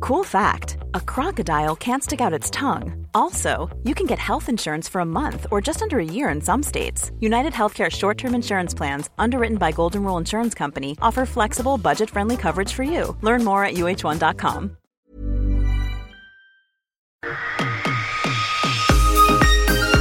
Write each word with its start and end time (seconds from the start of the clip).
Cool 0.00 0.24
fact 0.24 0.78
a 0.94 1.00
crocodile 1.00 1.76
can't 1.76 2.02
stick 2.02 2.20
out 2.20 2.32
its 2.32 2.50
tongue. 2.50 3.06
Also, 3.14 3.68
you 3.84 3.94
can 3.94 4.06
get 4.06 4.18
health 4.18 4.48
insurance 4.48 4.88
for 4.88 5.00
a 5.02 5.04
month 5.04 5.46
or 5.50 5.60
just 5.60 5.82
under 5.82 5.98
a 5.98 6.04
year 6.04 6.30
in 6.30 6.40
some 6.40 6.62
states. 6.62 7.10
United 7.20 7.52
Healthcare 7.52 7.90
short 7.90 8.16
term 8.18 8.34
insurance 8.34 8.76
plans, 8.76 9.10
underwritten 9.18 9.58
by 9.58 9.72
Golden 9.72 10.02
Rule 10.02 10.16
Insurance 10.18 10.54
Company, 10.54 10.96
offer 11.02 11.26
flexible, 11.26 11.76
budget 11.76 12.10
friendly 12.10 12.36
coverage 12.36 12.72
for 12.72 12.82
you. 12.82 13.16
Learn 13.22 13.44
more 13.44 13.64
at 13.64 13.74
uh1.com. 13.74 14.76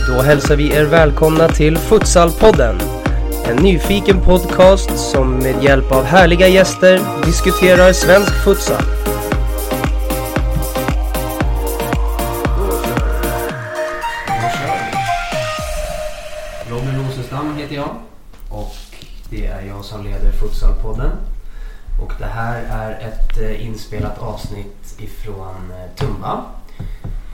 Då 0.07 0.21
hälsar 0.21 0.55
vi 0.55 0.75
er 0.75 0.85
välkomna 0.85 1.47
till 1.47 1.77
Futsalpodden. 1.77 2.79
En 3.45 3.55
nyfiken 3.63 4.21
podcast 4.21 5.11
som 5.11 5.37
med 5.37 5.63
hjälp 5.63 5.91
av 5.91 6.03
härliga 6.03 6.47
gäster 6.47 7.25
diskuterar 7.25 7.93
svensk 7.93 8.43
futsal. 8.43 8.83
Futsalpodden. 20.39 21.11
Och 22.01 22.13
det 22.19 22.25
här 22.25 22.63
är 22.69 22.91
ett 22.91 23.41
eh, 23.41 23.65
inspelat 23.65 24.17
avsnitt 24.19 24.95
ifrån 24.99 25.71
eh, 25.71 25.95
Tumba. 25.95 26.45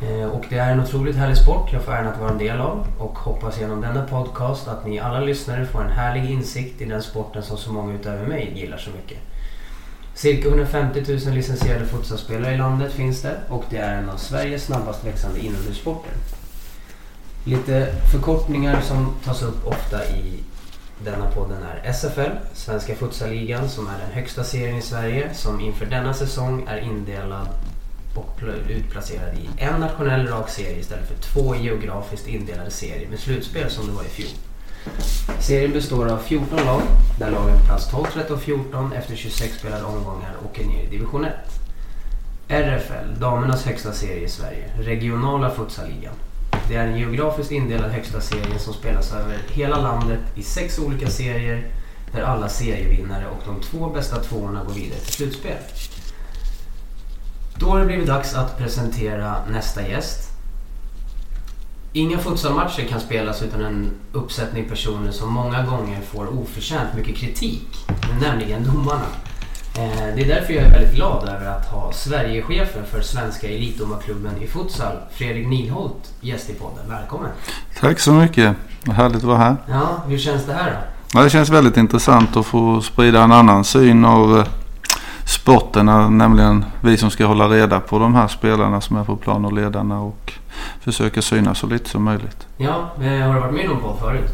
Eh, 0.01 0.27
och 0.27 0.45
det 0.49 0.57
är 0.57 0.71
en 0.71 0.79
otroligt 0.79 1.15
härlig 1.15 1.37
sport 1.37 1.73
jag 1.73 1.81
får 1.83 1.91
äran 1.91 2.07
att 2.07 2.19
vara 2.19 2.31
en 2.31 2.37
del 2.37 2.61
av 2.61 2.87
och 2.99 3.17
hoppas 3.17 3.59
genom 3.59 3.81
denna 3.81 4.05
podcast 4.05 4.67
att 4.67 4.85
ni 4.85 4.99
alla 4.99 5.19
lyssnare 5.19 5.65
får 5.65 5.83
en 5.83 5.91
härlig 5.91 6.31
insikt 6.31 6.81
i 6.81 6.85
den 6.85 7.03
sporten 7.03 7.43
som 7.43 7.57
så 7.57 7.73
många 7.73 7.93
utöver 7.93 8.27
mig 8.27 8.51
gillar 8.55 8.77
så 8.77 8.89
mycket. 8.89 9.17
Cirka 10.13 10.47
150 10.47 11.03
000 11.07 11.33
licensierade 11.33 11.85
futsalspelare 11.85 12.53
i 12.53 12.57
landet 12.57 12.93
finns 12.93 13.21
det 13.21 13.37
och 13.49 13.63
det 13.69 13.77
är 13.77 13.97
en 13.97 14.09
av 14.09 14.17
Sveriges 14.17 14.63
snabbast 14.63 15.05
växande 15.05 15.39
inomhussporter. 15.39 16.11
Lite 17.43 17.87
förkortningar 18.11 18.81
som 18.81 19.15
tas 19.25 19.43
upp 19.43 19.67
ofta 19.67 20.05
i 20.05 20.43
denna 21.03 21.31
podden 21.31 21.63
är 21.63 21.91
SFL, 21.93 22.31
Svenska 22.53 22.95
futsaligan, 22.95 23.69
som 23.69 23.87
är 23.87 23.99
den 23.99 24.11
högsta 24.11 24.43
serien 24.43 24.77
i 24.77 24.81
Sverige 24.81 25.33
som 25.33 25.59
inför 25.61 25.85
denna 25.85 26.13
säsong 26.13 26.67
är 26.67 26.77
indelad 26.77 27.47
och 28.15 28.39
utplacerad 28.69 29.37
i 29.37 29.49
en 29.57 29.79
nationell 29.79 30.27
rak 30.27 30.49
serie 30.49 30.79
istället 30.79 31.07
för 31.07 31.15
två 31.15 31.55
geografiskt 31.55 32.27
indelade 32.27 32.71
serier 32.71 33.09
med 33.09 33.19
slutspel 33.19 33.69
som 33.69 33.87
det 33.87 33.93
var 33.93 34.03
i 34.03 34.07
fjol. 34.07 34.29
Serien 35.39 35.71
består 35.71 36.07
av 36.07 36.17
14 36.17 36.65
lag 36.65 36.81
där 37.19 37.31
lagen 37.31 37.59
på 37.59 37.65
plats 37.65 37.91
12, 37.91 38.05
13 38.13 38.35
och 38.35 38.41
14 38.41 38.93
efter 38.93 39.15
26 39.15 39.59
spelade 39.59 39.83
omgångar 39.83 40.35
åker 40.45 40.65
ner 40.65 40.83
i 40.83 40.87
division 40.87 41.25
1. 41.25 41.33
RFL, 42.47 43.19
damernas 43.19 43.65
högsta 43.65 43.91
serie 43.91 44.25
i 44.25 44.29
Sverige, 44.29 44.69
regionala 44.79 45.49
futsaligan. 45.49 46.13
Det 46.67 46.75
är 46.75 46.87
en 46.87 46.97
geografiskt 46.99 47.51
indelad 47.51 47.91
högsta 47.91 48.21
serie 48.21 48.59
som 48.59 48.73
spelas 48.73 49.13
över 49.13 49.37
hela 49.47 49.81
landet 49.81 50.19
i 50.35 50.43
sex 50.43 50.79
olika 50.79 51.07
serier 51.07 51.67
där 52.11 52.21
alla 52.21 52.49
serievinnare 52.49 53.27
och 53.27 53.41
de 53.45 53.61
två 53.61 53.89
bästa 53.89 54.15
tvåorna 54.23 54.63
går 54.63 54.73
vidare 54.73 54.99
till 54.99 55.13
slutspel. 55.13 55.57
Då 57.59 57.69
har 57.69 57.79
det 57.79 57.85
blivit 57.85 58.07
dags 58.07 58.35
att 58.35 58.57
presentera 58.57 59.35
nästa 59.49 59.87
gäst. 59.87 60.31
Inga 61.93 62.17
futsalmatcher 62.17 62.87
kan 62.87 62.99
spelas 62.99 63.41
utan 63.41 63.61
en 63.61 63.91
uppsättning 64.11 64.69
personer 64.69 65.11
som 65.11 65.33
många 65.33 65.63
gånger 65.63 66.01
får 66.01 66.39
oförtjänt 66.39 66.93
mycket 66.95 67.15
kritik, 67.15 67.67
nämligen 68.21 68.63
domarna. 68.63 69.05
Eh, 69.77 70.15
Det 70.15 70.21
är 70.21 70.27
därför 70.27 70.53
jag 70.53 70.63
är 70.63 70.69
väldigt 70.71 70.95
glad 70.95 71.29
över 71.29 71.45
att 71.45 71.65
ha 71.65 71.91
Sverigechefen 71.91 72.85
för 72.91 73.01
Svenska 73.01 73.47
Elitdomarklubben 73.47 74.31
i 74.41 74.47
futsal, 74.47 74.95
Fredrik 75.11 75.47
Nilholt, 75.47 76.13
gäst 76.21 76.49
i 76.49 76.53
podden. 76.53 76.89
Välkommen! 76.89 77.29
Tack 77.79 77.99
så 77.99 78.13
mycket. 78.13 78.55
Vad 78.85 78.95
härligt 78.95 79.17
att 79.17 79.23
vara 79.23 79.37
här. 79.37 79.55
Ja, 79.69 80.03
hur 80.07 80.17
känns 80.17 80.45
det 80.45 80.53
här 80.53 80.71
då? 80.71 80.77
Ja, 81.19 81.23
det 81.23 81.29
känns 81.29 81.49
väldigt 81.49 81.77
intressant 81.77 82.37
att 82.37 82.45
få 82.45 82.81
sprida 82.81 83.23
en 83.23 83.31
annan 83.31 83.63
syn 83.63 84.05
av 84.05 84.37
eh, 84.39 84.45
sporten. 85.25 85.87
eh, 85.89 86.09
Nämligen 86.09 86.65
vi 86.81 86.97
som 86.97 87.09
ska 87.11 87.25
hålla 87.25 87.47
reda 87.49 87.79
på 87.79 87.99
de 87.99 88.15
här 88.15 88.27
spelarna 88.27 88.81
som 88.81 88.97
är 88.97 89.03
på 89.03 89.15
plan 89.15 89.45
och 89.45 89.53
ledarna 89.53 90.01
och 90.01 90.33
försöka 90.81 91.21
synas 91.21 91.59
så 91.59 91.67
lite 91.67 91.89
som 91.89 92.03
möjligt. 92.03 92.47
Ja, 92.57 92.91
eh, 93.01 93.27
har 93.27 93.33
du 93.33 93.39
varit 93.39 93.53
med 93.53 93.65
i 93.65 93.67
någon 93.67 93.81
podd 93.81 93.99
förut? 93.99 94.31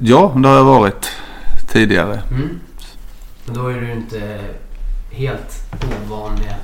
Ja, 0.00 0.32
det 0.36 0.48
har 0.48 0.56
jag 0.56 0.64
varit 0.64 1.10
tidigare. 1.72 2.22
Mm. 2.30 2.60
Men 3.46 3.54
då 3.54 3.68
är 3.68 3.80
du 3.80 3.92
inte 3.92 4.40
helt 5.10 5.62
ovan 6.06 6.32
med 6.34 6.54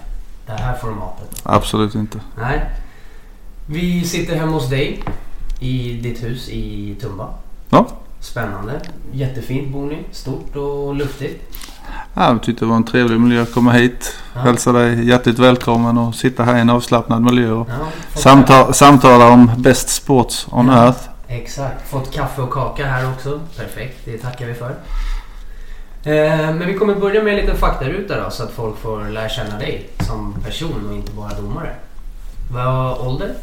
det 0.46 0.52
här 0.62 0.76
formatet? 0.76 1.40
Absolut 1.42 1.94
inte. 1.94 2.20
Nej. 2.38 2.70
Vi 3.66 4.04
sitter 4.04 4.36
hemma 4.36 4.52
hos 4.52 4.68
dig 4.70 5.02
i 5.60 5.92
ditt 5.92 6.22
hus 6.22 6.48
i 6.48 6.96
Tumba. 7.00 7.28
Ja, 7.70 7.86
Spännande. 8.20 8.80
Jättefint 9.12 9.72
bor 9.72 9.86
ni. 9.86 9.98
Stort 10.12 10.56
och 10.56 10.94
luftigt. 10.94 11.42
ja 12.14 12.28
jag 12.28 12.42
tyckte 12.42 12.64
det 12.64 12.68
var 12.68 12.76
en 12.76 12.84
trevlig 12.84 13.20
miljö 13.20 13.42
att 13.42 13.54
komma 13.54 13.72
hit. 13.72 14.14
Ja. 14.34 14.40
Hälsa 14.40 14.72
dig 14.72 15.08
hjärtligt 15.08 15.38
välkommen 15.38 15.98
och 15.98 16.14
sitta 16.14 16.44
här 16.44 16.56
i 16.56 16.60
en 16.60 16.70
avslappnad 16.70 17.22
miljö 17.22 17.50
och 17.52 17.68
Ja, 17.70 17.74
fått 18.12 18.22
samta- 18.22 18.72
samtala 18.72 19.28
om 19.28 19.50
best 19.58 19.88
sports 19.88 20.46
on 20.50 20.66
Ja. 20.68 20.84
earth. 20.84 21.00
Exakt. 21.28 21.88
Fått 21.90 22.12
kaffe 22.14 22.42
och 22.42 22.52
kaka 22.52 22.86
här 22.86 23.10
också. 23.12 23.40
Perfekt. 23.56 23.98
Det 24.04 24.18
tackar 24.18 24.46
vi 24.46 24.54
för. 24.54 24.74
Eh, 26.04 26.54
men 26.54 26.66
vi 26.66 26.74
kommer 26.74 26.94
börja 26.94 27.22
med 27.22 27.32
en 27.32 27.40
liten 27.40 27.56
faktaruta 27.56 28.24
då 28.24 28.30
så 28.30 28.42
att 28.42 28.50
folk 28.50 28.78
får 28.78 29.08
lära 29.08 29.28
känna 29.28 29.58
dig 29.58 29.88
som 30.06 30.34
person 30.44 30.86
och 30.88 30.96
inte 30.96 31.12
bara 31.12 31.34
domare. 31.34 31.70
Vad 32.52 32.98
ålder? 32.98 33.34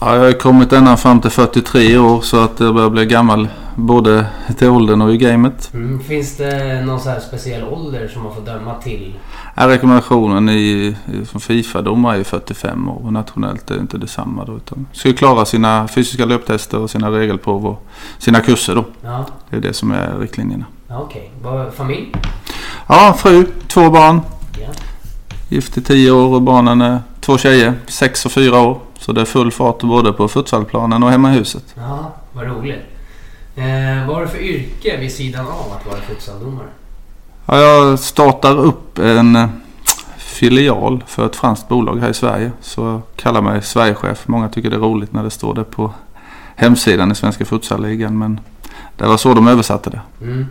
Ja, 0.00 0.16
jag 0.16 0.24
har 0.24 0.32
kommit 0.32 0.72
ända 0.72 0.96
fram 0.96 1.20
till 1.20 1.30
43 1.30 1.98
år 1.98 2.20
så 2.20 2.40
att 2.40 2.60
jag 2.60 2.74
börjar 2.74 2.90
bli 2.90 3.06
gammal 3.06 3.48
både 3.76 4.26
till 4.58 4.68
åldern 4.68 5.02
och 5.02 5.14
i 5.14 5.16
gamet. 5.16 5.70
Mm. 5.74 6.00
Finns 6.00 6.36
det 6.36 6.82
någon 6.84 7.00
så 7.00 7.14
speciell 7.28 7.64
ålder 7.64 8.08
som 8.08 8.22
man 8.22 8.34
får 8.34 8.42
döma 8.42 8.74
till? 8.74 9.14
Ja, 9.56 9.68
rekommendationen 9.68 10.48
i, 10.48 10.96
i, 11.12 11.24
från 11.24 11.40
Fifa-domare 11.40 12.18
är 12.18 12.24
45 12.24 12.88
år 12.88 13.00
och 13.04 13.12
nationellt 13.12 13.70
är 13.70 13.74
det 13.74 13.80
inte 13.80 13.98
detsamma 13.98 14.44
då. 14.44 14.56
Utan 14.56 14.86
ska 14.92 15.12
klara 15.12 15.44
sina 15.44 15.88
fysiska 15.88 16.24
löptester 16.24 16.78
och 16.78 16.90
sina 16.90 17.10
regelprov 17.10 17.66
och 17.66 17.86
sina 18.18 18.40
kurser 18.40 18.74
då. 18.74 18.84
Ja, 19.02 19.26
Det 19.50 19.56
är 19.56 19.60
det 19.60 19.72
som 19.72 19.90
är 19.90 20.18
riktlinjerna. 20.18 20.64
Ja 20.88 21.00
okej. 21.00 21.30
Vad- 21.42 21.74
Familj? 21.74 22.12
Ja, 22.86 23.14
fru, 23.18 23.46
två 23.68 23.90
barn. 23.90 24.20
Ja. 24.60 24.68
Gift 25.48 25.78
i 25.78 25.82
10 25.82 26.10
år 26.10 26.34
och 26.34 26.42
barnen 26.42 26.80
är 26.80 26.98
två 27.20 27.38
tjejer, 27.38 27.74
6 27.86 28.26
och 28.26 28.32
4 28.32 28.60
år. 28.60 28.78
Så 28.98 29.12
det 29.12 29.20
är 29.20 29.24
full 29.24 29.50
fart 29.52 29.80
både 29.82 30.12
på 30.12 30.28
futsalplanen 30.28 31.02
och 31.02 31.10
hemma 31.10 31.32
i 31.32 31.34
huset. 31.38 31.64
Ja, 31.74 32.12
vad 32.32 32.46
roligt. 32.46 32.82
Eh, 33.56 34.06
vad 34.06 34.16
har 34.16 34.22
du 34.22 34.28
för 34.28 34.38
yrke 34.38 34.96
vid 34.96 35.12
sidan 35.12 35.46
av 35.46 35.72
att 35.78 35.86
vara 35.86 36.00
futsaldomare? 36.00 36.66
Ja, 37.46 37.56
jag 37.60 37.98
startar 37.98 38.56
upp 38.58 38.98
en 38.98 39.36
eh, 39.36 39.48
filial 40.16 41.04
för 41.06 41.26
ett 41.26 41.36
franskt 41.36 41.68
bolag 41.68 41.96
här 42.00 42.10
i 42.10 42.14
Sverige. 42.14 42.52
Så 42.60 42.82
jag 42.86 43.00
kallar 43.16 43.42
mig 43.42 43.62
Sverigechef. 43.62 44.28
Många 44.28 44.48
tycker 44.48 44.70
det 44.70 44.76
är 44.76 44.80
roligt 44.80 45.12
när 45.12 45.22
det 45.24 45.30
står 45.30 45.54
det 45.54 45.64
på 45.64 45.92
hemsidan 46.56 47.12
i 47.12 47.14
Svenska 47.14 47.44
Futsalligan. 47.44 48.18
Men 48.18 48.40
det 48.96 49.06
var 49.06 49.16
så 49.16 49.34
de 49.34 49.48
översatte 49.48 49.90
det. 49.90 50.00
Mm. 50.22 50.46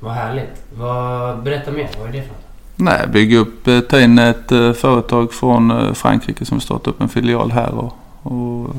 Vad 0.00 0.12
härligt. 0.12 0.62
Vad, 0.78 1.42
berätta 1.42 1.70
mer. 1.70 1.90
Vad 1.98 2.08
är 2.08 2.12
det 2.12 2.22
för 2.22 2.28
något? 2.28 2.36
Nej, 2.76 3.06
bygga 3.12 3.38
upp, 3.38 3.66
eh, 3.68 3.80
ta 3.80 4.00
in 4.00 4.18
ett 4.18 4.52
eh, 4.52 4.72
företag 4.72 5.32
från 5.32 5.70
eh, 5.70 5.92
Frankrike 5.92 6.44
som 6.44 6.60
startar 6.60 6.90
upp 6.90 7.00
en 7.00 7.08
filial 7.08 7.50
här 7.52 7.70
och, 7.74 7.92
och 8.32 8.70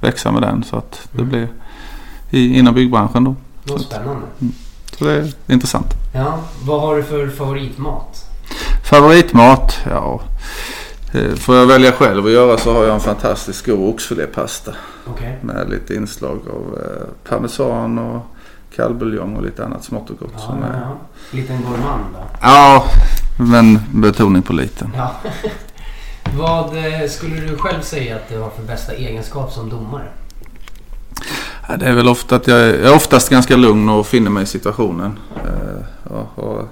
växa 0.00 0.32
med 0.32 0.42
den 0.42 0.62
så 0.64 0.76
att 0.76 1.08
det 1.12 1.18
Mm. 1.22 1.28
blir 1.30 1.48
i, 2.30 2.58
inom 2.58 2.74
byggbranschen 2.74 3.24
då. 3.24 3.34
Vad 3.64 3.80
spännande. 3.80 4.22
Så 4.98 5.04
det 5.04 5.12
är 5.12 5.32
intressant. 5.52 5.86
Ja, 6.14 6.38
vad 6.64 6.80
har 6.80 6.96
du 6.96 7.02
för 7.02 7.28
favoritmat? 7.28 8.24
Favoritmat? 8.84 9.78
Ja, 9.90 10.20
får 11.36 11.56
jag 11.56 11.66
välja 11.66 11.92
själv 11.92 12.26
att 12.26 12.32
göra 12.32 12.58
så 12.58 12.72
har 12.72 12.84
jag 12.84 12.94
en 12.94 13.00
fantastisk 13.00 13.66
god 13.66 13.88
oxfilépasta 13.94 14.72
Okej. 15.06 15.38
med 15.40 15.70
lite 15.70 15.94
inslag 15.94 16.38
av 16.50 16.78
parmesan 17.28 17.98
och 17.98 18.26
kallbuljong 18.76 19.36
och 19.36 19.42
lite 19.42 19.64
annat 19.64 19.84
smått 19.84 20.10
och 20.10 20.18
gott. 20.18 20.30
Ja, 20.34 20.38
som 20.40 20.58
ja, 20.60 20.66
är... 20.66 20.80
ja. 20.80 20.96
Liten 21.30 21.62
gourmand 21.62 22.04
då? 22.14 22.18
ja, 22.40 22.84
men 23.38 23.78
betoning 23.92 24.42
på 24.42 24.52
liten. 24.52 24.90
Ja. 24.96 25.12
Vad 26.38 26.76
eh, 26.76 27.08
skulle 27.08 27.36
du 27.40 27.56
själv 27.56 27.82
säga 27.82 28.16
att 28.16 28.28
du 28.28 28.38
har 28.38 28.50
för 28.50 28.62
bästa 28.62 28.92
egenskap 28.92 29.52
som 29.52 29.68
domare? 29.70 30.04
Ja, 31.68 31.76
det 31.76 31.86
är 31.86 31.92
väl 31.92 32.08
ofta 32.08 32.36
att 32.36 32.46
jag 32.46 32.60
är, 32.60 32.68
jag 32.78 32.92
är 32.92 32.94
oftast 32.96 33.28
ganska 33.28 33.56
lugn 33.56 33.88
och 33.88 34.06
finner 34.06 34.30
mig 34.30 34.42
i 34.42 34.46
situationen. 34.46 35.18
Eh, 35.44 35.84
Jag 36.10 36.26
har 36.42 36.66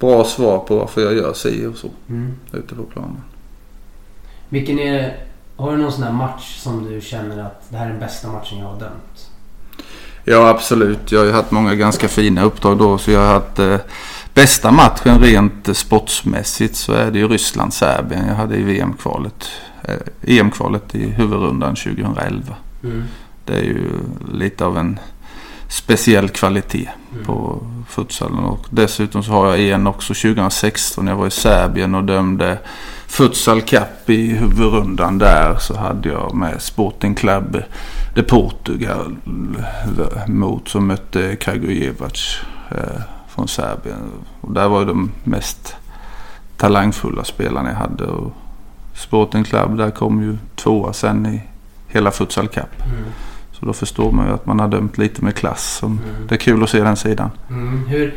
bra 0.00 0.24
svar 0.24 0.58
på 0.58 0.76
varför 0.78 1.00
jag 1.00 1.14
gör 1.14 1.32
si 1.32 1.66
och 1.66 1.76
så 1.76 1.88
Mm. 2.08 2.32
ute 2.52 2.74
på 2.74 2.82
planen. 2.82 3.16
Vilken 4.48 4.78
är... 4.78 5.16
Har 5.56 5.72
du 5.76 5.82
någon 5.82 5.92
sån 5.92 6.02
här 6.02 6.12
match 6.12 6.58
som 6.58 6.84
du 6.84 7.00
känner 7.00 7.42
att 7.42 7.62
det 7.70 7.76
här 7.76 7.86
är 7.86 7.90
den 7.90 8.00
bästa 8.00 8.28
matchen 8.28 8.58
jag 8.58 8.66
har 8.66 8.78
dömt? 8.80 9.30
Ja 10.24 10.48
absolut. 10.48 11.12
Jag 11.12 11.18
har 11.18 11.26
ju 11.26 11.32
haft 11.32 11.50
många 11.50 11.74
ganska 11.74 12.08
fina 12.08 12.42
uppdrag 12.42 12.78
då. 12.78 12.98
Så 12.98 13.10
jag 13.10 13.20
har 13.20 13.32
haft 13.34 13.58
eh, 13.58 13.76
bästa 14.34 14.70
matchen 14.70 15.18
rent 15.20 15.76
sportsmässigt 15.76 16.76
så 16.76 16.92
är 16.92 17.10
det 17.10 17.18
ju 17.18 17.28
Ryssland-Serbien. 17.28 18.28
Jag 18.28 18.34
hade 18.34 18.56
i 18.56 18.62
VM-kvalet. 18.62 19.48
Eh, 19.84 20.38
EM-kvalet 20.38 20.94
i 20.94 21.08
huvudrundan 21.10 21.74
2011. 21.76 22.54
Mm. 22.84 23.04
Det 23.44 23.52
är 23.54 23.62
ju 23.62 23.88
lite 24.32 24.64
av 24.64 24.78
en 24.78 24.98
speciell 25.68 26.28
kvalitet 26.28 26.88
Mm. 27.12 27.24
på 27.24 27.58
futsalen. 27.88 28.38
Och 28.38 28.66
dessutom 28.70 29.22
så 29.22 29.32
har 29.32 29.46
jag 29.56 29.60
en 29.68 29.86
också 29.86 30.14
2016 30.14 31.04
när 31.04 31.12
jag 31.12 31.16
var 31.16 31.26
i 31.26 31.30
Serbien 31.30 31.94
och 31.94 32.04
dömde 32.04 32.58
Futsal 33.06 33.60
Cup 33.62 34.10
i 34.10 34.26
huvudrundan 34.26 35.18
där. 35.18 35.56
Så 35.60 35.76
hade 35.76 36.08
jag 36.08 36.34
med 36.34 36.62
Sporting 36.62 37.14
Club 37.14 37.62
de 38.14 38.22
Portugal 38.22 39.16
mot 40.26 40.68
som 40.68 40.86
mötte 40.86 41.36
Kragujevac 41.36 42.40
eh, 42.70 43.00
från 43.28 43.48
Serbien. 43.48 44.10
Och 44.40 44.52
där 44.52 44.68
var 44.68 44.80
ju 44.80 44.86
de 44.86 45.12
mest 45.24 45.76
talangfulla 46.56 47.24
spelarna 47.24 47.68
jag 47.68 47.76
hade. 47.76 48.04
Och 48.04 48.32
Sporting 48.94 49.44
Club 49.44 49.76
där 49.76 49.90
kom 49.90 50.22
ju 50.22 50.38
tvåa 50.54 50.92
sen 50.92 51.26
i 51.26 51.42
hela 51.88 52.10
Futsal 52.10 52.48
Cup. 52.48 52.82
Mm. 52.86 53.04
Så 53.52 53.66
då 53.66 53.72
förstår 53.72 54.12
man 54.12 54.26
ju 54.26 54.34
att 54.34 54.46
man 54.46 54.60
har 54.60 54.68
dömt 54.68 54.98
lite 54.98 55.24
med 55.24 55.34
klass. 55.34 55.76
Som 55.76 55.92
Mm. 55.98 56.26
Det 56.28 56.34
är 56.34 56.38
kul 56.38 56.62
att 56.62 56.70
se 56.70 56.80
den 56.80 56.96
sidan. 56.96 57.30
Mm. 57.50 57.86
Hur... 57.86 58.14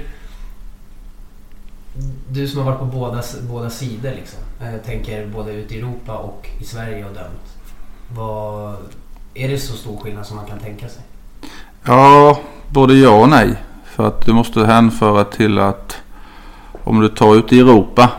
Du 2.30 2.48
som 2.48 2.60
har 2.60 2.66
varit 2.72 2.80
på 2.80 2.86
båda, 2.86 3.24
båda 3.50 3.70
sidor 3.70 4.12
liksom. 4.16 4.40
Jag 4.60 4.84
tänker 4.84 5.28
både 5.28 5.54
ute 5.54 5.76
i 5.76 5.80
Europa 5.80 6.18
och 6.18 6.50
i 6.60 6.64
Sverige 6.64 7.06
och 7.06 7.14
dömt. 7.14 7.58
Vad... 8.16 8.76
Är 9.36 9.48
det 9.50 9.58
så 9.60 9.74
stor 9.74 9.98
skillnad 9.98 10.26
som 10.26 10.36
man 10.38 10.46
kan 10.46 10.60
tänka 10.60 10.90
sig? 10.90 11.02
Ja, 11.84 12.40
både 12.70 12.94
ja 12.96 13.10
och 13.22 13.30
nej. 13.30 13.56
För 13.86 14.08
att 14.08 14.26
du 14.26 14.34
måste 14.34 14.66
hänföra 14.66 15.24
till 15.24 15.60
att 15.60 15.98
om 16.84 17.00
du 17.02 17.10
tar 17.10 17.36
ut 17.36 17.54
i 17.54 17.60
Europa 17.60 18.12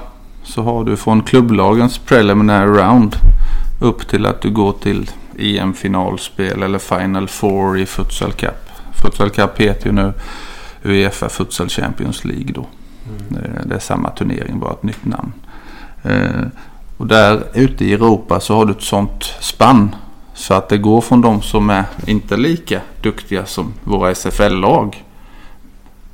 så 0.42 0.62
har 0.62 0.84
du 0.84 0.96
från 0.96 1.22
klubblagens 1.22 1.98
preliminary 1.98 2.66
round 2.80 3.16
upp 3.80 4.08
till 4.08 4.26
att 4.26 4.40
du 4.40 4.50
går 4.50 4.72
till 4.72 5.10
EM-finalspel 5.38 6.62
eller 6.62 6.78
Final 6.78 7.28
Four 7.28 7.78
i 7.78 7.86
Futsal 7.86 8.32
Cup. 8.32 8.70
Futsal 9.02 9.30
Cup 9.30 9.60
heter 9.60 9.86
ju 9.86 9.92
nu 9.92 10.12
Uefa 10.84 11.28
Futsal 11.28 11.68
Champions 11.68 12.24
League 12.24 12.52
då. 12.54 12.66
Mm. 13.08 13.68
Det 13.68 13.74
är 13.74 13.78
samma 13.78 14.10
turnering, 14.10 14.58
bara 14.60 14.72
ett 14.72 14.82
nytt 14.82 15.04
namn. 15.04 15.32
Eh, 16.02 16.46
Och 16.98 17.06
där 17.06 17.42
ute 17.54 17.84
i 17.84 17.92
Europa 17.92 18.40
så 18.40 18.54
har 18.56 18.64
du 18.66 18.72
ett 18.72 18.82
sånt 18.82 19.24
spann. 19.40 19.94
Så 20.36 20.54
att 20.54 20.68
det 20.68 20.78
går 20.78 21.00
från 21.00 21.20
de 21.20 21.42
som 21.42 21.70
är 21.70 21.84
inte 22.06 22.36
lika 22.36 22.80
duktiga 23.02 23.46
som 23.46 23.72
våra 23.84 24.10
SFL-lag. 24.14 25.04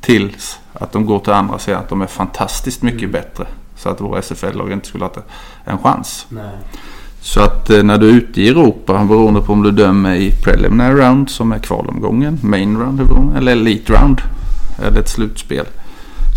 Tills 0.00 0.58
att 0.72 0.92
de 0.92 1.06
går 1.06 1.18
till 1.18 1.32
andra 1.32 1.58
sidan 1.58 1.80
att 1.80 1.88
de 1.88 2.02
är 2.02 2.06
fantastiskt 2.06 2.82
mycket 2.82 3.00
Mm. 3.00 3.12
bättre. 3.12 3.46
Så 3.76 3.88
att 3.88 4.00
våra 4.00 4.18
SFL-lag 4.22 4.72
inte 4.72 4.88
skulle 4.88 5.04
ha 5.04 5.12
en 5.64 5.78
chans. 5.78 6.26
Nej. 6.28 6.50
Så 7.20 7.40
att 7.40 7.70
eh, 7.70 7.82
när 7.82 7.98
du 7.98 8.08
är 8.08 8.12
ute 8.14 8.42
i 8.42 8.48
Europa, 8.48 9.04
beroende 9.04 9.40
på 9.40 9.52
om 9.52 9.62
du 9.62 9.70
dömer 9.70 10.14
i 10.14 10.30
preliminary 10.44 10.94
round 11.00 11.30
som 11.30 11.52
är 11.52 11.58
kvalomgången, 11.58 12.38
main 12.42 12.76
round 12.78 13.00
eller 13.36 13.52
elite 13.52 13.92
round, 13.92 14.20
eller 14.82 15.00
ett 15.00 15.08
slutspel. 15.08 15.66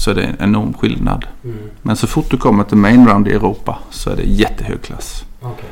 Så 0.03 0.11
är 0.11 0.15
det 0.15 0.23
en 0.23 0.35
enorm 0.39 0.73
skillnad. 0.73 1.25
Mm. 1.43 1.57
Men 1.81 1.95
så 1.95 2.07
fort 2.07 2.25
du 2.31 2.37
kommer 2.37 2.63
till 2.63 2.77
main 2.77 3.07
round 3.07 3.27
i 3.27 3.31
Europa 3.31 3.79
så 3.89 4.09
är 4.09 4.15
det 4.15 4.23
jättehög 4.23 4.81
klass. 4.81 5.23
Okej. 5.41 5.69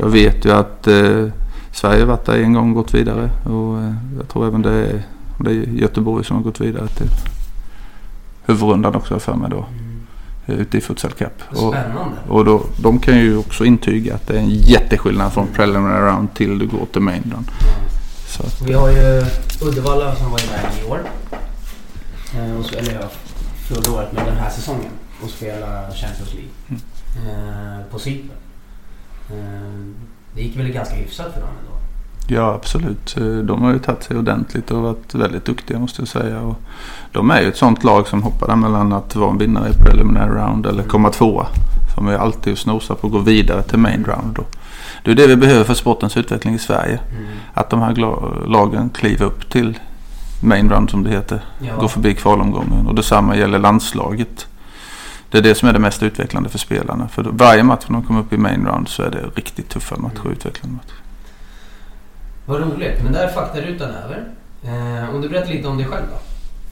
Jag 0.00 0.08
vet 0.08 0.44
ju 0.44 0.50
att 0.52 0.86
eh, 0.86 1.26
Sverige 1.74 2.00
har 2.00 2.06
varit 2.06 2.24
där 2.24 2.38
en 2.38 2.52
gång 2.52 2.68
och 2.68 2.74
gått 2.74 2.94
vidare. 2.94 3.30
Och 3.44 3.78
eh, 3.82 3.94
jag 4.18 4.28
tror 4.28 4.46
även 4.46 4.62
det 4.62 4.70
är, 4.70 5.02
det 5.38 5.50
är 5.50 5.54
Göteborg 5.54 6.24
som 6.24 6.36
har 6.36 6.42
gått 6.42 6.60
vidare 6.60 6.88
till 6.88 7.10
huvudrundan 8.44 8.94
också 8.94 9.18
för 9.18 9.34
mig 9.34 9.50
då. 9.50 9.66
Mm. 9.72 10.60
Ute 10.60 10.78
i 10.78 10.80
Futsal 10.80 11.12
Cup. 11.12 11.42
Och, 11.50 11.56
Spännande. 11.74 12.16
och 12.28 12.44
då, 12.44 12.62
de 12.82 12.98
kan 12.98 13.18
ju 13.18 13.36
också 13.36 13.64
intyga 13.64 14.14
att 14.14 14.26
det 14.26 14.34
är 14.34 14.38
en 14.38 14.50
jätteskillnad 14.50 15.32
från 15.32 15.46
preliminary 15.46 16.10
round 16.10 16.34
till 16.34 16.58
du 16.58 16.66
går 16.66 16.86
till 16.92 17.02
main 17.02 17.22
round. 17.32 17.50
Att, 18.38 18.62
Vi 18.62 18.72
har 18.72 18.88
ju 18.90 19.24
Uddevalla 19.62 20.14
som 20.14 20.30
var 20.30 20.40
iväg 20.42 20.84
i 20.84 20.90
år. 20.90 21.00
Eh, 22.36 22.56
och 22.58 22.64
så, 22.64 22.76
eller 22.76 22.92
ja, 22.94 23.08
förra 23.68 23.96
året 23.96 24.12
med 24.12 24.26
den 24.26 24.36
här 24.36 24.50
säsongen. 24.50 24.90
Och 25.22 25.30
spela 25.30 25.90
Champions 25.90 26.34
League. 26.34 26.50
Mm. 26.68 26.80
Eh, 27.78 27.84
på 27.90 27.98
Cypern. 27.98 28.36
Eh, 29.30 30.13
det 30.34 30.42
gick 30.42 30.56
väl 30.58 30.68
ganska 30.68 30.94
hyfsat 30.94 31.32
för 31.34 31.40
dem 31.40 31.50
ändå. 31.60 31.72
ja 32.26 32.54
absolut. 32.54 33.16
Eh, 33.16 33.24
De 33.26 33.62
har 33.62 33.72
ju 33.72 33.78
tagit 33.78 34.02
sig 34.02 34.18
ordentligt 34.18 34.70
och 34.70 34.82
varit 34.82 35.14
väldigt 35.14 35.44
duktiga 35.44 35.78
måste 35.78 36.00
jag 36.02 36.08
säga. 36.08 36.40
Och 36.40 36.56
de 37.12 37.30
är 37.30 37.40
ju 37.40 37.48
ett 37.48 37.56
sånt 37.56 37.84
lag 37.84 38.06
som 38.06 38.22
hoppar 38.22 38.56
mellan 38.56 38.92
att 38.92 39.16
vara 39.16 39.30
en 39.30 39.38
vinnare 39.38 39.70
i 39.70 39.74
preliminary 39.74 40.30
round 40.30 40.66
eller 40.66 40.82
komma 40.82 41.10
tvåa. 41.10 41.46
De 41.96 42.08
är 42.08 42.16
alltid 42.16 42.52
och 42.52 42.58
snosar 42.58 42.94
på 42.94 43.06
att 43.06 43.12
gå 43.12 43.18
vidare 43.18 43.62
till 43.62 43.78
main 43.78 44.04
round. 44.04 44.38
Och 44.38 44.56
det 45.04 45.10
är 45.10 45.14
det 45.14 45.26
vi 45.26 45.36
behöver 45.36 45.64
för 45.64 45.74
sportens 45.74 46.16
utveckling 46.16 46.54
i 46.54 46.58
Sverige. 46.58 46.98
Mm. 47.10 47.24
Att 47.54 47.70
de 47.70 47.80
här 47.80 47.94
lagen 48.48 48.90
kliver 48.90 49.26
upp 49.26 49.50
till 49.50 49.78
main 50.42 50.70
round 50.70 50.90
som 50.90 51.04
det 51.04 51.10
heter. 51.10 51.40
Ja. 51.60 51.76
Går 51.80 51.88
förbi 51.88 52.14
kvalomgången. 52.14 52.86
Och 52.86 52.94
detsamma 52.94 53.36
gäller 53.36 53.58
landslaget. 53.58 54.46
Det 55.34 55.38
är 55.38 55.42
det 55.42 55.54
som 55.54 55.68
är 55.68 55.72
det 55.72 55.78
mest 55.78 56.02
utvecklande 56.02 56.48
för 56.48 56.58
spelarna. 56.58 57.08
För 57.08 57.22
varje 57.22 57.62
match 57.62 57.84
när 57.88 57.98
de 57.98 58.06
kommer 58.06 58.20
upp 58.20 58.32
i 58.32 58.36
main 58.36 58.66
round 58.66 58.88
så 58.88 59.02
är 59.02 59.10
det 59.10 59.30
riktigt 59.34 59.68
tuffa 59.68 59.96
matcher 59.96 60.20
och 60.24 60.30
utvecklande 60.30 60.76
matcher. 60.76 60.96
Vad 62.46 62.60
roligt. 62.60 63.02
Men 63.02 63.12
där 63.12 63.24
är 63.24 63.32
faktarutan 63.32 63.90
över. 63.90 64.28
Eh, 64.64 65.14
om 65.14 65.20
du 65.20 65.28
berättar 65.28 65.52
lite 65.52 65.68
om 65.68 65.76
dig 65.76 65.86
själv 65.86 66.04
då. 66.10 66.16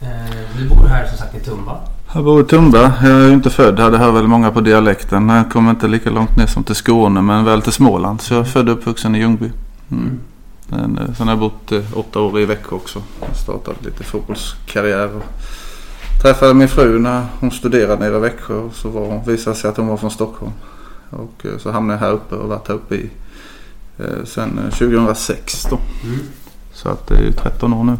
Eh, 0.06 0.59
du 0.59 0.69
bor 0.69 0.87
här 0.87 1.06
som 1.06 1.19
sagt 1.19 1.35
i 1.35 1.41
Tumba. 1.41 1.81
Jag 2.14 2.25
bor 2.25 2.41
i 2.41 2.44
Tumba. 2.44 2.93
Jag 3.03 3.11
är 3.11 3.26
ju 3.26 3.32
inte 3.32 3.50
född 3.50 3.79
här. 3.79 3.91
Det 3.91 3.99
hör 3.99 4.12
väl 4.12 4.26
många 4.26 4.50
på 4.50 4.61
dialekten. 4.61 5.29
Jag 5.29 5.50
kommer 5.50 5.70
inte 5.70 5.88
lika 5.88 6.11
långt 6.11 6.37
ner 6.37 6.47
som 6.47 6.64
till 6.64 6.75
Skåne 6.75 7.23
men 7.23 7.44
väl 7.44 7.62
till 7.62 7.73
Småland. 7.73 8.20
Så 8.20 8.35
jag 8.35 8.41
är 8.41 8.44
född 8.44 8.69
och 8.69 8.78
uppvuxen 8.78 9.14
i 9.14 9.19
Ljungby. 9.19 9.50
Mm. 9.90 10.21
Men, 10.66 10.99
eh, 10.99 11.14
sen 11.14 11.28
har 11.28 11.35
jag 11.35 11.40
bott 11.40 11.73
eh, 11.73 11.99
åtta 11.99 12.21
år 12.21 12.40
i 12.40 12.45
Växjö 12.45 12.76
också. 12.76 13.02
Jag 13.21 13.37
startade 13.37 13.76
lite 13.85 14.04
fotbollskarriär. 14.04 15.16
Och 15.16 15.25
träffade 16.23 16.55
min 16.55 16.69
fru 16.69 16.99
när 16.99 17.26
hon 17.41 17.50
studerade 17.50 18.05
nere 18.05 18.17
i 18.17 18.21
Växjö. 18.21 18.55
Och 18.55 18.75
så 18.75 18.88
var 18.88 19.07
hon, 19.07 19.25
visade 19.25 19.57
sig 19.57 19.71
att 19.71 19.76
hon 19.76 19.87
var 19.87 19.97
från 19.97 20.11
Stockholm. 20.11 20.52
Och 21.11 21.47
eh, 21.47 21.59
så 21.59 21.71
hamnade 21.71 22.00
jag 22.00 22.07
här 22.07 22.12
uppe 22.12 22.35
och 22.35 22.49
varit 22.49 22.69
här 22.69 22.75
uppe 22.75 22.95
i 22.95 23.11
eh, 23.99 24.25
sen 24.25 24.59
eh, 24.59 24.71
2006 24.71 25.67
då. 25.71 25.79
Mm. 26.05 26.19
Så 26.73 26.88
att 26.88 27.07
det 27.07 27.14
är 27.14 27.23
ju 27.23 27.33
13 27.33 27.73
år 27.73 27.85
nu. 27.85 27.97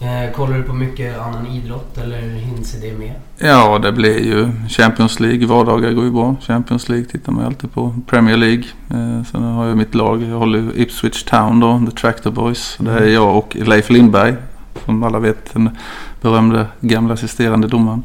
Eh, 0.00 0.32
kollar 0.32 0.56
du 0.56 0.62
på 0.62 0.72
mycket 0.72 1.18
annan 1.18 1.46
idrott 1.46 1.98
eller 1.98 2.20
hinns 2.20 2.72
det 2.72 2.98
med? 2.98 3.14
Ja, 3.38 3.78
det 3.78 3.92
blir 3.92 4.18
ju 4.18 4.48
Champions 4.68 5.20
League. 5.20 5.46
Vardagar 5.46 5.92
går 5.92 6.04
ju 6.04 6.10
bra. 6.10 6.36
Champions 6.40 6.88
League 6.88 7.06
tittar 7.06 7.32
man 7.32 7.42
ju 7.42 7.46
alltid 7.46 7.72
på. 7.72 7.94
Premier 8.06 8.36
League. 8.36 8.64
Eh, 8.90 9.22
sen 9.32 9.42
har 9.42 9.66
jag 9.66 9.76
mitt 9.76 9.94
lag. 9.94 10.22
Jag 10.22 10.38
håller 10.38 10.58
ju 10.58 10.70
Ipswich 10.74 11.22
Town 11.22 11.60
då, 11.60 11.82
The 11.90 11.96
Tractor 11.96 12.30
Boys. 12.30 12.76
Det 12.80 12.90
är 12.90 13.06
jag 13.06 13.36
och 13.36 13.56
Leif 13.56 13.90
Lindberg. 13.90 14.34
Som 14.84 15.02
alla 15.02 15.18
vet 15.18 15.52
den 15.52 15.70
berömde 16.20 16.66
gamla 16.80 17.14
assisterande 17.14 17.68
domaren. 17.68 18.02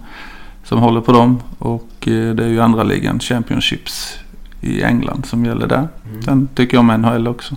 Som 0.64 0.80
håller 0.80 1.02
på 1.02 1.12
dem. 1.12 1.40
Och 1.60 2.08
eh, 2.08 2.34
det 2.36 2.44
är 2.44 2.48
ju 2.48 2.62
andra 2.62 2.84
ligan, 2.84 3.20
Championships 3.20 4.20
i 4.62 4.84
England 4.84 5.26
som 5.26 5.46
gäller 5.46 5.68
där. 5.68 5.88
Mm. 6.10 6.22
Sen 6.22 6.50
tycker 6.56 6.78
jag 6.78 6.80
om 6.80 7.02
NHL 7.02 7.28
också. 7.28 7.56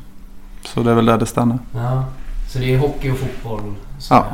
Så 0.64 0.82
det 0.82 0.90
är 0.90 0.94
väl 0.94 1.06
där 1.06 1.18
det 1.18 1.26
stannar. 1.26 1.58
Ja. 1.74 2.04
Så 2.52 2.58
det 2.58 2.74
är 2.74 2.78
hockey 2.78 3.10
och 3.10 3.18
fotboll 3.18 3.74
som 3.98 4.16
Ja. 4.16 4.26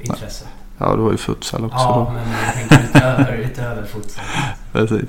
är 0.00 0.06
intresset? 0.06 0.48
Ja, 0.78 0.96
du 0.96 1.02
har 1.02 1.10
ju 1.10 1.16
futsal 1.16 1.64
också 1.64 1.76
Ja, 1.78 1.94
då. 2.08 2.12
men 2.12 2.32
jag 2.46 2.54
tänker 2.54 2.88
utöver, 2.88 3.32
utöver 3.32 3.82
fotboll. 3.84 4.24
Precis. 4.72 5.08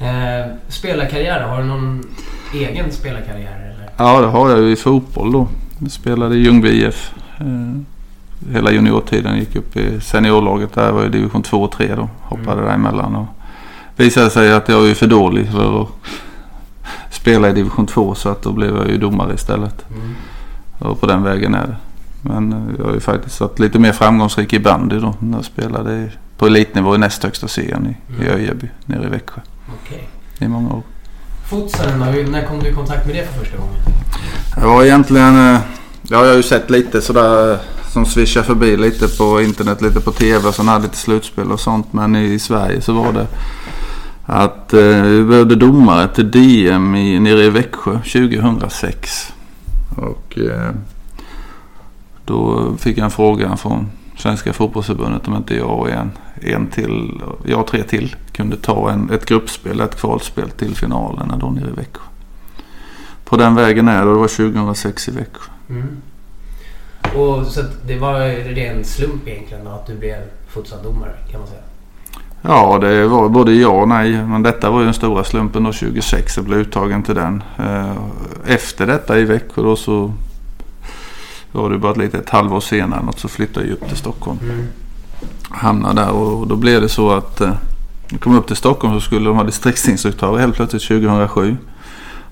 Eh, 0.00 0.52
spelarkarriär? 0.68 1.40
Har 1.48 1.58
du 1.62 1.64
någon 1.68 2.04
egen 2.54 2.92
spelarkarriär 2.92 3.60
eller? 3.74 3.90
Ja, 3.96 4.20
det 4.20 4.26
har 4.26 4.50
jag 4.50 4.58
ju 4.60 4.72
i 4.72 4.76
fotboll 4.76 5.32
då. 5.32 5.48
Jag 5.78 5.90
spelade 5.90 6.34
i 6.36 6.38
Ljungby 6.38 6.68
IF. 6.68 7.12
Eh, 7.40 7.46
hela 8.52 8.70
juniortiden 8.72 9.38
gick 9.38 9.56
upp 9.56 9.76
i 9.76 10.00
seniorlaget 10.00 10.72
där. 10.74 10.92
Var 10.92 11.04
i 11.04 11.08
division 11.08 11.42
2 11.42 11.62
och 11.62 11.72
3 11.72 11.94
då. 11.94 12.08
Hoppade 12.20 12.52
Mm. 12.52 12.64
däremellan. 12.64 13.14
Och 13.16 13.26
visade 13.96 14.30
sig 14.30 14.52
att 14.52 14.68
jag 14.68 14.88
är 14.90 14.94
för 14.94 15.06
dålig 15.06 15.50
för 15.52 15.82
att 15.82 15.88
spela 17.10 17.48
i 17.48 17.52
division 17.52 17.86
2. 17.86 18.14
Så 18.14 18.28
att 18.28 18.42
då 18.42 18.52
blev 18.52 18.76
jag 18.76 18.88
ju 18.90 18.98
domare 18.98 19.34
istället. 19.34 19.84
Mm. 19.90 20.14
Och 20.78 21.00
på 21.00 21.06
den 21.06 21.22
vägen 21.22 21.54
är 21.54 21.66
det. 21.66 21.76
Men 22.22 22.52
eh, 22.52 22.58
jag 22.78 22.84
har 22.84 22.92
ju 22.94 23.00
faktiskt 23.00 23.40
varit 23.40 23.58
lite 23.58 23.78
mer 23.78 23.92
framgångsrik 23.92 24.52
i 24.52 24.58
bandy 24.58 24.98
då. 25.00 25.14
När 25.18 25.38
jag 25.38 25.44
spelade 25.44 25.94
i- 25.94 26.10
på 26.38 26.46
elitnivå 26.46 26.94
i 26.94 26.98
näst 26.98 27.22
högsta 27.22 27.48
serien 27.48 27.86
i, 27.86 28.12
i 28.22 28.26
Mm. 28.26 28.34
Öjeby 28.36 28.68
nere 28.86 29.04
i 29.06 29.08
Växjö 29.08 29.40
Okej. 29.82 30.08
i 30.38 30.48
många 30.48 30.74
år. 30.74 30.82
Futsalen? 31.50 31.98
När 32.32 32.46
kom 32.46 32.58
du 32.58 32.68
i 32.68 32.72
kontakt 32.72 33.06
med 33.06 33.14
det 33.16 33.26
för 33.26 33.38
första 33.40 33.56
gången? 33.56 33.74
Det 34.60 34.66
var 34.66 34.84
egentligen... 34.84 35.36
eh, 35.54 35.60
Ja, 36.08 36.18
jag 36.20 36.26
har 36.28 36.34
ju 36.36 36.42
sett 36.42 36.70
lite 36.70 37.00
sådär 37.00 37.58
som 37.94 38.06
swishar 38.06 38.42
förbi 38.42 38.76
lite 38.76 39.08
på 39.08 39.42
internet, 39.42 39.82
lite 39.82 40.00
på 40.00 40.12
tv 40.12 40.48
och 40.48 40.54
sådana 40.54 40.72
här 40.72 40.80
lite 40.80 40.96
slutspel 40.96 41.52
och 41.52 41.60
sånt. 41.60 41.92
Men 41.92 42.16
i 42.16 42.38
Sverige 42.38 42.80
så 42.80 42.92
var 42.92 43.12
det 43.12 43.26
att 44.26 44.72
eh, 44.72 45.02
vi 45.02 45.24
behövde 45.24 45.54
domare 45.54 46.08
till 46.08 46.30
DM 46.30 46.94
i, 46.94 47.20
nere 47.20 47.44
i 47.44 47.50
Växjö 47.50 47.92
2006. 47.92 49.32
Och 49.96 50.38
eh, 50.38 50.70
då 52.24 52.68
fick 52.78 52.98
jag 52.98 53.04
en 53.04 53.10
fråga 53.10 53.56
från 53.56 53.86
Svenska 54.18 54.52
fotbollsförbundet 54.52 55.28
om 55.28 55.36
inte 55.36 55.56
jag 55.56 55.78
och 55.78 55.90
en, 55.90 56.10
en 56.40 56.66
till, 56.66 57.22
jag 57.44 57.60
och 57.60 57.66
tre 57.66 57.82
till 57.82 58.16
kunde 58.32 58.56
ta 58.56 58.90
en, 58.90 59.10
ett 59.10 59.26
gruppspel, 59.26 59.80
ett 59.80 60.00
kvalspel 60.00 60.50
till 60.50 60.76
finalerna 60.76 61.36
då 61.36 61.50
nere 61.50 61.68
i 61.68 61.72
Växjö. 61.76 62.02
På 63.24 63.36
den 63.36 63.54
vägen 63.54 63.88
är 63.88 64.04
det. 64.04 64.10
Det 64.10 64.18
var 64.18 64.52
2006 64.52 65.08
i 65.08 65.10
Växjö. 65.10 65.50
Mm. 65.68 65.96
Och 67.16 67.46
så 67.46 67.60
att 67.60 67.86
det 67.86 67.98
var 67.98 68.18
ren 68.54 68.84
slump 68.84 69.28
egentligen 69.28 69.66
att 69.66 69.86
du 69.86 69.94
blev 69.94 70.16
futsaldomare 70.48 71.12
kan 71.30 71.40
man 71.40 71.48
säga. 71.48 71.60
Ja, 72.42 72.78
det 72.78 73.06
var 73.06 73.28
både 73.28 73.52
ja 73.52 73.68
och 73.68 73.88
nej. 73.88 74.24
Men 74.26 74.42
detta 74.42 74.70
var 74.70 74.78
ju 74.78 74.84
den 74.84 74.94
stora 74.94 75.24
slumpen 75.24 75.64
då 75.64 75.72
2006. 75.72 76.36
Jag 76.36 76.46
blev 76.46 76.58
uttagen 76.58 77.02
till 77.02 77.14
den. 77.14 77.42
Eh, 77.58 77.96
Efter 78.46 78.86
detta 78.86 79.18
i 79.18 79.24
Växjö 79.24 79.62
då 79.62 79.76
så 79.76 80.12
var 81.52 81.70
det 81.70 81.78
bara 81.78 81.92
ett 81.92 81.98
litet 81.98 82.30
halvår 82.30 82.60
senare 82.60 83.02
något 83.02 83.18
så 83.18 83.28
flyttade 83.28 83.66
jag 83.66 83.72
upp 83.72 83.88
till 83.88 83.96
Stockholm. 83.96 84.38
Mm. 84.42 84.66
Hamnade 85.50 86.00
där 86.00 86.10
och 86.10 86.46
då 86.46 86.56
blev 86.56 86.80
det 86.80 86.88
så 86.88 87.10
att 87.10 87.40
eh, 87.40 87.52
jag 88.10 88.20
kom 88.20 88.38
upp 88.38 88.46
till 88.46 88.56
Stockholm 88.56 88.94
så 88.94 89.00
skulle 89.00 89.26
de 89.26 89.36
ha 89.36 89.44
distriktsinstruktörer 89.44 90.38
helt 90.38 90.54
plötsligt 90.54 90.82
2007. 90.82 91.56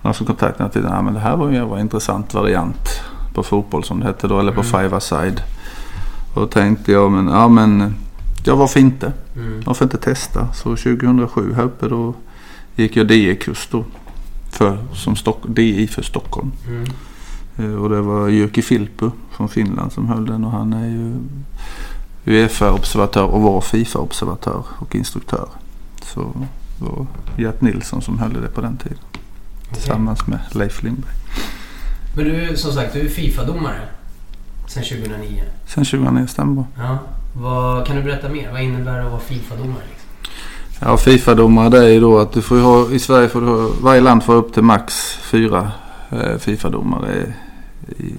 Och 0.03 0.17
så 0.17 0.25
kontaktade 0.25 0.65
jag 0.65 0.73
till 0.73 0.83
men 0.83 1.15
det 1.15 1.21
här 1.21 1.37
var 1.37 1.49
en 1.49 1.55
jävla 1.55 1.81
intressant 1.81 2.35
variant 2.35 3.03
på 3.35 3.43
fotboll 3.43 3.85
som 3.85 4.01
det 4.01 4.07
hette 4.07 4.29
då. 4.29 4.41
Eller 4.41 4.53
på 4.53 4.63
five 4.63 5.01
side 5.01 5.43
Och 6.35 6.41
då 6.41 6.47
tänkte 6.47 6.93
jag 6.93 7.13
men 7.13 7.29
ja 7.29 7.49
men 7.49 7.95
ja 8.45 8.55
varför 8.55 8.81
inte? 8.81 9.13
Mm. 9.37 9.63
Varför 9.67 9.85
inte 9.85 9.99
testa? 9.99 10.53
Så 10.53 10.63
2007 10.77 11.53
här 11.55 11.63
uppe 11.65 11.89
då 11.89 12.15
gick 12.77 12.97
jag 12.97 13.09
DE-kurs 13.09 13.69
då. 13.71 13.85
För, 14.51 14.79
som 14.95 15.17
Stock, 15.17 15.39
DI 15.47 15.87
för 15.87 16.03
Stockholm. 16.03 16.53
Mm. 16.69 16.85
Eh, 17.59 17.83
Och 17.83 17.89
det 17.89 18.01
var 18.01 18.29
Jyrki 18.29 18.63
Filppu 18.63 19.11
från 19.31 19.49
Finland 19.49 19.93
som 19.93 20.09
höll 20.09 20.27
den 20.27 20.45
och 20.45 20.51
han 20.51 20.73
är 20.73 20.87
ju 20.89 21.15
Uefa-observatör 22.25 23.25
och 23.25 23.43
var 23.43 23.61
Fifa-observatör 23.61 24.65
och 24.79 24.95
instruktör. 24.95 25.49
Så 26.03 26.33
det 26.79 26.85
var 26.85 27.07
Gert 27.37 27.61
Nilsson 27.61 28.03
som 28.03 28.19
höll 28.19 28.33
det 28.33 28.49
på 28.49 28.61
den 28.61 28.77
tiden. 28.77 28.99
Tillsammans 29.73 30.27
med 30.27 30.41
Leif 30.53 30.83
Lindberg. 30.83 31.15
Men 32.17 32.25
du 32.25 32.57
som 32.57 32.73
sagt, 32.73 32.93
du 32.93 33.01
är 33.01 33.09
Fifa-domare 33.09 33.81
sedan 34.67 34.83
2009. 34.83 35.43
Sen 35.67 35.85
2009 35.85 36.27
stämmer. 36.27 36.65
Ja. 36.79 36.99
Vad, 37.37 37.87
kan 37.87 37.97
du 37.97 38.03
berätta 38.03 38.29
mer? 38.29 38.53
Vad 38.53 38.63
innebär 38.63 38.99
det 38.99 39.05
att 39.05 39.11
vara 39.11 39.21
Fifa-domare? 39.21 39.83
Liksom? 39.91 40.09
Ja, 40.81 40.97
Fifa-domare 40.97 41.69
det 41.69 41.79
är 41.79 41.89
ju 41.89 42.01
då 42.01 42.19
att 42.19 42.33
du 42.33 42.43
får 42.43 42.57
ha, 42.57 42.91
i 42.91 42.99
Sverige 42.99 43.29
får 43.29 43.41
du 43.41 43.47
ha, 43.47 43.69
varje 43.81 44.01
land 44.01 44.25
får 44.25 44.35
upp 44.35 44.55
till 44.55 44.63
max 44.63 45.17
fyra 45.23 45.73
eh, 46.11 46.39
Fifa-domare 46.39 47.33
i, 47.99 48.15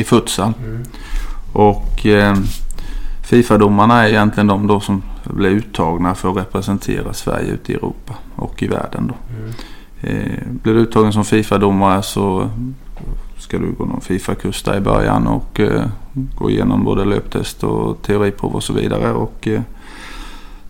i 0.00 0.04
futsal. 0.04 0.52
Mm. 0.64 0.82
Och 1.52 2.06
eh, 2.06 2.36
Fifa-domarna 3.22 4.04
är 4.04 4.08
egentligen 4.08 4.46
de 4.46 4.66
då 4.66 4.80
som 4.80 5.02
blir 5.24 5.50
uttagna 5.50 6.14
för 6.14 6.30
att 6.30 6.36
representera 6.36 7.12
Sverige 7.12 7.50
ute 7.52 7.72
i 7.72 7.74
Europa 7.74 8.14
och 8.36 8.62
i 8.62 8.66
världen 8.66 9.06
då. 9.06 9.14
Mm. 9.36 9.52
Eh, 10.00 10.42
blir 10.46 10.74
du 10.74 10.80
uttagen 10.80 11.12
som 11.12 11.24
Fifa-domare 11.24 12.02
så 12.02 12.50
ska 13.38 13.58
du 13.58 13.72
gå 13.72 13.84
någon 13.84 14.00
Fifa-kurs 14.00 14.62
där 14.62 14.76
i 14.76 14.80
början 14.80 15.26
och 15.26 15.60
eh, 15.60 15.84
gå 16.12 16.50
igenom 16.50 16.84
både 16.84 17.04
löptest 17.04 17.64
och 17.64 18.02
teoriprov 18.02 18.54
och 18.54 18.62
så 18.62 18.72
vidare. 18.72 19.12
Och, 19.12 19.48
eh, 19.48 19.60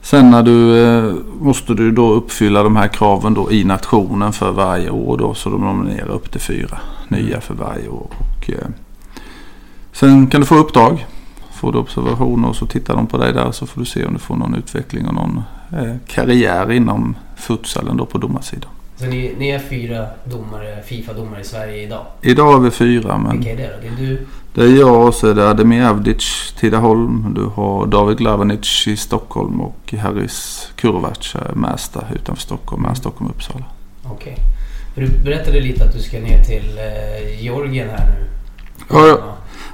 sen 0.00 0.30
när 0.30 0.42
du 0.42 0.85
eh, 0.85 1.14
måste 1.40 1.75
du 1.75 1.90
då 1.90 2.12
uppfylla 2.12 2.62
de 2.62 2.76
här 2.76 2.88
kraven 2.88 3.35
då 3.35 3.52
i 3.52 3.64
nationen 3.64 4.32
för 4.32 4.52
varje 4.52 4.90
år 4.90 5.18
då 5.18 5.35
så 5.35 5.50
de 5.50 5.61
nominerar 5.61 6.08
upp 6.08 6.30
till 6.30 6.40
fyra 6.40 6.78
nya 7.08 7.40
för 7.40 7.54
varje 7.54 7.88
år. 7.88 8.06
Och, 8.18 8.50
eh, 8.50 8.68
sen 9.92 10.26
kan 10.26 10.40
du 10.40 10.46
få 10.46 10.56
uppdrag. 10.56 11.06
Får 11.52 11.73
du 11.73 11.78
observationer 11.78 12.49
och 12.49 12.56
så 12.56 12.66
tittar 12.66 12.96
de 12.96 13.06
på 13.06 13.18
dig 13.18 13.32
där 13.32 13.52
så 13.52 13.66
får 13.66 13.80
du 13.80 13.87
se 13.87 14.06
om 14.06 14.12
du 14.12 14.18
får 14.18 14.37
någon 14.37 14.54
utveckling 14.54 15.06
och 15.06 15.14
någon 15.14 15.42
eh, 15.73 15.96
karriär 16.06 16.73
inom 16.73 17.16
futsalen 17.37 17.96
då 17.96 18.06
på 18.06 18.18
domarsidan. 18.18 18.70
Så 18.96 19.04
ni, 19.06 19.34
ni 19.38 19.48
är 19.48 19.58
fyra 19.58 20.06
domare, 20.24 20.82
Fifa-domare 20.84 21.40
i 21.40 21.44
Sverige 21.44 21.82
idag. 21.82 22.06
Idag 22.22 22.52
har 22.52 22.60
vi 22.60 22.70
fyra 22.70 23.18
men 23.18 23.32
Vilka 23.36 23.52
är 23.52 23.56
det 23.56 23.62
då? 23.66 23.80
Det 23.82 24.02
är 24.02 24.06
du? 24.06 24.26
det 24.54 24.62
är 24.62 24.78
jag 24.80 25.06
och 25.06 25.14
så 25.14 25.26
är 25.30 25.34
det 25.34 25.50
Ademir 25.50 25.84
Avdic 25.84 26.54
Tidaholm. 26.60 27.34
Du 27.34 27.44
har 27.44 27.86
David 27.86 28.18
Glavanic 28.18 28.84
i 28.88 28.96
Stockholm 28.96 29.60
och 29.60 29.94
Harris 30.02 30.68
Kurvac 30.76 31.34
är 31.34 31.54
Märsta 31.54 32.04
utanför 32.14 32.42
Stockholm. 32.42 32.82
Mellan 32.82 32.96
Stockholm 32.96 33.30
och 33.30 33.36
Uppsala. 33.36 33.64
Okej. 34.04 34.36
För 34.94 35.00
Du 35.00 35.08
berättade 35.24 35.60
lite 35.60 35.84
att 35.84 35.92
du 35.92 35.98
ska 35.98 36.18
ner 36.20 36.42
till 36.44 36.78
eh, 36.78 37.42
Georgien 37.42 37.88
här 37.88 38.06
nu. 38.06 38.26
Ja, 38.90 39.06
ja. 39.06 39.18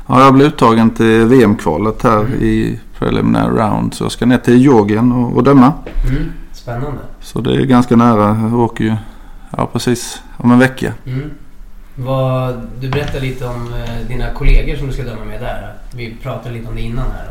Ja, 0.09 0.25
jag 0.25 0.35
blev 0.35 0.47
uttagen 0.47 0.91
till 0.91 1.25
VM-kvalet 1.27 2.03
här 2.03 2.21
Mm. 2.21 2.43
i 2.43 2.81
preliminary 2.99 3.59
round. 3.59 3.95
Så 3.95 4.05
jag 4.05 4.13
ska 4.13 4.27
ner 4.27 4.39
till 4.39 4.63
Georgien 4.63 5.13
och, 5.13 5.37
och 5.37 5.45
döma. 5.45 5.73
Mm. 6.11 6.33
Spännande. 6.63 7.01
Så 7.21 7.41
det 7.41 7.55
är 7.55 7.65
ganska 7.65 7.97
nära. 7.97 8.39
Jag 8.43 8.61
åker 8.61 8.85
ju 8.85 8.97
ja, 9.57 9.67
precis 9.73 10.23
om 10.37 10.53
en 10.53 10.59
vecka. 10.59 10.93
Mm. 11.07 11.31
Vad, 11.95 12.69
du 12.81 12.89
berättade 12.89 13.21
lite 13.21 13.47
om 13.47 13.75
eh, 13.75 14.09
dina 14.09 14.31
kollegor 14.31 14.77
som 14.77 14.87
du 14.87 14.93
ska 14.93 15.03
döma 15.03 15.25
med 15.25 15.41
där. 15.41 15.75
Vi 15.95 16.17
pratade 16.23 16.55
lite 16.55 16.69
om 16.69 16.75
det 16.75 16.81
innan 16.81 17.05
här. 17.11 17.31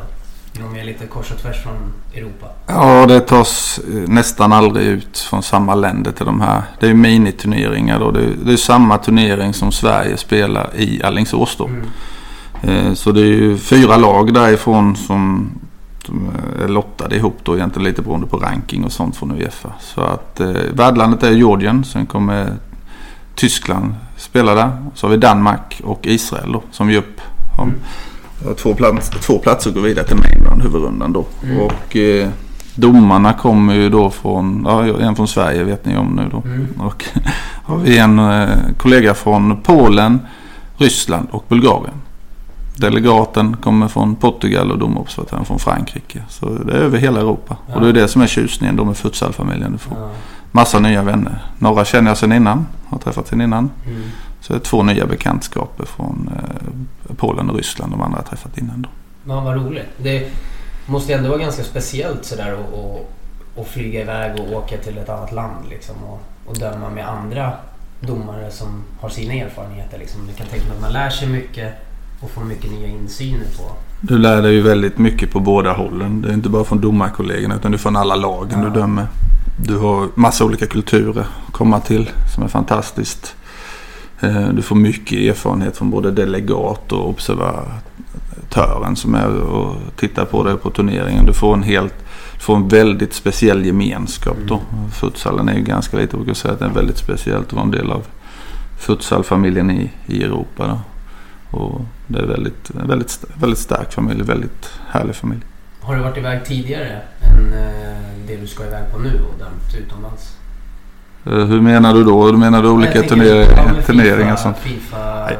De 0.53 0.79
är 0.79 0.83
lite 0.83 1.07
kors 1.07 1.31
och 1.31 1.38
tvärs 1.38 1.63
från 1.63 1.93
Europa. 2.15 2.47
Ja, 2.67 3.05
det 3.05 3.19
tas 3.19 3.79
eh, 3.93 4.09
nästan 4.09 4.53
aldrig 4.53 4.88
ut 4.88 5.17
från 5.17 5.43
samma 5.43 5.75
länder 5.75 6.11
till 6.11 6.25
de 6.25 6.41
här. 6.41 6.61
Det 6.79 6.85
är 6.85 6.89
ju 6.89 6.95
miniturneringar 6.95 8.00
då. 8.00 8.11
Det 8.11 8.19
är, 8.19 8.33
det 8.45 8.53
är 8.53 8.57
samma 8.57 8.97
turnering 8.97 9.53
som 9.53 9.71
Sverige 9.71 10.17
spelar 10.17 10.69
i 10.75 11.03
Alingsås 11.03 11.55
då. 11.57 11.65
Mm. 11.67 11.88
Eh, 12.88 12.93
Så 12.93 13.11
det 13.11 13.21
är 13.21 13.25
ju 13.25 13.57
fyra 13.57 13.97
lag 13.97 14.33
därifrån 14.33 14.95
som, 14.95 15.51
som 16.12 16.32
är 16.63 16.68
lottade 16.68 17.15
ihop 17.15 17.38
då 17.44 17.56
egentligen 17.56 17.84
lite 17.88 18.01
beroende 18.01 18.27
på 18.27 18.38
ranking 18.38 18.84
och 18.84 18.91
sånt 18.91 19.18
från 19.18 19.32
Uefa. 19.32 19.70
Så 19.80 20.01
att 20.01 20.39
eh, 20.39 20.50
värdlandet 20.74 21.24
är 21.24 21.32
Georgien. 21.32 21.84
Sen 21.84 22.06
kommer 22.06 22.53
Tyskland 23.36 23.96
spela 24.18 24.56
där. 24.56 24.72
Så 24.96 25.08
har 25.08 25.12
vi 25.12 25.18
Danmark 25.18 25.82
och 25.84 26.00
Israel 26.08 26.51
då 26.51 26.63
som 26.72 26.89
ger 26.89 26.98
upp. 26.98 27.22
Om, 27.58 27.68
Mm. 27.70 27.80
har 28.48 28.53
två, 28.53 28.74
plats, 28.74 29.10
två 29.10 29.38
platser 29.39 29.72
går 29.72 29.82
vidare 29.82 30.06
till 30.08 30.18
mainland 30.18 30.62
huvudrundan 30.62 31.13
då. 31.13 31.25
Mm. 31.44 31.58
Och 31.60 31.96
eh, 31.96 32.30
domarna 32.75 33.34
kommer 33.34 33.74
ju 33.74 33.89
då 33.89 34.10
från, 34.10 34.63
ja 34.65 35.00
en 35.00 35.15
från 35.15 35.27
Sverige 35.27 35.63
vet 35.63 35.86
ni 35.86 35.98
om 35.98 36.08
nu 36.15 36.30
då. 36.32 36.41
Mm. 36.46 36.68
Och 36.80 37.06
har 37.63 37.77
vi 37.77 37.98
en 37.98 38.20
eh, 38.20 38.50
kollega 38.77 39.13
från 39.13 39.62
Polen, 39.62 40.20
Ryssland 40.77 41.27
och 41.32 41.46
Bulgarien. 41.48 42.01
Delegaten 42.75 43.58
kommer 43.58 43.88
från 43.88 44.16
Portugal 44.16 44.72
och 44.72 44.78
domobservatören 44.78 45.46
från 45.46 45.60
Frankrike. 45.60 46.24
Så 46.30 46.50
det 46.50 46.74
är 46.74 46.78
över 46.78 46.98
hela 46.98 47.20
Europa. 47.20 47.58
Ja. 47.68 47.75
Och 47.75 47.82
det 47.82 47.90
är 47.90 47.94
det 47.94 48.08
som 48.08 48.22
är 48.22 48.28
tjusningen 48.28 48.75
då 48.75 48.86
med 48.86 48.98
futsalfamiljen. 48.98 49.72
Du 49.72 49.78
får 49.78 49.98
Ja. 49.98 50.10
massa 50.51 50.80
nya 50.80 51.04
vänner. 51.04 51.40
Några 51.60 51.86
känner 51.86 52.10
jag 52.12 52.18
sedan 52.18 52.32
innan. 52.34 52.68
Har 52.88 52.98
träffat 52.98 53.28
sedan 53.28 53.42
innan. 53.42 53.70
Mm. 53.88 54.01
Så 54.42 54.54
det 54.54 54.60
är 54.60 54.63
två 54.63 54.84
nya 54.84 55.06
bekantskaper 55.06 55.86
från 55.86 56.30
eh, 56.36 57.16
Polen 57.16 57.50
och 57.50 57.56
Ryssland. 57.56 57.92
De 57.94 58.01
andra 58.01 58.18
har 58.18 58.24
jag 58.24 58.30
träffat 58.30 58.58
innan 58.58 58.82
då. 58.82 58.90
Ja, 59.34 59.40
vad 59.42 59.56
roligt. 59.56 59.86
Det 59.98 60.30
måste 60.86 61.13
ändå 61.13 61.30
vara 61.30 61.40
ganska 61.40 61.63
speciellt 61.63 62.25
sådär 62.25 62.54
att 62.54 62.74
och, 62.74 63.12
och 63.56 63.68
flyga 63.68 64.01
iväg 64.01 64.40
och 64.40 64.58
åka 64.58 64.78
till 64.78 64.98
ett 64.98 65.10
annat 65.10 65.32
land 65.32 65.66
liksom 65.70 65.96
och, 66.04 66.22
och 66.46 66.58
döma 66.58 66.90
med 66.90 67.10
andra 67.10 67.51
domare 68.00 68.51
som 68.51 68.84
har 69.01 69.10
sina 69.10 69.34
erfarenheter. 69.34 69.98
Liksom. 70.00 70.28
Du 70.28 70.34
kan 70.34 70.48
tänka 70.48 70.66
mig 70.68 70.75
att 70.75 70.82
man 70.82 70.94
lär 70.94 71.10
sig 71.10 71.28
mycket 71.28 71.74
och 72.22 72.32
får 72.32 72.42
mycket 72.44 72.72
nya 72.72 72.88
insyner 72.88 73.46
på. 73.58 73.63
Du 74.01 74.18
lär 74.18 74.42
dig 74.42 74.54
ju 74.54 74.62
väldigt 74.62 74.98
mycket 74.98 75.32
på 75.32 75.40
båda 75.40 75.74
hållen. 75.74 76.22
Det 76.22 76.30
är 76.30 76.34
inte 76.34 76.50
bara 76.50 76.63
från 76.63 76.82
domarkollegorna 76.82 77.56
utan 77.56 77.72
du 77.72 77.78
från 77.78 77.96
alla 77.96 78.16
lagen 78.16 78.60
Ja. 78.63 78.70
du 78.70 78.80
dömer. 78.80 79.08
Du 79.66 79.78
har 79.78 80.08
massa 80.16 80.46
olika 80.46 80.66
kulturer 80.68 81.22
att 81.48 81.54
komma 81.54 81.80
till 81.80 82.10
som 82.36 82.44
är 82.44 82.48
fantastiskt. 82.48 83.36
Eh, 84.20 84.50
Du 84.50 84.62
får 84.62 84.75
mycket 84.75 85.20
erfarenhet 85.20 85.78
från 85.78 85.90
både 85.90 86.12
delegat 86.12 86.92
och 86.92 87.10
observatören 87.10 88.96
som 88.96 89.16
är 89.16 89.30
och 89.42 89.75
tittar 89.96 90.25
på 90.25 90.44
dig 90.44 90.58
på 90.58 90.70
turneringen. 90.70 91.25
Du 91.25 91.34
får 91.34 91.54
en 91.54 91.63
helt 91.63 91.94
får 92.40 92.56
en 92.56 92.68
väldigt 92.68 93.13
speciell 93.13 93.66
gemenskap 93.66 94.38
då. 94.48 94.62
Futsalen 94.94 95.50
är 95.50 95.54
ju 95.54 95.62
ganska 95.63 95.98
lite, 95.98 96.18
jag 96.28 96.36
säga 96.36 96.54
att 96.54 96.60
det 96.60 96.66
är 96.66 96.70
väldigt 96.70 96.98
speciellt 96.98 97.48
att 97.48 97.54
vara 97.54 97.63
en 97.63 97.72
del 97.72 97.92
av 97.92 98.06
futsalfamiljen 98.80 99.72
i, 99.72 99.92
i 100.06 100.24
Europa. 100.24 100.68
Då. 100.68 100.80
Och 101.58 101.82
det 102.12 102.20
är 102.20 102.25
väldigt, 102.25 102.72
väldigt, 102.74 103.20
väldigt 103.34 103.60
stark 103.60 103.94
familj, 103.94 104.24
väldigt 104.24 104.70
härlig 104.89 105.15
familj. 105.15 105.41
Har 105.82 105.96
du 105.96 106.01
varit 106.01 106.18
iväg 106.18 106.46
tidigare 106.46 107.01
än 107.22 107.53
eh, 107.53 108.27
det 108.27 108.36
du 108.38 108.48
ska 108.48 108.65
iväg 108.65 108.91
på 108.91 109.00
nu 109.00 109.10
och 109.10 109.39
dömt 109.39 109.86
utomlands? 109.86 110.36
Eh, 111.25 111.46
Hur 111.46 111.62
menar 111.62 111.94
du 111.94 112.03
då? 112.03 112.32
Du 112.32 112.38
menar 112.38 112.62
du 112.62 112.70
olika 112.70 113.01
turneringar? 113.01 113.82
turneringar 113.86 114.36
FIFA, 114.36 114.38
som... 114.38 114.53
FIFA. 114.53 115.32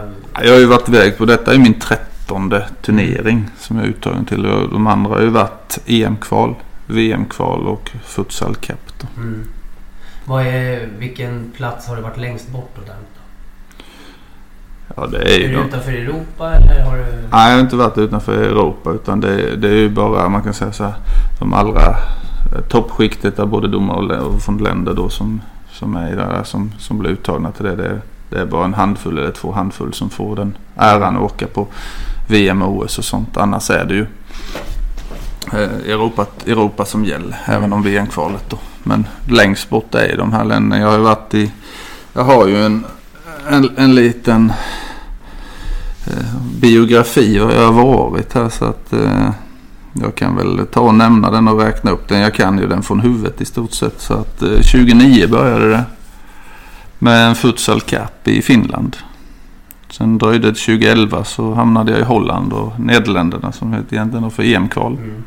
Jag 0.44 0.52
har 0.52 0.60
ju 0.60 0.66
varit 0.66 0.90
iväg 0.90 1.18
på 1.18 1.26
detta 1.26 1.54
är 1.54 1.58
min 1.58 1.80
trettonde 1.80 2.68
turnering 2.82 3.50
som 3.58 3.78
jag 3.78 3.86
är 3.86 3.90
uttagen 3.90 4.26
till. 4.26 4.44
De 4.72 4.88
andra 4.88 5.12
har 5.12 5.22
ju 5.22 5.30
varit 5.30 5.80
EM-kval, 5.86 6.56
VM-kval 6.88 7.68
och 7.68 7.92
Futsal 8.04 8.56
Cup. 8.56 8.94
Då. 9.02 9.22
Mm. 9.22 9.48
Vad 10.26 10.48
är, 10.48 10.90
vilken 11.00 11.52
plats 11.58 11.88
har 11.88 11.96
du 11.96 12.02
varit 12.02 12.18
längst 12.18 12.48
bort 12.50 12.78
och 12.78 12.86
där? 12.86 12.96
Ja, 14.96 15.08
det 15.08 15.18
är 15.18 15.40
Är 15.40 15.48
du 15.48 15.68
utanför 15.68 15.92
Europa 15.92 16.54
eller 16.56 16.86
har 16.86 16.98
du... 16.98 17.04
Nej, 17.32 17.50
jag 17.50 17.58
har 17.58 17.60
inte 17.60 17.76
varit 17.76 17.98
utanför 17.98 18.34
Europa 18.34 18.92
utan 18.92 19.22
det, 19.22 19.56
det 19.56 19.68
är 19.68 19.76
ju 19.76 19.90
bara 19.90 20.30
man 20.30 20.44
kan 20.44 20.54
säga 20.54 20.72
så 20.72 20.84
här 20.84 20.94
de 21.40 21.54
allra 21.54 21.90
eh, 22.56 22.62
toppskiktet 22.70 23.38
där 23.38 23.46
både 23.46 23.68
domare 23.68 24.20
och 24.20 24.42
från 24.42 24.58
länder 24.58 24.94
då 24.94 25.10
som, 25.10 25.42
som 25.72 25.96
är 25.96 26.16
där 26.16 26.44
som, 26.44 26.72
som 26.80 27.00
blir 27.00 27.12
uttagna 27.12 27.52
till 27.52 27.66
det. 27.66 27.76
det. 27.76 28.02
Det 28.30 28.38
är 28.38 28.46
bara 28.46 28.66
en 28.66 28.74
handfull 28.74 29.18
eller 29.18 29.32
två 29.32 29.52
handfull 29.52 29.94
som 29.94 30.10
får 30.10 30.36
den 30.36 30.58
äran 30.76 31.18
att 31.18 31.22
åka 31.22 31.48
på 31.48 31.68
VM 32.30 32.62
och 32.62 32.78
OS 32.78 32.98
och 32.98 33.06
sånt. 33.06 33.38
Annars 33.38 33.70
är 33.70 33.86
det 33.86 33.94
ju 33.94 34.06
eh, 35.54 35.92
Europa, 35.94 36.26
Europa 36.46 36.86
som 36.86 37.06
gäller 37.06 37.38
även 37.46 37.74
om 37.74 37.84
VM-kvalet 37.84 38.50
då. 38.50 38.58
Men 38.84 39.08
längst 39.28 39.70
bort 39.70 39.96
är 39.96 40.18
de 40.18 40.34
här 40.34 40.46
länderna. 40.46 40.82
Jag 40.82 40.88
har 40.88 40.98
ju 40.98 41.04
varit 41.04 41.34
i 41.34 41.52
Jag 42.14 42.24
har 42.24 42.48
ju 42.48 42.66
en, 42.66 42.86
en, 43.50 43.70
en 43.78 43.96
liten 43.96 44.54
eh, 46.08 46.42
biografi 46.62 47.40
var 47.40 47.52
jag 47.52 47.72
har 47.72 47.84
varit 47.84 48.34
här 48.34 48.50
så 48.50 48.66
att 48.66 48.94
eh, 48.94 49.30
jag 49.94 50.16
kan 50.16 50.36
väl 50.36 50.68
ta 50.72 50.82
och 50.82 50.96
nämna 50.96 51.32
den 51.32 51.48
och 51.48 51.60
räkna 51.60 51.92
upp 51.92 52.08
den. 52.08 52.20
Jag 52.20 52.34
kan 52.34 52.58
ju 52.58 52.68
den 52.68 52.84
från 52.84 53.00
huvudet 53.00 53.42
i 53.42 53.46
stort 53.46 53.72
sett. 53.72 54.02
Så 54.02 54.14
att 54.14 54.42
eh, 54.42 54.62
29 54.62 55.28
började 55.28 55.70
det 55.70 55.84
med 57.00 57.28
en 57.28 57.36
futsal 57.36 57.82
cup 57.82 58.28
i 58.28 58.42
Finland. 58.42 58.98
Sen 59.90 60.18
dröjde 60.18 60.48
det 60.48 60.58
2011 60.58 61.24
så 61.24 61.54
hamnade 61.54 61.92
jag 61.92 62.02
i 62.02 62.04
Holland 62.04 62.54
och 62.54 62.80
Nederländerna 62.80 63.52
som 63.52 63.74
heter 63.74 63.96
egentligen 63.96 64.32
för 64.32 64.44
EM-kval. 64.44 64.98
Mm. 64.98 65.24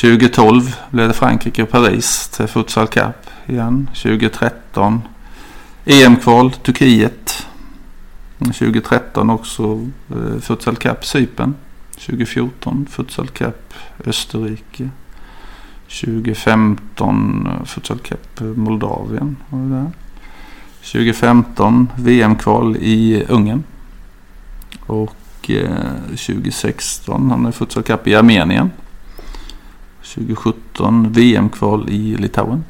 2012 0.00 0.76
blev 0.90 1.08
det 1.08 1.14
Frankrike 1.14 1.62
och 1.62 1.70
Paris 1.70 2.28
till 2.28 2.46
Futsal 2.46 2.86
Cup 2.86 3.30
igen. 3.46 3.88
2013 3.94 5.02
EM-kval 5.84 6.52
Turkiet. 6.52 7.21
2013 8.44 9.30
också 9.30 9.88
eh, 10.10 10.40
Futsal 10.40 10.76
Cup 10.76 11.04
Cypern. 11.04 11.54
2014 12.06 12.86
Futsal 12.90 13.28
Cup 13.28 13.74
Österrike. 14.04 14.90
2015 16.00 17.48
Futsal 17.64 17.98
Cup 17.98 18.40
Moldavien. 18.40 19.36
Var 19.48 19.60
det 19.60 19.74
där. 19.74 19.90
2015 20.82 21.88
VM-kval 21.96 22.76
i 22.76 23.24
Ungern. 23.28 23.62
Och 24.86 25.50
eh, 25.50 25.94
2016 26.08 27.30
han 27.30 27.46
är 27.46 27.52
Futsal 27.52 27.82
Cup 27.82 28.06
i 28.06 28.14
Armenien. 28.14 28.70
2017 30.02 31.12
VM-kval 31.12 31.88
i 31.90 32.16
Litauen. 32.16 32.64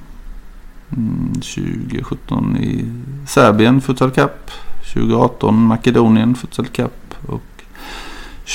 Mm, 0.97 1.33
2017 1.35 2.57
i 2.57 2.85
Serbien 3.27 3.81
Futsal 3.81 4.11
Cup. 4.11 4.51
2018 4.95 5.55
Makedonien 5.67 6.35
Futsal 6.35 6.67
Cup. 6.67 7.15
Och 7.29 7.43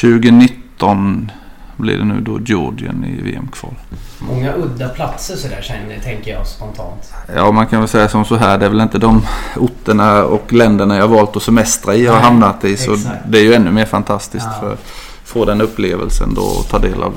2019 0.02 1.32
blir 1.78 1.98
det 1.98 2.04
nu 2.06 2.22
då 2.22 2.40
Georgien 2.46 3.06
i 3.06 3.22
VM-kval. 3.22 3.74
Många 4.20 4.54
udda 4.54 4.90
platser 4.90 5.36
sådär 5.36 5.62
känner, 5.62 6.00
tänker 6.04 6.32
jag 6.32 6.48
spontant. 6.48 7.14
Ja, 7.36 7.52
man 7.52 7.68
kan 7.68 7.80
väl 7.80 7.88
säga 7.90 8.10
som 8.10 8.26
så 8.26 8.36
här. 8.36 8.58
Det 8.58 8.66
är 8.66 8.70
väl 8.70 8.82
inte 8.82 8.98
de 8.98 9.22
orterna 9.58 10.24
och 10.24 10.54
länderna 10.54 10.98
jag 10.98 11.08
valt 11.08 11.36
att 11.36 11.44
semestra 11.44 11.96
i 11.96 12.06
jag 12.06 12.12
har 12.12 12.20
Nej, 12.20 12.30
hamnat 12.30 12.64
i. 12.66 12.78
Så 12.78 12.94
exakt. 12.94 13.16
det 13.28 13.38
är 13.38 13.44
ju 13.44 13.54
ännu 13.54 13.72
mer 13.72 13.86
fantastiskt 13.86 14.46
Ja. 14.54 14.60
för 14.60 14.74
att 14.74 14.80
få 15.24 15.46
den 15.46 15.62
upplevelsen 15.62 16.34
då 16.34 16.42
och 16.42 16.68
ta 16.70 16.80
del 16.80 17.04
av 17.04 17.14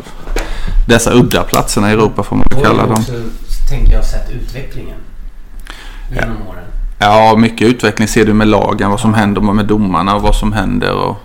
dessa 0.88 1.12
udda 1.12 1.42
platserna 1.42 1.90
i 1.90 1.92
Europa 1.92 2.22
får 2.22 2.36
man 2.36 2.46
Och 2.54 2.62
kalla 2.62 2.82
dem. 2.86 2.92
också, 2.92 3.12
tänker 3.68 3.92
jag, 3.92 4.04
sett 4.04 4.30
utvecklingen 4.30 4.96
genom 6.14 6.36
åren. 6.48 6.64
Ja, 7.02 7.36
mycket 7.36 7.68
utveckling 7.68 8.08
ser 8.08 8.26
du 8.26 8.32
med 8.34 8.48
lagen, 8.48 8.90
vad 8.90 9.00
som 9.00 9.14
händer 9.14 9.40
med 9.40 9.66
domarna 9.66 10.14
och 10.16 10.22
vad 10.22 10.34
som 10.36 10.52
händer 10.52 10.94
och 10.94 11.16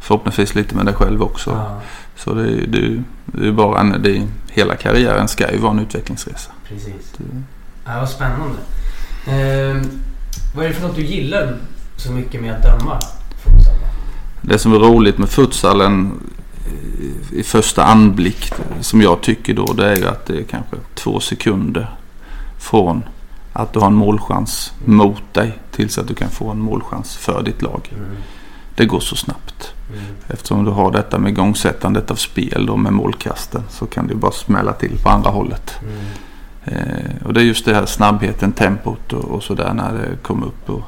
förhoppningsvis 0.00 0.54
lite 0.54 0.74
med 0.76 0.86
dig 0.86 0.94
själv 0.94 1.22
också. 1.22 1.50
Ja, 1.50 1.80
Så 2.16 2.34
det, 2.34 2.42
är- 2.42 2.66
det, 2.66 2.78
är- 2.78 3.02
det 3.24 3.48
är 3.48 3.52
bara 3.52 3.80
en, 3.80 4.02
det 4.02 4.16
är, 4.16 4.26
hela 4.50 4.76
karriären 4.76 5.28
ska 5.28 5.52
ju 5.52 5.58
vara 5.58 5.72
en 5.72 5.78
utvecklingsresa. 5.78 6.50
precis. 6.68 7.12
Det- 7.16 7.24
Ja, 7.86 8.00
vad 8.00 8.08
spännande. 8.08 8.58
Ehm, 9.26 9.90
vad 10.56 10.64
är 10.64 10.68
det 10.68 10.74
för 10.74 10.86
något 10.86 10.96
du 10.96 11.02
gillar 11.04 11.56
så 11.96 12.12
mycket 12.12 12.42
med 12.42 12.52
att 12.54 12.62
döma 12.62 12.98
futsal? 13.44 13.74
Det 14.40 14.58
som 14.58 14.74
är 14.74 14.78
roligt 14.78 15.18
med 15.18 15.28
futsalen 15.28 16.12
i- 17.32 17.38
i 17.40 17.42
första 17.42 17.84
anblick 17.84 18.52
som 18.80 19.02
jag 19.02 19.20
tycker 19.20 19.54
då 19.54 19.72
det 19.72 19.86
är 19.92 19.96
ju 19.96 20.06
att 20.08 20.26
det 20.26 20.38
är 20.38 20.42
kanske 20.42 20.76
två 20.94 21.20
sekunder 21.20 21.90
från 22.58 23.02
att 23.52 23.72
du 23.72 23.78
har 23.80 23.86
en 23.86 23.94
målchans 23.94 24.72
mot 24.84 25.34
dig 25.34 25.58
tills 25.70 25.98
att 25.98 26.08
du 26.08 26.14
kan 26.14 26.30
få 26.30 26.50
en 26.50 26.58
målchans 26.60 27.16
för 27.16 27.42
ditt 27.42 27.62
lag. 27.62 27.88
Mm. 27.96 28.16
Det 28.74 28.86
går 28.86 29.00
så 29.00 29.16
snabbt. 29.16 29.74
Mm. 29.92 30.04
Eftersom 30.28 30.64
du 30.64 30.70
har 30.70 30.90
detta 30.92 31.18
med 31.18 31.32
igångsättandet 31.32 32.10
av 32.10 32.14
spel 32.14 32.66
då 32.66 32.76
med 32.76 32.92
målkasten 32.92 33.62
så 33.70 33.86
kan 33.86 34.08
ju 34.08 34.14
bara 34.14 34.32
smälla 34.32 34.72
till 34.72 34.98
på 35.02 35.08
andra 35.08 35.30
hållet. 35.30 35.74
Mm. 35.82 35.96
Eh, 36.64 37.26
och 37.26 37.34
det 37.34 37.40
är 37.40 37.44
just 37.44 37.64
det 37.64 37.74
här 37.74 37.86
snabbheten, 37.86 38.52
tempot 38.52 39.12
och, 39.12 39.24
och 39.24 39.42
sådär 39.42 39.72
när 39.74 39.92
det 39.92 40.22
kommer 40.22 40.46
upp. 40.46 40.70
Och 40.70 40.82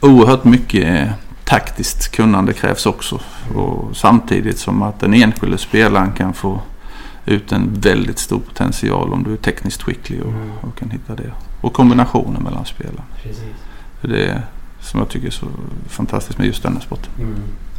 oerhört 0.00 0.44
mycket 0.44 0.84
eh, 0.84 1.12
taktiskt 1.44 2.10
kunnande 2.10 2.52
krävs 2.52 2.86
också. 2.86 3.20
Och 3.54 3.96
samtidigt 3.96 4.58
som 4.58 4.82
att 4.82 5.00
den 5.00 5.14
enskilde 5.14 5.58
spelaren 5.58 6.12
kan 6.12 6.32
få 6.34 6.60
ut 7.26 7.52
en 7.52 7.70
väldigt 7.80 8.18
stor 8.18 8.38
potential 8.40 9.12
om 9.12 9.22
du 9.22 9.32
är 9.32 9.36
tekniskt 9.36 9.82
skicklig 9.82 10.22
och, 10.22 10.32
Mm. 10.32 10.50
och 10.60 10.76
kan 10.78 10.90
hitta 10.90 11.14
det. 11.14 11.32
Och 11.64 11.72
kombinationen 11.72 12.42
mellan 12.42 12.64
spelarna. 12.64 13.02
Precis. 13.22 13.44
För 14.00 14.08
det 14.08 14.26
är 14.26 14.42
som 14.80 15.00
jag 15.00 15.08
tycker 15.08 15.26
är 15.26 15.30
så 15.30 15.46
fantastiskt 15.88 16.38
med 16.38 16.46
just 16.46 16.62
denna 16.62 16.80
sporten. 16.80 17.12
Mm. 17.18 17.34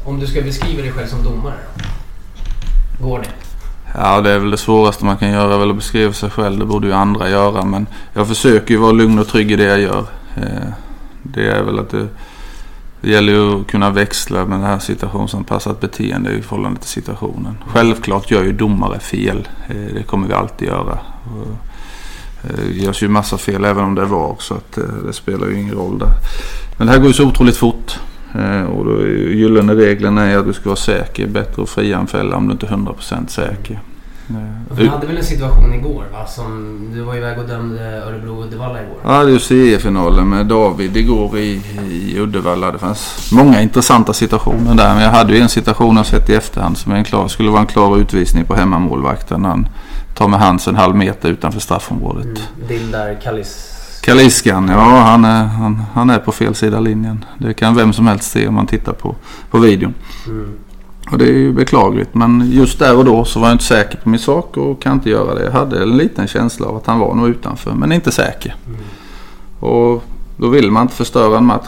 Om 0.05 0.19
du 0.19 0.27
ska 0.27 0.41
beskriva 0.41 0.81
dig 0.81 0.91
själv 0.91 1.07
som 1.07 1.23
domare 1.23 1.53
då? 2.99 3.07
Går 3.07 3.19
det? 3.19 3.29
Ja, 3.97 4.21
det 4.21 4.31
är 4.31 4.39
väl 4.39 4.51
det 4.51 4.57
svåraste 4.57 5.05
man 5.05 5.17
kan 5.17 5.31
göra, 5.31 5.57
väl 5.57 5.69
att 5.69 5.75
beskriva 5.75 6.13
sig 6.13 6.29
själv. 6.29 6.59
Det 6.59 6.65
borde 6.65 6.87
ju 6.87 6.93
andra 6.93 7.29
göra. 7.29 7.65
Men 7.65 7.87
jag 8.13 8.27
försöker 8.27 8.73
ju 8.73 8.79
vara 8.79 8.91
lugn 8.91 9.19
och 9.19 9.27
trygg 9.27 9.51
i 9.51 9.55
det 9.55 9.63
jag 9.63 9.79
gör. 9.81 10.05
Eh, 10.35 10.67
Det 11.23 11.47
är 11.47 11.63
väl 11.63 11.79
att 11.79 11.89
det, 11.89 12.07
det 13.01 13.09
gäller 13.11 13.33
ju 13.33 13.61
att 13.61 13.67
kunna 13.67 13.89
växla 13.89 14.45
med 14.45 14.59
det 14.59 14.65
här 14.65 14.79
situationsanpassat 14.79 15.81
beteende 15.81 16.31
i 16.31 16.41
förhållande 16.41 16.79
till 16.79 16.89
situationen. 16.89 17.57
Självklart 17.67 18.31
gör 18.31 18.43
ju 18.43 18.51
domare 18.51 18.99
fel. 18.99 19.47
Eh, 19.67 19.75
Det 19.75 20.03
kommer 20.03 20.27
vi 20.27 20.33
alltid 20.33 20.67
göra. 20.67 20.99
Och, 22.45 22.59
eh, 22.59 22.65
Det 22.67 22.73
görs 22.73 23.03
ju 23.03 23.07
massa 23.07 23.37
fel 23.37 23.65
även 23.65 23.83
om 23.83 23.95
det 23.95 24.01
är 24.01 24.05
VAR 24.05 24.35
så 24.39 24.53
att 24.53 24.77
eh, 24.77 24.83
det 25.07 25.13
spelar 25.13 25.47
ju 25.47 25.59
ingen 25.59 25.75
roll 25.75 25.99
där. 25.99 26.11
Men 26.77 26.87
det 26.87 26.93
här 26.93 26.99
går 26.99 27.07
ju 27.07 27.13
så 27.13 27.25
otroligt 27.27 27.57
fort. 27.57 27.99
Eh, 28.35 28.63
Och 28.63 28.85
då 28.85 29.07
gyllene 29.07 29.73
regeln 29.75 30.17
är 30.17 30.37
att 30.37 30.45
du 30.45 30.53
ska 30.53 30.63
vara 30.69 30.75
säker. 30.75 31.27
Bättre 31.27 31.63
att 31.63 31.69
fria 31.69 31.97
än 31.97 32.07
fälla 32.07 32.35
om 32.37 32.47
du 32.47 32.51
inte 32.53 32.65
är 32.65 32.69
100% 32.69 33.27
säker. 33.31 33.79
Eh, 34.29 34.35
Vi 34.77 34.87
hade 34.87 35.07
väl 35.07 35.17
en 35.17 35.23
situation 35.23 35.73
igår 35.73 36.03
va? 36.13 36.25
Som, 36.27 36.79
du 36.93 37.01
var 37.01 37.15
iväg 37.15 37.39
och 37.39 37.47
dömde 37.47 38.03
Örebro-Uddevalla 38.07 38.79
igår. 38.83 38.97
Ja, 39.03 39.23
det 39.23 39.29
är 39.29 39.33
ju 39.33 39.39
CE-finalen 39.39 40.29
med 40.29 40.45
David 40.45 40.97
igår 40.97 41.37
i, 41.37 41.61
i 41.89 42.19
Uddevalla. 42.19 42.71
Det 42.71 42.77
fanns 42.77 43.29
många 43.33 43.61
intressanta 43.61 44.13
situationer 44.13 44.75
där. 44.75 44.93
Men 44.93 45.03
jag 45.03 45.11
hade 45.11 45.33
ju 45.33 45.39
en 45.39 45.49
situation 45.49 45.97
jag 45.97 46.05
sett 46.05 46.29
i 46.29 46.33
efterhand 46.35 46.77
som 46.77 46.91
en 46.91 47.03
klar, 47.03 47.27
skulle 47.27 47.49
vara 47.49 47.61
en 47.61 47.67
klar 47.67 47.97
utvisning 47.97 48.45
på 48.45 48.55
hemmamålvakten. 48.55 49.45
Han 49.45 49.67
tar 50.15 50.27
med 50.27 50.39
hands 50.39 50.67
en 50.67 50.75
halv 50.75 50.95
meter 50.95 51.29
utanför 51.29 51.59
straffområdet. 51.59 52.25
Mm. 52.25 52.67
Dildar 52.67 53.21
Kallis. 53.23 53.71
Kaliskan, 54.03 54.67
ja 54.67 54.99
han 54.99 55.25
är, 55.25 55.43
han, 55.43 55.83
han 55.93 56.09
är 56.09 56.19
på 56.19 56.31
fel 56.31 56.55
sida 56.55 56.79
linjen. 56.79 57.25
Det 57.37 57.53
kan 57.53 57.75
vem 57.75 57.93
som 57.93 58.07
helst 58.07 58.31
se 58.31 58.47
om 58.47 58.55
man 58.55 58.67
tittar 58.67 58.93
på, 58.93 59.15
på 59.51 59.57
videon. 59.57 59.93
Mm. 60.27 60.53
Och 61.11 61.17
det 61.17 61.25
är 61.25 61.33
ju 61.33 61.53
beklagligt. 61.53 62.13
Men 62.13 62.51
just 62.51 62.79
där 62.79 62.97
och 62.97 63.05
då 63.05 63.25
så 63.25 63.39
var 63.39 63.47
jag 63.47 63.55
inte 63.55 63.63
säker 63.63 63.97
på 63.97 64.09
min 64.09 64.19
sak 64.19 64.57
och 64.57 64.81
kan 64.81 64.93
inte 64.93 65.09
göra 65.09 65.35
det. 65.35 65.43
Jag 65.43 65.51
hade 65.51 65.83
en 65.83 65.97
liten 65.97 66.27
känsla 66.27 66.67
av 66.67 66.77
att 66.77 66.85
han 66.85 66.99
var 66.99 67.15
nog 67.15 67.27
utanför 67.29 67.73
men 67.73 67.91
inte 67.91 68.11
säker. 68.11 68.55
Mm. 68.67 68.81
Och 69.59 70.03
då 70.37 70.49
vill 70.49 70.71
man 70.71 70.81
inte 70.81 70.95
förstöra 70.95 71.37
en 71.37 71.45
match 71.45 71.67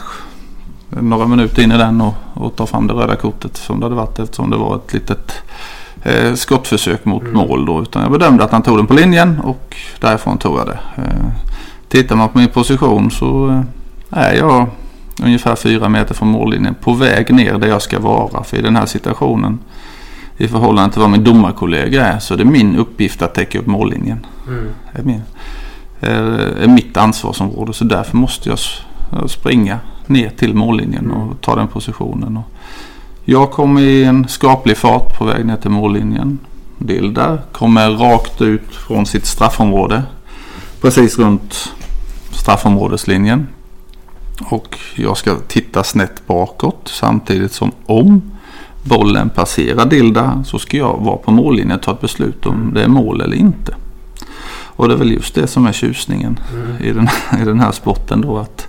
några 0.88 1.26
minuter 1.26 1.62
in 1.62 1.72
i 1.72 1.78
den 1.78 2.00
och, 2.00 2.14
och 2.34 2.56
ta 2.56 2.66
fram 2.66 2.86
det 2.86 2.94
röda 2.94 3.16
kortet 3.16 3.56
som 3.56 3.80
det 3.80 3.86
hade 3.86 3.96
varit 3.96 4.18
eftersom 4.18 4.50
det 4.50 4.56
var 4.56 4.76
ett 4.76 4.92
litet 4.92 5.32
eh, 6.02 6.34
skottförsök 6.34 7.04
mot 7.04 7.22
Mm. 7.22 7.34
mål 7.34 7.66
då. 7.66 7.82
Utan 7.82 8.02
jag 8.02 8.12
bedömde 8.12 8.44
att 8.44 8.52
han 8.52 8.62
tog 8.62 8.76
den 8.76 8.86
på 8.86 8.94
linjen 8.94 9.40
och 9.40 9.76
därifrån 10.00 10.38
tog 10.38 10.58
jag 10.58 10.66
det. 10.66 10.78
Eh, 10.96 11.26
tittar 11.88 12.16
man 12.16 12.28
på 12.28 12.38
min 12.38 12.48
position 12.48 13.10
så 13.10 13.48
eh, 13.48 14.18
är 14.18 14.34
jag 14.34 14.66
ungefär 15.22 15.56
fyra 15.56 15.88
meter 15.88 16.14
från 16.14 16.28
mållinjen 16.28 16.74
på 16.80 16.92
väg 16.92 17.34
ner 17.34 17.58
där 17.58 17.68
jag 17.68 17.82
ska 17.82 17.98
vara. 17.98 18.44
För 18.44 18.56
i 18.56 18.62
den 18.62 18.76
här 18.76 18.86
situationen 18.86 19.58
i 20.36 20.48
förhållande 20.48 20.92
till 20.92 21.00
vad 21.00 21.10
min 21.10 21.24
domarkollega 21.24 22.06
är 22.06 22.18
så 22.18 22.34
är 22.34 22.38
det 22.38 22.44
min 22.44 22.76
uppgift 22.76 23.22
att 23.22 23.34
täcka 23.34 23.58
upp 23.58 23.66
mållinjen. 23.66 24.26
Mm. 24.48 24.68
Det 24.92 24.98
är 24.98 25.04
min. 25.04 25.22
är, 26.00 26.22
är 26.62 26.68
mitt 26.68 26.96
ansvarsområde. 26.96 27.72
Så 27.72 27.84
därför 27.84 28.16
måste 28.16 28.48
jag 28.48 28.58
springa 29.30 29.78
ner 30.06 30.30
till 30.30 30.54
mållinjen 30.54 31.10
och 31.10 31.40
ta 31.40 31.56
den 31.56 31.68
positionen. 31.68 32.36
Och 32.36 32.44
jag 33.30 33.50
kom 33.50 33.78
i 33.78 34.04
en 34.04 34.28
skaplig 34.28 34.76
fart 34.76 35.18
på 35.18 35.24
väg 35.24 35.46
ner 35.46 35.56
till 35.56 35.70
mållinjen. 35.70 36.38
Dildar 36.78 37.42
kommer 37.52 37.90
rakt 37.90 38.40
ut 38.40 38.74
från 38.74 39.06
sitt 39.06 39.26
straffområde. 39.26 40.02
Precis 40.80 41.18
runt 41.18 41.72
straffområdeslinjen. 42.32 43.46
Och 44.44 44.78
jag 44.94 45.16
ska 45.16 45.36
titta 45.48 45.84
snett 45.84 46.26
bakåt 46.26 46.80
samtidigt 46.84 47.52
som 47.52 47.72
om 47.86 48.22
bollen 48.82 49.30
passerar 49.30 49.86
Dilda 49.86 50.44
så 50.46 50.58
ska 50.58 50.76
jag 50.76 50.98
vara 50.98 51.16
på 51.16 51.30
mållinjen 51.30 51.76
och 51.76 51.82
ta 51.82 51.92
ett 51.92 52.00
beslut 52.00 52.46
om 52.46 52.70
det 52.74 52.82
är 52.82 52.88
mål 52.88 53.20
eller 53.20 53.36
inte. 53.36 53.74
Och 54.50 54.88
det 54.88 54.94
är 54.94 54.98
väl 54.98 55.12
just 55.12 55.34
det 55.34 55.46
som 55.46 55.66
är 55.66 55.72
tjusningen 55.72 56.40
mm. 56.52 56.82
i, 56.82 56.92
den, 56.92 57.08
i 57.42 57.44
den 57.44 57.60
här 57.60 57.72
sporten 57.72 58.20
då 58.20 58.38
att 58.38 58.68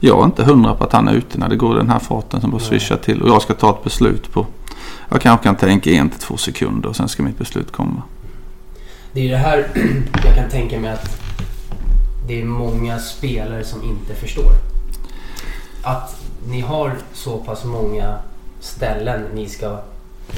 jag 0.00 0.20
är 0.20 0.24
inte 0.24 0.44
hundra 0.44 0.74
på 0.74 0.84
att 0.84 0.92
han 0.92 1.08
är 1.08 1.14
ute 1.14 1.38
när 1.38 1.48
det 1.48 1.56
går 1.56 1.74
den 1.74 1.90
här 1.90 1.98
farten 1.98 2.40
som 2.40 2.50
bara 2.50 2.60
swishar 2.60 2.96
till 2.96 3.22
och 3.22 3.28
jag 3.28 3.42
ska 3.42 3.54
ta 3.54 3.70
ett 3.70 3.84
beslut 3.84 4.32
på 4.32 4.46
jag 5.10 5.20
kanske 5.20 5.44
kan 5.44 5.56
tänka 5.56 5.90
en 5.90 6.10
till 6.10 6.20
två 6.20 6.36
sekunder 6.36 6.88
och 6.88 6.96
sen 6.96 7.08
ska 7.08 7.22
mitt 7.22 7.38
beslut 7.38 7.72
komma. 7.72 8.02
Det 9.12 9.20
är 9.20 9.30
det 9.30 9.36
här 9.36 9.68
jag 10.24 10.34
kan 10.34 10.50
tänka 10.50 10.80
mig 10.80 10.90
att 10.90 11.20
det 12.26 12.40
är 12.40 12.44
många 12.44 12.98
spelare 12.98 13.64
som 13.64 13.82
inte 13.82 14.14
förstår. 14.14 14.52
Att 15.82 16.16
ni 16.48 16.60
har 16.60 16.96
så 17.12 17.38
pass 17.38 17.64
många 17.64 18.18
ställen 18.60 19.26
ni 19.34 19.48
ska 19.48 19.68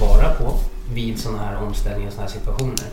vara 0.01 0.35
på 0.39 0.59
vid 0.95 1.19
sådana 1.19 1.43
här 1.43 1.63
omställningar 1.63 2.09
och 2.09 2.15
sådana 2.15 2.31
här 2.31 2.39
situationer. 2.39 2.87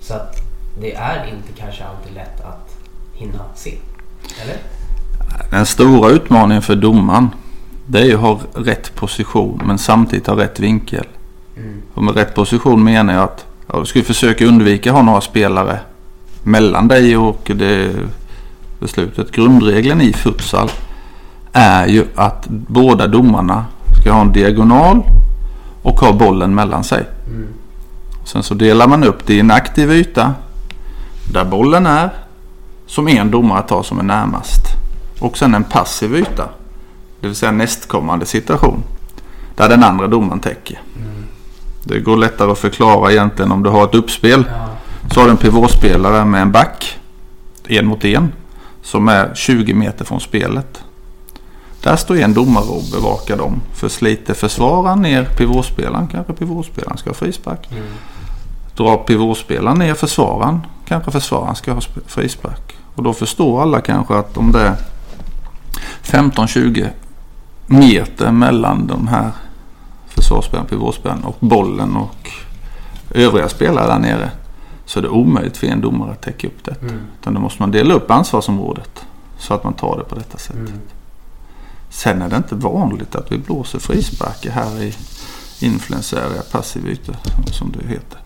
Så 0.00 0.14
att 0.14 0.36
det 0.80 0.94
är 0.94 1.26
inte 1.26 1.60
kanske 1.60 1.84
alltid 1.84 2.14
lätt 2.14 2.40
att 2.40 2.76
hinna 3.14 3.44
se. 3.54 3.78
Eller? 4.42 4.56
Den 5.50 5.66
stora 5.66 6.10
utmaningen 6.10 6.62
för 6.62 6.76
domaren 6.76 7.28
det 7.86 8.00
är 8.00 8.04
ju 8.04 8.14
att 8.14 8.20
ha 8.20 8.40
rätt 8.54 8.94
position 8.94 9.62
men 9.64 9.78
samtidigt 9.78 10.26
ha 10.26 10.36
rätt 10.36 10.60
vinkel. 10.60 11.04
Mm. 11.56 11.82
Och 11.94 12.02
med 12.02 12.14
rätt 12.14 12.34
position 12.34 12.84
menar 12.84 13.14
jag 13.14 13.22
att 13.22 13.46
jag 13.72 13.86
skulle 13.86 14.04
försöka 14.04 14.44
undvika 14.44 14.90
att 14.90 14.96
ha 14.96 15.02
några 15.02 15.20
spelare 15.20 15.80
mellan 16.42 16.88
dig 16.88 17.16
och 17.16 17.50
det 17.54 17.90
beslutet. 18.80 19.32
Grundregeln 19.32 20.00
i 20.00 20.12
futsal 20.12 20.70
är 21.52 21.86
ju 21.86 22.04
att 22.14 22.46
båda 22.48 23.06
domarna 23.06 23.64
ska 24.00 24.12
ha 24.12 24.20
en 24.20 24.32
diagonal 24.32 25.02
och 25.82 26.00
ha 26.00 26.12
bollen 26.12 26.54
mellan 26.54 26.84
sig. 26.84 27.04
Mm. 27.26 27.48
Sen 28.24 28.42
så 28.42 28.54
delar 28.54 28.88
man 28.88 29.04
upp 29.04 29.26
det 29.26 29.34
i 29.34 29.40
en 29.40 29.50
aktiv 29.50 29.92
yta 29.92 30.34
där 31.32 31.44
bollen 31.44 31.86
är 31.86 32.10
som 32.86 33.08
en 33.08 33.30
domare 33.30 33.62
tar 33.62 33.82
som 33.82 33.98
är 33.98 34.02
närmast. 34.02 34.77
Och 35.20 35.38
sen 35.38 35.54
en 35.54 35.64
passiv 35.64 36.16
yta. 36.16 36.48
Det 37.20 37.26
vill 37.26 37.36
säga 37.36 37.52
nästkommande 37.52 38.26
situation. 38.26 38.82
Där 39.56 39.68
den 39.68 39.82
andra 39.84 40.06
domaren 40.06 40.40
täcker. 40.40 40.80
Mm. 40.96 41.24
Det 41.84 42.00
går 42.00 42.16
lättare 42.16 42.52
att 42.52 42.58
förklara 42.58 43.12
egentligen 43.12 43.52
om 43.52 43.62
du 43.62 43.70
har 43.70 43.84
ett 43.84 43.94
uppspel. 43.94 44.44
Ja. 44.50 44.68
Så 45.10 45.20
har 45.20 45.24
du 45.24 45.30
en 45.30 45.36
pivåspelare 45.36 46.24
med 46.24 46.42
en 46.42 46.52
back. 46.52 46.98
En 47.68 47.86
mot 47.86 48.04
en. 48.04 48.32
Som 48.82 49.08
är 49.08 49.34
20 49.34 49.74
meter 49.74 50.04
från 50.04 50.20
spelet. 50.20 50.82
Där 51.82 51.96
står 51.96 52.16
en 52.16 52.34
domare 52.34 52.64
och 52.64 52.82
bevakar 52.92 53.36
dem. 53.36 53.60
För 53.74 53.88
sliter 53.88 54.34
försvararen 54.34 55.02
ner 55.02 55.24
pivåspelaren 55.24 56.06
kanske 56.08 56.32
pivåspelaren 56.32 56.98
ska 56.98 57.10
ha 57.10 57.14
frispark. 57.14 57.68
Mm. 57.70 57.82
Drar 58.76 58.96
pivåspelaren 58.96 59.78
ner 59.78 59.94
försvararen 59.94 60.60
kanske 60.88 61.10
försvararen 61.10 61.54
ska 61.54 61.72
ha 61.72 61.80
frispark. 62.06 62.76
Och 62.94 63.02
då 63.02 63.12
förstår 63.12 63.62
alla 63.62 63.80
kanske 63.80 64.14
att 64.14 64.36
om 64.36 64.52
det 64.52 64.60
är 64.60 64.76
15-20 66.08 66.88
meter 67.66 68.32
mellan 68.32 68.86
de 68.86 69.08
här 69.08 69.30
försvarsspelaren, 70.06 70.68
pivåspelaren 70.68 71.24
och 71.24 71.36
bollen 71.40 71.96
och 71.96 72.30
övriga 73.10 73.48
spelare 73.48 73.86
där 73.86 73.98
nere. 73.98 74.30
Så 74.84 74.98
är 74.98 75.02
det 75.02 75.08
omöjligt 75.08 75.56
för 75.56 75.66
en 75.66 75.80
domare 75.80 76.12
att 76.12 76.20
täcka 76.20 76.46
upp 76.46 76.64
detta. 76.64 76.86
Mm. 76.86 77.00
Utan 77.20 77.34
då 77.34 77.40
måste 77.40 77.62
man 77.62 77.70
dela 77.70 77.94
upp 77.94 78.10
ansvarsområdet 78.10 79.06
så 79.38 79.54
att 79.54 79.64
man 79.64 79.72
tar 79.72 79.98
det 79.98 80.04
på 80.04 80.14
detta 80.14 80.38
sättet. 80.38 80.68
Mm. 80.68 80.80
Sen 81.90 82.22
är 82.22 82.28
det 82.28 82.36
inte 82.36 82.54
vanligt 82.54 83.14
att 83.14 83.32
vi 83.32 83.38
blåser 83.38 83.78
frisparkar 83.78 84.50
här 84.50 84.82
i 84.82 84.94
influencer 85.60 86.16
area, 86.16 86.42
passiv 86.52 86.88
yta 86.88 87.12
som 87.52 87.72
det 87.72 87.88
heter. 87.88 88.18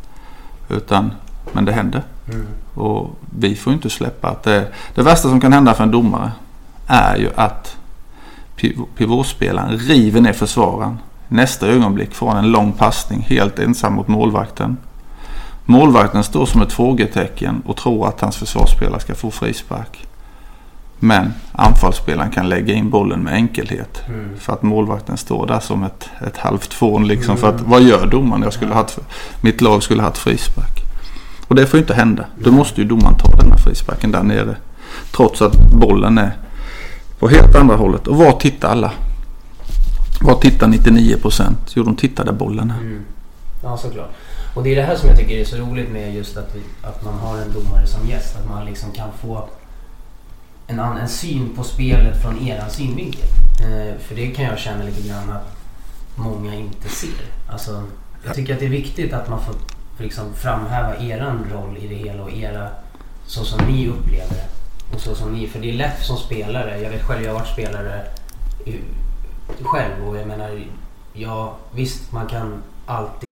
Utan, 0.69 1.11
men 1.53 1.65
det 1.65 1.73
händer. 1.73 2.03
Mm. 2.33 2.47
Och 2.75 3.11
vi 3.39 3.55
får 3.55 3.73
inte 3.73 3.91
släppa 3.91 4.29
att 4.29 4.43
det, 4.43 4.73
det 4.95 5.03
värsta 5.03 5.29
som 5.29 5.41
kan 5.41 5.53
hända 5.53 5.75
för 5.75 5.85
en 5.85 5.91
domare 5.91 6.33
är 6.93 7.17
ju 7.17 7.31
att 7.35 7.77
pivotspelaren 8.97 9.79
river 9.79 10.21
ner 10.21 10.33
försvararen. 10.33 10.99
Nästa 11.29 11.67
ögonblick 11.67 12.15
får 12.15 12.29
han 12.29 12.45
en 12.45 12.51
lång 12.51 12.73
passning 12.73 13.21
helt 13.21 13.59
ensam 13.59 13.93
mot 13.93 14.09
målvakten. 14.09 14.77
Målvakten 15.65 16.25
står 16.25 16.47
som 16.47 16.63
ett 16.63 16.73
frågetecken 16.73 17.63
och 17.67 17.77
tror 17.77 18.09
att 18.09 18.21
hans 18.21 18.37
försvarsspelare 18.37 19.01
ska 19.01 19.15
få 19.15 19.31
frispark. 19.31 20.07
Men 20.99 21.35
anfallsspelaren 21.53 22.31
kan 22.31 22.49
lägga 22.49 22.75
in 22.75 22.91
bollen 22.91 23.21
med 23.21 23.35
enkelhet. 23.35 24.03
Mm. 24.09 24.39
För 24.39 24.53
att 24.53 24.63
målvakten 24.63 25.17
står 25.17 25.47
där 25.47 25.61
som 25.61 25.83
ett, 25.83 26.11
ett 26.27 26.37
halvt 26.37 26.75
fån. 26.75 27.07
Liksom, 27.07 27.31
mm. 27.31 27.41
För 27.41 27.49
att 27.49 27.61
vad 27.61 27.83
gör 27.83 28.07
domaren? 28.07 28.43
Jag 28.43 28.53
skulle 28.53 28.75
haft, 28.75 28.99
mitt 29.41 29.61
lag 29.61 29.83
skulle 29.83 30.03
ha 30.03 30.09
haft 30.09 30.19
frispark. 30.19 30.83
Och 31.49 31.55
det 31.55 31.67
får 31.67 31.79
ju 31.79 31.83
inte 31.83 31.95
hända. 31.95 32.25
Då 32.39 32.53
måste 32.53 32.81
ju 32.81 32.87
domaren 32.87 33.15
ta 33.19 33.37
den 33.37 33.51
här 33.51 33.59
frisparken 33.59 34.11
där 34.13 34.23
nere. 34.23 34.57
Trots 35.13 35.43
att 35.43 35.73
bollen 35.73 36.19
är 36.19 36.33
på 37.23 37.29
helt 37.29 37.55
andra 37.55 37.77
hållet. 37.77 38.07
Och 38.07 38.17
var 38.17 38.33
tittar 38.33 38.69
alla? 38.69 38.93
Var 40.21 40.35
tittar 40.35 40.67
99 40.67 41.17
procent? 41.17 41.59
Jo, 41.75 41.83
de 41.83 41.97
tittar 41.97 42.25
där 42.25 42.33
bollen 42.33 42.71
är. 42.71 42.81
Mm. 42.81 43.05
Ja, 43.63 43.77
såklart. 43.77 44.11
Och 44.55 44.63
det 44.63 44.73
är 44.73 44.77
det 44.77 44.83
här 44.83 44.97
som 44.97 45.09
jag 45.09 45.19
tycker 45.19 45.37
är 45.37 45.45
så 45.45 45.57
roligt 45.57 45.91
med 45.93 46.15
just 46.15 46.37
att, 46.37 46.55
vi, 46.55 46.61
att 46.83 47.05
man 47.05 47.15
har 47.15 47.39
en 47.39 47.53
domare 47.53 47.87
som 47.87 48.09
gäst. 48.09 48.37
Att 48.37 48.49
man 48.49 48.65
liksom 48.65 48.93
kan 48.93 49.09
få 49.21 49.49
en, 50.67 50.79
en 50.79 51.09
syn 51.09 51.57
på 51.57 51.65
spelet 51.65 52.23
från 52.23 52.49
eran 52.49 52.71
synvinkel. 52.71 53.25
Eh, 53.61 53.99
för 54.01 54.15
det 54.15 54.27
kan 54.27 54.45
jag 54.45 54.59
känna 54.59 54.85
lite 54.85 55.09
grann 55.09 55.31
att 55.31 55.57
många 56.15 56.55
inte 56.55 56.89
ser. 56.89 57.25
Alltså, 57.53 57.83
jag 58.25 58.35
tycker 58.35 58.55
att 58.55 58.61
det 58.61 58.67
är 58.67 58.71
viktigt 58.71 59.13
att 59.13 59.29
man 59.29 59.41
får 59.41 59.55
liksom 59.99 60.25
framhäva 60.35 60.97
eran 60.97 61.47
roll 61.53 61.77
i 61.81 61.89
det 61.89 61.95
hela 61.95 62.23
och 62.23 62.33
era, 62.33 62.69
så 63.27 63.45
som 63.45 63.67
ni 63.67 63.89
upplever 63.89 64.35
det. 64.35 64.52
Och 64.93 65.01
så 65.01 65.15
som 65.15 65.33
ni, 65.33 65.49
för 65.49 65.59
det 65.59 65.69
är 65.69 65.73
lätt 65.73 66.03
som 66.03 66.17
spelare. 66.17 66.81
Jag 66.81 66.91
vet 66.91 67.03
själv, 67.03 67.23
jag 67.23 67.33
har 67.33 67.39
varit 67.39 67.53
spelare 67.53 68.07
själv 69.63 70.09
och 70.09 70.17
jag 70.17 70.27
menar, 70.27 70.65
ja 71.13 71.57
visst 71.75 72.13
man 72.13 72.27
kan 72.27 72.63
alltid 72.87 73.29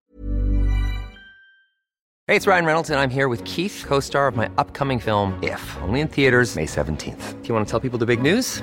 Hej, 2.28 2.38
det 2.38 2.46
är 2.46 2.50
Ryan 2.50 2.66
Reynolds 2.66 2.90
jag 2.90 3.02
är 3.02 3.08
här 3.08 3.28
med 3.28 3.48
Keith, 3.48 3.86
co-star 3.88 4.28
of 4.28 4.36
my 4.36 4.46
upcoming 4.56 5.00
film 5.00 5.32
If, 5.42 5.76
only 5.88 6.00
in 6.00 6.08
theaters 6.08 6.56
May 6.56 6.66
17th. 6.66 7.42
Do 7.42 7.48
you 7.48 7.54
want 7.54 7.68
to 7.68 7.70
tell 7.70 7.90
people 7.90 8.06
the 8.06 8.16
big 8.16 8.22
news? 8.22 8.62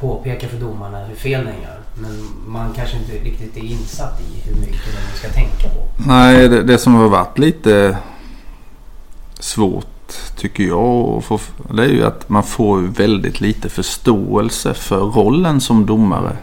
Påpeka 0.00 0.48
för 0.48 0.56
domarna 0.56 1.04
hur 1.04 1.14
fel 1.14 1.44
den 1.44 1.54
gör. 1.62 1.80
Men 1.94 2.26
man 2.46 2.72
kanske 2.72 2.96
inte 2.96 3.12
riktigt 3.12 3.56
är 3.56 3.60
insatt 3.60 4.20
i 4.20 4.48
hur 4.48 4.60
mycket 4.60 4.84
den 4.84 5.16
ska 5.16 5.28
tänka 5.28 5.68
på. 5.68 5.88
Nej, 6.06 6.48
det, 6.48 6.62
det 6.62 6.78
som 6.78 6.94
har 6.94 7.08
varit 7.08 7.38
lite 7.38 7.98
svårt 9.38 10.12
tycker 10.36 10.64
jag 10.64 11.24
få, 11.24 11.40
det 11.74 11.82
är 11.82 11.88
ju 11.88 12.04
att 12.04 12.28
man 12.28 12.42
får 12.42 12.78
väldigt 12.78 13.40
lite 13.40 13.68
förståelse 13.68 14.74
för 14.74 15.00
rollen 15.00 15.60
som 15.60 15.86
domare. 15.86 16.36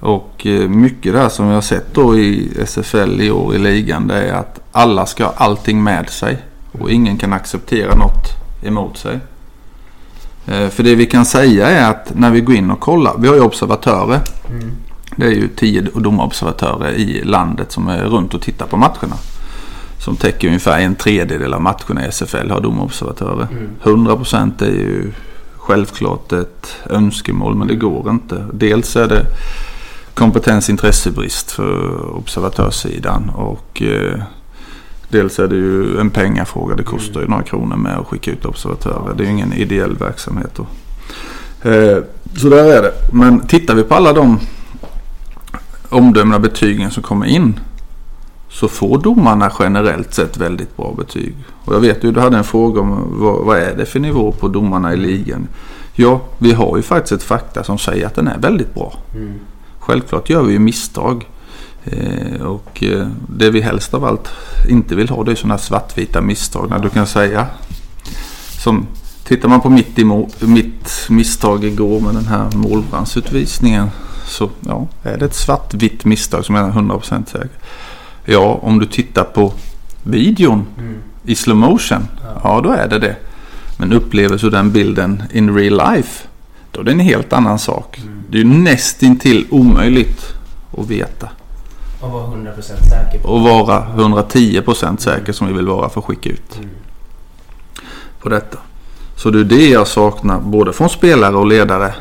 Och 0.00 0.46
eh, 0.46 0.68
mycket 0.68 1.12
där 1.12 1.28
som 1.28 1.46
jag 1.46 1.54
har 1.54 1.60
sett 1.60 1.94
då 1.94 2.18
i 2.18 2.52
SFL 2.66 3.20
i 3.20 3.30
år 3.30 3.54
i 3.54 3.58
ligan 3.58 4.08
det 4.08 4.22
är 4.22 4.34
att 4.34 4.60
alla 4.72 5.06
ska 5.06 5.24
ha 5.24 5.32
allting 5.36 5.82
med 5.82 6.10
sig. 6.10 6.38
Och 6.72 6.90
ingen 6.90 7.16
kan 7.16 7.32
acceptera 7.32 7.94
något 7.94 8.28
emot 8.62 8.98
sig. 8.98 9.18
Eh, 10.46 10.68
För 10.68 10.82
det 10.82 10.94
vi 10.94 11.06
kan 11.06 11.24
säga 11.24 11.68
är 11.70 11.90
att 11.90 12.12
när 12.14 12.30
vi 12.30 12.40
går 12.40 12.54
in 12.54 12.70
och 12.70 12.80
kollar, 12.80 13.14
vi 13.18 13.28
har 13.28 13.34
ju 13.34 13.40
observatörer. 13.40 14.20
Det 15.16 15.26
är 15.26 15.30
ju 15.30 15.48
tio 15.48 15.80
domarobservatörer 15.82 16.92
i 16.92 17.22
landet 17.24 17.72
som 17.72 17.88
är 17.88 18.04
runt 18.04 18.34
och 18.34 18.40
tittar 18.42 18.66
på 18.66 18.76
matcherna. 18.76 19.16
Som 19.98 20.16
täcker 20.16 20.46
ungefär 20.48 20.80
en 20.80 20.94
tredjedel 20.94 21.54
av 21.54 21.60
matcherna 21.62 22.06
i 22.06 22.08
SFL 22.08 22.50
har 22.50 22.60
domarobservatörer. 22.60 23.46
100% 23.82 24.62
är 24.62 24.66
ju 24.70 25.12
självklart 25.56 26.32
ett 26.32 26.76
önskemål 26.90 27.54
men 27.54 27.68
det 27.68 27.74
går 27.74 28.10
inte. 28.10 28.44
Dels 28.52 28.96
är 28.96 29.08
det 29.08 29.26
kompetens 30.14 30.70
intressebrist 30.70 31.50
för 31.52 32.00
observatörssidan 32.16 33.28
och 33.34 33.82
eh, 33.82 34.20
dels 35.08 35.38
är 35.38 35.48
det 35.48 35.56
ju 35.56 35.98
en 35.98 36.10
pengafråga. 36.10 36.74
Det 36.74 36.82
kostar 36.82 37.20
ju 37.20 37.28
några 37.28 37.42
kronor 37.42 37.76
med 37.76 37.98
att 37.98 38.06
skicka 38.06 38.30
ut 38.30 38.44
observatörer. 38.44 39.14
Det 39.16 39.22
är 39.22 39.26
ju 39.26 39.32
ingen 39.32 39.52
ideell 39.52 39.96
verksamhet 39.96 40.50
då. 40.56 40.66
Eh, 41.70 41.98
så 42.36 42.48
där 42.48 42.64
är 42.64 42.82
det. 42.82 42.92
Men 43.12 43.40
tittar 43.40 43.74
vi 43.74 43.82
på 43.82 43.94
alla 43.94 44.12
de 44.12 44.38
omdömena 45.88 46.38
betygen 46.38 46.90
som 46.90 47.02
kommer 47.02 47.26
in 47.26 47.60
så 48.48 48.68
får 48.68 48.98
domarna 48.98 49.52
generellt 49.58 50.14
sett 50.14 50.36
väldigt 50.36 50.76
bra 50.76 50.94
betyg. 50.98 51.34
Och 51.64 51.74
jag 51.74 51.80
vet 51.80 52.04
ju 52.04 52.12
du 52.12 52.20
hade 52.20 52.36
en 52.36 52.44
fråga 52.44 52.80
om 52.80 53.06
vad, 53.10 53.44
vad 53.44 53.58
är 53.58 53.76
det 53.76 53.86
för 53.86 54.00
nivå 54.00 54.32
på 54.32 54.48
domarna 54.48 54.92
i 54.92 54.96
ligan. 54.96 55.48
Ja, 55.94 56.20
vi 56.38 56.52
har 56.52 56.76
ju 56.76 56.82
faktiskt 56.82 57.12
ett 57.12 57.22
fakta 57.22 57.64
som 57.64 57.78
säger 57.78 58.06
att 58.06 58.14
den 58.14 58.28
är 58.28 58.38
väldigt 58.38 58.74
bra. 58.74 58.92
Självklart 59.78 60.30
gör 60.30 60.42
vi 60.42 60.52
ju 60.52 60.58
misstag. 60.58 61.26
Eh, 61.86 62.42
och 62.42 62.82
eh, 62.82 63.08
det 63.28 63.50
vi 63.50 63.60
helst 63.60 63.94
av 63.94 64.04
allt 64.04 64.28
inte 64.68 64.94
vill 64.94 65.08
ha 65.08 65.24
det 65.24 65.30
är 65.30 65.34
sådana 65.36 65.58
svartvita 65.58 66.20
misstag. 66.20 66.70
När 66.70 66.78
du 66.78 66.88
kan 66.88 67.06
säga 67.06 67.46
som 68.58 68.86
Tittar 69.26 69.48
man 69.48 69.60
på 69.60 69.70
mitt, 69.70 69.98
imo, 69.98 70.28
mitt 70.40 71.06
misstag 71.08 71.64
igår 71.64 72.00
med 72.00 72.14
den 72.14 72.26
här 72.26 72.50
målbrandsutvisningen. 72.56 73.90
Så 74.26 74.50
ja, 74.66 74.86
är 75.02 75.18
det 75.18 75.24
ett 75.24 75.34
svartvitt 75.34 76.04
misstag 76.04 76.44
som 76.44 76.54
är 76.54 76.70
100% 76.70 77.26
säker. 77.26 77.50
Ja, 78.24 78.58
om 78.62 78.78
du 78.78 78.86
tittar 78.86 79.24
på 79.24 79.52
videon 80.02 80.66
i 81.24 81.34
slow 81.34 81.56
motion. 81.56 82.08
Ja, 82.44 82.60
då 82.64 82.70
är 82.70 82.88
det 82.88 82.98
det. 82.98 83.16
Men 83.76 83.92
upplever 83.92 84.38
du 84.38 84.50
den 84.50 84.72
bilden 84.72 85.22
in 85.32 85.54
real 85.54 85.94
life. 85.94 86.28
Då 86.70 86.80
är 86.80 86.84
det 86.84 86.92
en 86.92 87.00
helt 87.00 87.32
annan 87.32 87.58
sak. 87.58 88.00
Det 88.30 88.38
är 88.38 88.42
ju 88.42 88.48
nästintill 88.48 89.46
omöjligt 89.50 90.34
att 90.78 90.88
veta. 90.88 91.28
Och 92.06 92.12
vara 92.12 92.26
100% 92.26 92.56
säker 92.62 93.18
på. 93.18 93.28
Och 93.28 93.40
vara 93.40 93.86
110% 93.96 94.96
säker 94.96 95.32
som 95.32 95.46
vi 95.46 95.52
vill 95.52 95.66
vara 95.66 95.88
för 95.88 96.00
att 96.00 96.06
skicka 96.06 96.30
ut. 96.30 96.60
På 98.20 98.28
detta. 98.28 98.58
Så 99.16 99.30
det 99.30 99.40
är 99.40 99.44
det 99.44 99.68
jag 99.68 99.88
saknar 99.88 100.40
både 100.40 100.72
från 100.72 100.88
spelare 100.88 101.36
och 101.36 101.46
ledare. 101.46 101.94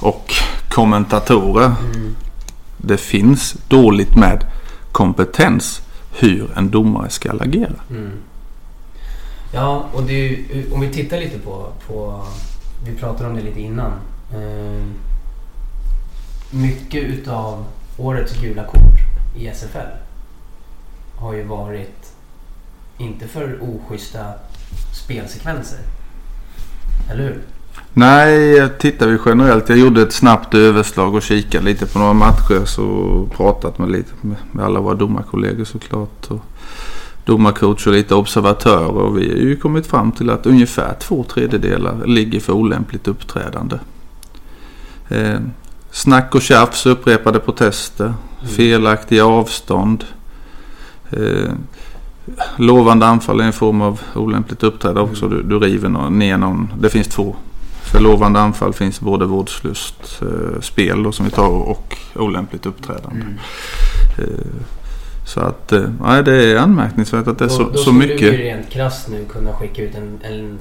Och 0.00 0.34
kommentatorer. 0.68 1.72
Det 2.76 2.96
finns 2.96 3.56
dåligt 3.68 4.16
med 4.16 4.46
kompetens 4.92 5.82
hur 6.18 6.50
en 6.56 6.70
domare 6.70 7.10
ska 7.10 7.30
agera. 7.30 7.72
Ja, 9.52 9.84
och 9.92 10.02
det 10.02 10.28
är 10.28 10.38
om 10.74 10.80
vi 10.80 10.88
tittar 10.88 11.18
lite 11.18 11.38
på, 11.38 11.66
på... 11.86 12.24
Vi 12.84 12.96
pratade 12.96 13.28
om 13.28 13.36
det 13.36 13.42
lite 13.42 13.60
innan. 13.60 13.92
Eh, 14.32 14.86
mycket 16.50 17.02
utav 17.02 17.64
årets 18.00 18.40
gula 18.40 18.64
kort 18.64 19.00
i 19.36 19.46
SFL 19.46 19.88
har 21.16 21.34
ju 21.34 21.42
varit 21.42 22.12
inte 22.98 23.28
för 23.28 23.58
oschyssta 23.60 24.24
spelsekvenser. 25.04 25.78
Eller 27.10 27.22
hur? 27.22 27.42
Nej, 27.92 28.68
tittar 28.78 29.08
vi 29.08 29.18
generellt. 29.26 29.68
Jag 29.68 29.78
gjorde 29.78 30.02
ett 30.02 30.12
snabbt 30.12 30.54
överslag 30.54 31.14
och 31.14 31.22
kikade 31.22 31.64
lite 31.64 31.86
på 31.86 31.98
några 31.98 32.12
matcher. 32.12 32.64
Så 32.64 33.26
pratat 33.36 33.78
med, 33.78 33.90
lite, 33.90 34.12
med 34.52 34.64
alla 34.64 34.80
våra 34.80 34.94
domarkollegor 34.94 35.64
såklart. 35.64 36.26
Och 36.30 36.40
domarcoach 37.24 37.86
och 37.86 37.92
lite 37.92 38.14
observatörer. 38.14 38.88
Och 38.88 39.18
vi 39.18 39.28
har 39.28 39.36
ju 39.36 39.56
kommit 39.56 39.86
fram 39.86 40.12
till 40.12 40.30
att 40.30 40.46
ungefär 40.46 40.94
två 41.00 41.24
tredjedelar 41.24 42.06
ligger 42.06 42.40
för 42.40 42.52
olämpligt 42.52 43.08
uppträdande. 43.08 43.78
Eh, 45.08 45.40
Snack 45.90 46.34
och 46.34 46.42
tjafs, 46.42 46.86
upprepade 46.86 47.38
protester, 47.38 48.14
felaktiga 48.56 49.24
avstånd. 49.26 50.04
Eh, 51.10 51.50
lovande 52.56 53.06
anfall 53.06 53.40
är 53.40 53.44
en 53.44 53.52
form 53.52 53.80
av 53.82 54.00
olämpligt 54.14 54.62
uppträdande 54.62 55.00
också. 55.00 55.28
Du, 55.28 55.42
du 55.42 55.58
river 55.58 55.88
någon, 55.88 56.18
ner 56.18 56.36
någon. 56.36 56.72
Det 56.80 56.88
finns 56.90 57.08
två. 57.08 57.36
För 57.82 58.00
lovande 58.00 58.40
anfall 58.40 58.72
finns 58.72 59.00
både 59.00 59.24
vårdslöst 59.26 60.22
eh, 60.22 60.60
spel 60.60 61.02
då, 61.02 61.12
som 61.12 61.24
vi 61.24 61.30
tar 61.30 61.48
och 61.48 61.96
olämpligt 62.16 62.66
uppträdande. 62.66 63.24
Eh, 64.18 64.24
så 65.26 65.40
att 65.40 65.72
eh, 65.72 66.22
det 66.24 66.44
är 66.52 66.56
anmärkningsvärt 66.56 67.26
att 67.26 67.38
det 67.38 67.44
är 67.44 67.48
Då- 67.48 67.54
så, 67.54 67.62
då 67.62 67.72
så 67.74 67.78
skulle 67.78 67.98
mycket. 67.98 68.32
vi 68.32 68.36
rent 68.36 68.70
krasst 68.70 69.08
nu 69.08 69.24
kunna 69.24 69.52
skicka 69.52 69.82
ut 69.82 69.94
en, 69.94 70.18
en 70.22 70.58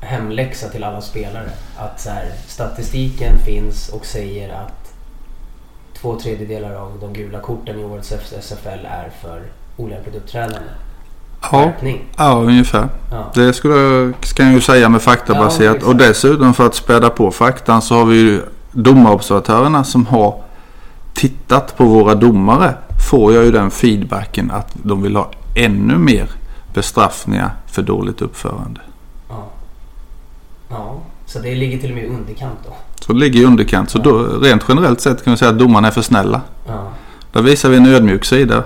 hemläxa 0.00 0.68
till 0.68 0.84
alla 0.84 1.00
spelare. 1.00 1.50
Att 1.76 2.00
så 2.00 2.10
här, 2.10 2.32
statistiken 2.46 3.38
finns 3.38 3.88
och 3.88 4.06
säger 4.06 4.48
att 4.54 4.94
två 6.00 6.20
tredjedelar 6.20 6.74
av 6.74 6.98
de 7.00 7.12
gula 7.12 7.40
korten 7.40 7.80
i 7.80 7.84
årets 7.84 8.12
SFL 8.40 8.86
är 8.86 9.10
för 9.22 9.42
olämpligt 9.76 10.14
uppträdande. 10.14 10.68
Ja, 11.52 11.72
ja, 12.16 12.32
ungefär. 12.32 12.88
Ja. 13.10 13.30
Det 13.34 13.52
skulle 13.52 13.74
jag, 13.74 14.14
ska 14.26 14.42
jag 14.42 14.52
ju 14.52 14.60
säga 14.60 14.88
med 14.88 15.02
faktabaserat. 15.02 15.76
exakt. 15.76 15.88
och 15.88 15.96
dessutom 15.96 16.54
för 16.54 16.66
att 16.66 16.74
späda 16.74 17.10
på 17.10 17.30
faktan 17.30 17.82
så 17.82 17.94
har 17.94 18.04
vi 18.04 18.16
ju 18.16 18.40
domarobservatörerna 18.72 19.84
som 19.84 20.06
har 20.06 20.42
tittat 21.14 21.76
på 21.76 21.84
våra 21.84 22.14
domare. 22.14 22.74
Får 23.10 23.34
jag 23.34 23.44
ju 23.44 23.52
den 23.52 23.70
feedbacken 23.70 24.50
att 24.50 24.72
de 24.72 25.02
vill 25.02 25.16
ha 25.16 25.30
ännu 25.54 25.98
mer 25.98 26.30
bestraffningar 26.74 27.50
för 27.66 27.82
dåligt 27.82 28.22
uppförande. 28.22 28.80
Ja. 30.68 30.76
ja. 30.76 31.00
Så 31.26 31.38
det 31.38 31.54
ligger 31.54 31.78
till 31.78 31.90
och 31.90 31.96
med 31.96 32.04
i 32.04 32.08
underkant 32.08 32.58
då. 32.64 32.76
Så 33.00 33.12
det 33.12 33.18
ligger 33.18 33.40
i 33.40 33.44
underkant. 33.44 33.90
Så 33.90 33.98
då, 33.98 34.18
rent 34.22 34.64
generellt 34.68 35.00
sett 35.00 35.24
kan 35.24 35.30
vi 35.30 35.36
säga 35.36 35.50
att 35.50 35.58
domarna 35.58 35.88
är 35.88 35.92
för 35.92 36.02
snälla. 36.02 36.40
Ja. 36.66 36.92
Där 37.32 37.42
visar 37.42 37.68
vi 37.68 37.76
en 37.76 37.86
ödmjuk 37.86 38.24
sida. 38.24 38.64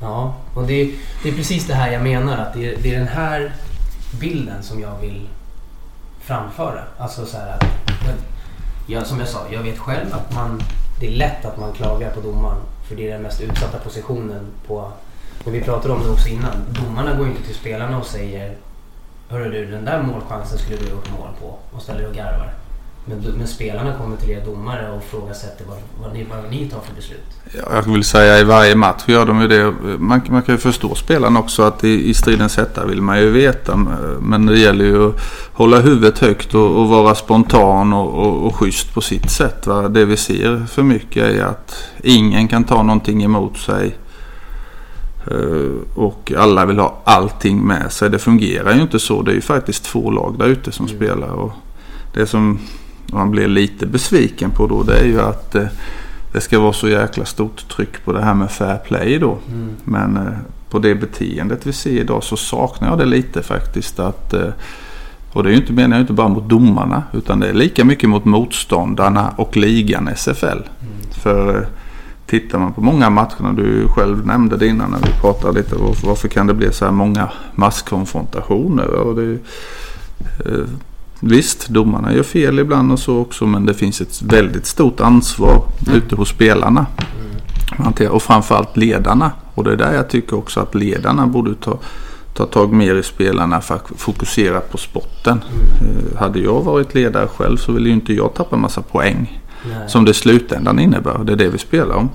Ja, 0.00 0.34
och 0.54 0.66
det 0.66 0.80
är, 0.82 0.90
det 1.22 1.28
är 1.28 1.32
precis 1.32 1.66
det 1.66 1.74
här 1.74 1.92
jag 1.92 2.02
menar. 2.02 2.36
Att 2.36 2.54
det 2.54 2.74
är, 2.74 2.78
det 2.82 2.94
är 2.94 2.98
den 2.98 3.08
här 3.08 3.52
bilden 4.20 4.62
som 4.62 4.80
jag 4.80 4.98
vill 5.00 5.28
framföra. 6.20 6.80
Alltså 6.98 7.26
så 7.26 7.36
här 7.36 7.54
att... 7.54 7.64
Jag, 8.86 9.06
som 9.06 9.18
jag 9.18 9.28
sa, 9.28 9.38
jag 9.50 9.62
vet 9.62 9.78
själv 9.78 10.06
att 10.12 10.34
man... 10.34 10.62
Det 11.00 11.06
är 11.06 11.10
lätt 11.10 11.44
att 11.44 11.58
man 11.60 11.72
klagar 11.72 12.10
på 12.10 12.20
domaren. 12.20 12.58
För 12.88 12.96
det 12.96 13.08
är 13.08 13.12
den 13.12 13.22
mest 13.22 13.40
utsatta 13.40 13.78
positionen 13.78 14.46
på... 14.66 14.92
Men 15.44 15.52
vi 15.52 15.60
pratade 15.60 15.94
om 15.94 16.02
det 16.02 16.10
också 16.10 16.28
innan. 16.28 16.52
Domarna 16.70 17.14
går 17.14 17.26
inte 17.26 17.42
till 17.42 17.54
spelarna 17.54 17.98
och 17.98 18.06
säger 18.06 18.54
Hörru 19.30 19.50
du, 19.50 19.66
den 19.70 19.84
där 19.84 20.02
målchansen 20.02 20.58
skulle 20.58 20.76
du 20.76 20.84
ha 20.84 20.90
gjort 20.90 21.10
mål 21.18 21.28
på. 21.40 21.58
Och 21.76 21.82
ställer 21.82 22.08
och 22.08 22.14
garvar. 22.14 22.52
Men, 23.04 23.34
men 23.38 23.46
spelarna 23.46 23.92
kommer 23.98 24.16
till 24.16 24.30
er 24.30 24.44
domare 24.44 24.90
och 24.90 25.04
frågasätter 25.04 25.64
vad, 25.68 25.76
vad, 26.02 26.12
ni, 26.12 26.24
vad 26.24 26.50
ni 26.50 26.68
tar 26.68 26.80
för 26.80 26.94
beslut. 26.94 27.24
Ja, 27.56 27.62
Jag 27.72 27.92
vill 27.92 28.04
säga 28.04 28.38
i 28.38 28.44
varje 28.44 28.74
match 28.74 29.02
gör 29.06 29.26
de 29.26 29.40
ju 29.40 29.48
det. 29.48 29.74
Man, 29.98 30.20
man 30.28 30.42
kan 30.42 30.54
ju 30.54 30.58
förstå 30.58 30.94
spelarna 30.94 31.40
också 31.40 31.62
att 31.62 31.84
i, 31.84 32.10
i 32.10 32.14
stridens 32.14 32.56
hetta 32.56 32.86
vill 32.86 33.02
man 33.02 33.20
ju 33.20 33.30
veta. 33.30 33.76
Men 34.20 34.46
det 34.46 34.58
gäller 34.58 34.84
ju 34.84 35.08
att 35.08 35.20
hålla 35.52 35.80
huvudet 35.80 36.18
högt 36.18 36.54
och, 36.54 36.80
och 36.80 36.88
vara 36.88 37.14
spontan 37.14 37.92
och, 37.92 38.14
och, 38.14 38.46
och 38.46 38.56
schysst 38.56 38.94
på 38.94 39.00
sitt 39.00 39.30
sätt. 39.30 39.66
Va? 39.66 39.88
Det 39.88 40.04
vi 40.04 40.16
ser 40.16 40.66
för 40.66 40.82
mycket 40.82 41.24
är 41.24 41.44
att 41.44 41.84
ingen 42.02 42.48
kan 42.48 42.64
ta 42.64 42.82
någonting 42.82 43.24
emot 43.24 43.58
sig. 43.58 43.96
Eh, 45.30 45.98
och 46.02 46.32
alla 46.36 46.66
vill 46.66 46.78
ha 46.78 47.00
allting 47.04 47.66
med 47.66 47.92
sig. 47.92 48.10
Det 48.10 48.18
fungerar 48.18 48.74
ju 48.74 48.82
inte 48.82 48.98
så. 48.98 49.22
Det 49.22 49.30
är 49.30 49.34
ju 49.34 49.40
faktiskt 49.40 49.84
två 49.84 50.10
lag 50.10 50.34
där 50.38 50.46
ute 50.46 50.72
som 50.72 50.86
mm. 50.86 50.96
spelar. 50.96 51.28
Och 51.28 51.52
det 52.14 52.26
som 52.26 52.58
man 53.12 53.30
blir 53.30 53.48
lite 53.48 53.86
besviken 53.86 54.50
på 54.50 54.66
då 54.66 54.82
det 54.82 54.98
är 54.98 55.06
ju 55.06 55.20
att 55.20 55.54
eh, 55.54 55.66
det 56.32 56.40
ska 56.40 56.60
vara 56.60 56.72
så 56.72 56.88
jäkla 56.88 57.24
stort 57.24 57.68
tryck 57.68 58.04
på 58.04 58.12
det 58.12 58.22
här 58.22 58.34
med 58.34 58.50
fair 58.50 58.78
play 58.78 59.18
då. 59.18 59.38
Mm. 59.52 59.76
Men 59.84 60.16
eh, 60.16 60.32
på 60.70 60.78
det 60.78 60.94
beteendet 60.94 61.66
vi 61.66 61.72
ser 61.72 62.00
idag 62.00 62.24
så 62.24 62.36
saknar 62.36 62.88
jag 62.88 62.98
det 62.98 63.06
lite 63.06 63.42
faktiskt. 63.42 64.00
att 64.00 64.34
och 65.32 65.42
det 65.42 65.48
är 65.48 65.52
ju 65.52 65.60
inte 65.60 65.72
menar 65.72 65.96
jag 65.96 66.02
inte 66.02 66.12
bara 66.12 66.28
mot 66.28 66.48
domarna 66.48 67.02
utan 67.12 67.40
det 67.40 67.48
är 67.48 67.54
lika 67.54 67.84
mycket 67.84 68.08
mot 68.08 68.24
motståndarna 68.24 69.34
och 69.36 69.56
ligan 69.56 70.08
SFL. 70.16 70.46
Mm. 70.46 70.62
För 71.10 71.68
tittar 72.28 72.58
man 72.58 72.72
på 72.72 72.80
många 72.80 73.10
matcherna, 73.10 73.52
du 73.52 73.88
själv 73.88 74.26
nämnde 74.26 74.56
det 74.56 74.66
innan 74.66 74.90
när 74.90 74.98
vi 74.98 75.20
pratade 75.20 75.58
lite 75.58 75.76
varför, 75.76 76.06
varför 76.06 76.28
kan 76.28 76.46
det 76.46 76.54
bli 76.54 76.72
så 76.72 76.84
här 76.84 76.92
många 76.92 77.30
masskonfrontationer? 77.54 78.86
Och 78.86 79.14
det, 79.14 79.32
eh, 80.46 80.64
visst, 81.20 81.68
domarna 81.68 82.14
gör 82.14 82.22
fel 82.22 82.58
ibland 82.58 82.92
och 82.92 82.98
så 82.98 83.18
också 83.18 83.46
men 83.46 83.66
det 83.66 83.74
finns 83.74 84.00
ett 84.00 84.22
väldigt 84.22 84.66
stort 84.66 85.00
ansvar 85.00 85.62
mm. 85.86 85.98
ute 85.98 86.16
hos 86.16 86.28
spelarna. 86.28 86.86
Mm. 87.78 88.12
Och 88.12 88.22
framförallt 88.22 88.76
ledarna. 88.76 89.32
Och 89.54 89.64
det 89.64 89.72
är 89.72 89.76
där 89.76 89.94
jag 89.94 90.10
tycker 90.10 90.36
också 90.36 90.60
att 90.60 90.74
ledarna 90.74 91.26
borde 91.26 91.54
ta 91.54 91.78
ta 92.34 92.46
tag 92.46 92.72
mer 92.72 92.94
i 92.94 93.02
spelarna 93.02 93.60
för 93.60 93.74
att 93.74 93.90
fokusera 93.96 94.60
på 94.60 94.78
sporten. 94.78 95.44
Mm. 95.80 96.16
Hade 96.16 96.38
jag 96.38 96.62
varit 96.62 96.94
ledare 96.94 97.28
själv 97.28 97.56
så 97.56 97.72
ville 97.72 97.88
ju 97.88 97.94
inte 97.94 98.12
jag 98.12 98.34
tappa 98.34 98.56
massa 98.56 98.82
poäng. 98.82 99.40
Nej. 99.66 99.88
Som 99.88 100.04
det 100.04 100.10
i 100.10 100.14
slutändan 100.14 100.78
innebär. 100.78 101.24
Det 101.24 101.32
är 101.32 101.36
det 101.36 101.48
vi 101.48 101.58
spelar 101.58 101.94
om. 101.94 102.10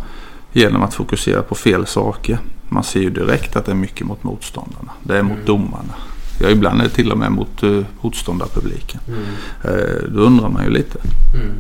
Genom 0.54 0.84
att 0.84 0.94
fokusera 0.94 1.42
på 1.42 1.56
fel 1.56 1.86
saker. 1.86 2.40
Man 2.70 2.84
ser 2.84 3.00
ju 3.00 3.10
direkt 3.10 3.56
att 3.56 3.66
det 3.66 3.72
är 3.72 3.76
mycket 3.76 4.08
mot 4.08 4.24
motståndarna. 4.24 4.92
Det 5.04 5.18
är 5.18 5.24
mot 5.24 5.34
mm. 5.34 5.46
domarna. 5.46 5.94
Ja, 6.42 6.50
ibland 6.50 6.80
är 6.80 6.84
det 6.84 6.90
till 6.90 7.12
och 7.12 7.18
med 7.18 7.32
mot 7.32 7.64
uh, 7.64 7.86
motståndarpubliken. 8.02 9.00
Mm. 9.08 9.20
Uh, 9.66 10.14
då 10.14 10.20
undrar 10.20 10.50
man 10.50 10.64
ju 10.64 10.70
lite. 10.70 11.00
Mm. 11.34 11.56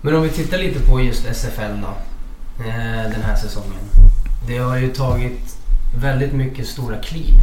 Men 0.00 0.14
om 0.16 0.22
vi 0.22 0.28
tittar 0.28 0.58
lite 0.58 0.80
på 0.80 1.00
just 1.00 1.26
SFL 1.34 1.80
då. 1.82 1.94
Uh, 2.64 3.10
den 3.12 3.22
här 3.22 3.36
säsongen. 3.36 3.80
Det 4.46 4.58
har 4.58 4.76
ju 4.76 4.88
tagit 4.88 5.58
väldigt 6.02 6.32
mycket 6.32 6.66
stora 6.66 6.96
kliv. 6.96 7.34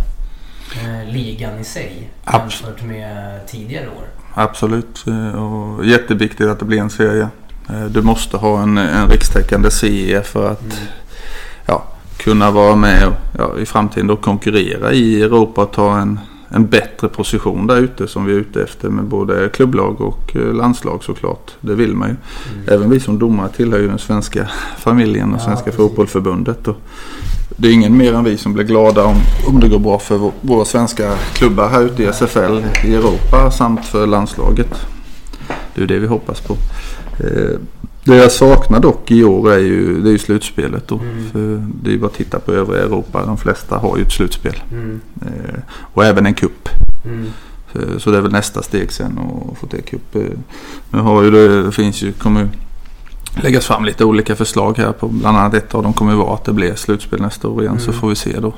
Eh, 0.76 1.14
ligan 1.14 1.60
i 1.60 1.64
sig 1.64 2.10
Abs 2.24 2.62
jämfört 2.62 2.84
med 2.84 3.40
tidigare 3.48 3.88
år. 3.88 4.08
Absolut. 4.34 5.08
Eh, 5.08 5.44
och 5.44 5.86
jätteviktigt 5.86 6.48
att 6.48 6.60
det 6.60 6.66
blir 6.66 6.80
en 6.80 6.90
serie. 6.90 7.28
Eh, 7.70 7.86
du 7.86 8.02
måste 8.02 8.38
ha 8.38 8.62
en, 8.62 8.78
en 8.78 9.10
rikstäckande 9.10 9.72
serie 9.72 10.22
för 10.22 10.52
att 10.52 10.62
mm. 10.62 10.76
ja, 11.66 11.84
kunna 12.18 12.52
vara 12.52 12.76
med 12.76 13.08
och, 13.08 13.14
ja, 13.38 13.60
i 13.60 13.66
framtiden 13.66 14.10
och 14.10 14.22
konkurrera 14.22 14.94
i 14.94 15.22
Europa 15.22 15.62
och 15.62 15.72
ta 15.72 15.98
en, 15.98 16.20
en 16.54 16.68
bättre 16.68 17.08
position 17.08 17.68
där 17.68 17.78
ute 17.78 18.08
som 18.08 18.26
vi 18.26 18.34
är 18.34 18.38
ute 18.38 18.64
efter 18.64 18.90
med 18.90 19.06
både 19.06 19.50
klubblag 19.50 20.02
och 20.02 20.36
eh, 20.36 20.54
landslag 20.54 21.04
såklart. 21.04 21.52
Det 21.62 21.76
vill 21.76 21.96
man 21.96 22.10
ju. 22.10 22.16
Mm. 22.16 22.68
Även 22.68 22.90
vi 22.90 23.00
som 23.00 23.20
domare 23.20 23.50
tillhör 23.50 23.80
ju 23.80 23.88
den 23.88 24.00
svenska 24.00 24.50
familjen 24.78 25.34
och 25.34 25.40
ja, 25.40 25.46
Svenska 25.46 25.66
precis. 25.66 25.78
fotbollförbundet. 25.78 26.68
Och 26.68 26.78
det 27.58 27.68
är 27.68 27.74
ingen 27.74 27.98
mer 27.98 28.14
än 28.14 28.24
vi 28.24 28.38
som 28.38 28.54
blir 28.54 28.64
glada 28.64 29.04
om, 29.04 29.16
om 29.48 29.60
det 29.60 29.68
går 29.68 29.80
bra 29.80 30.00
för 30.00 30.32
våra 30.42 30.66
svenska 30.66 31.14
klubbar 31.34 31.70
här 31.70 31.82
ute 31.82 32.04
i 32.04 32.14
SFL 32.14 32.60
i 32.86 32.96
Europa 32.96 33.52
samt 33.52 33.86
för 33.86 34.08
landslaget. 34.08 34.88
Det 35.76 35.84
är 35.84 35.88
det 35.88 36.00
vi 36.00 36.08
hoppas 36.08 36.42
på. 36.42 36.56
Eh, 38.02 38.12
det 38.12 38.16
jag 38.16 38.32
saknar 38.32 38.80
dock 38.80 39.12
i 39.12 39.24
år 39.24 39.52
är 39.52 39.60
ju, 39.60 40.02
det 40.02 40.10
är 40.10 40.12
ju 40.12 40.18
slutspelet. 40.18 40.88
Då. 40.88 41.00
Mm. 41.00 41.30
För 41.32 41.68
det 41.84 41.90
är 41.90 41.94
ju 41.94 42.00
bara 42.00 42.08
att 42.08 42.14
titta 42.14 42.40
på 42.40 42.52
övriga 42.52 42.84
Europa. 42.84 43.26
De 43.26 43.38
flesta 43.38 43.78
har 43.78 43.98
ju 43.98 44.04
ett 44.04 44.12
slutspel. 44.12 44.64
Mm. 44.72 45.02
Eh, 45.22 45.60
och 45.94 46.06
även 46.06 46.26
en 46.26 46.34
kupp. 46.34 46.70
Mm. 47.06 47.28
Så, 47.74 48.00
så 48.00 48.12
det 48.12 48.18
är 48.18 48.22
väl 48.22 48.32
nästa 48.32 48.62
steg 48.62 48.92
sen 48.92 49.20
att 49.52 49.58
få 49.58 49.68
till 49.68 49.84
kupp. 49.84 50.16
Eh, 50.16 50.22
nu 50.90 51.00
har 51.00 51.24
ju 51.24 51.32
det, 51.32 51.64
det 51.64 51.72
finns 51.72 52.02
ju, 52.02 52.12
kommer 52.12 52.50
läggas 53.36 53.66
fram 53.66 53.86
lite 53.86 54.06
olika 54.06 54.36
förslag 54.36 54.78
här 54.78 54.92
på 54.92 55.08
bland 55.08 55.38
annat 55.38 55.54
ett 55.54 55.76
av 55.76 55.84
dem 55.84 55.94
kommer 55.94 56.16
vara 56.16 56.34
att 56.34 56.46
det 56.46 56.54
blir 56.54 56.76
slutspel 56.76 57.22
nästa 57.22 57.48
år 57.48 57.64
igen. 57.64 57.80
Så 57.80 57.94
får 57.94 58.10
vi 58.10 58.16
se 58.16 58.40
då. 58.40 58.54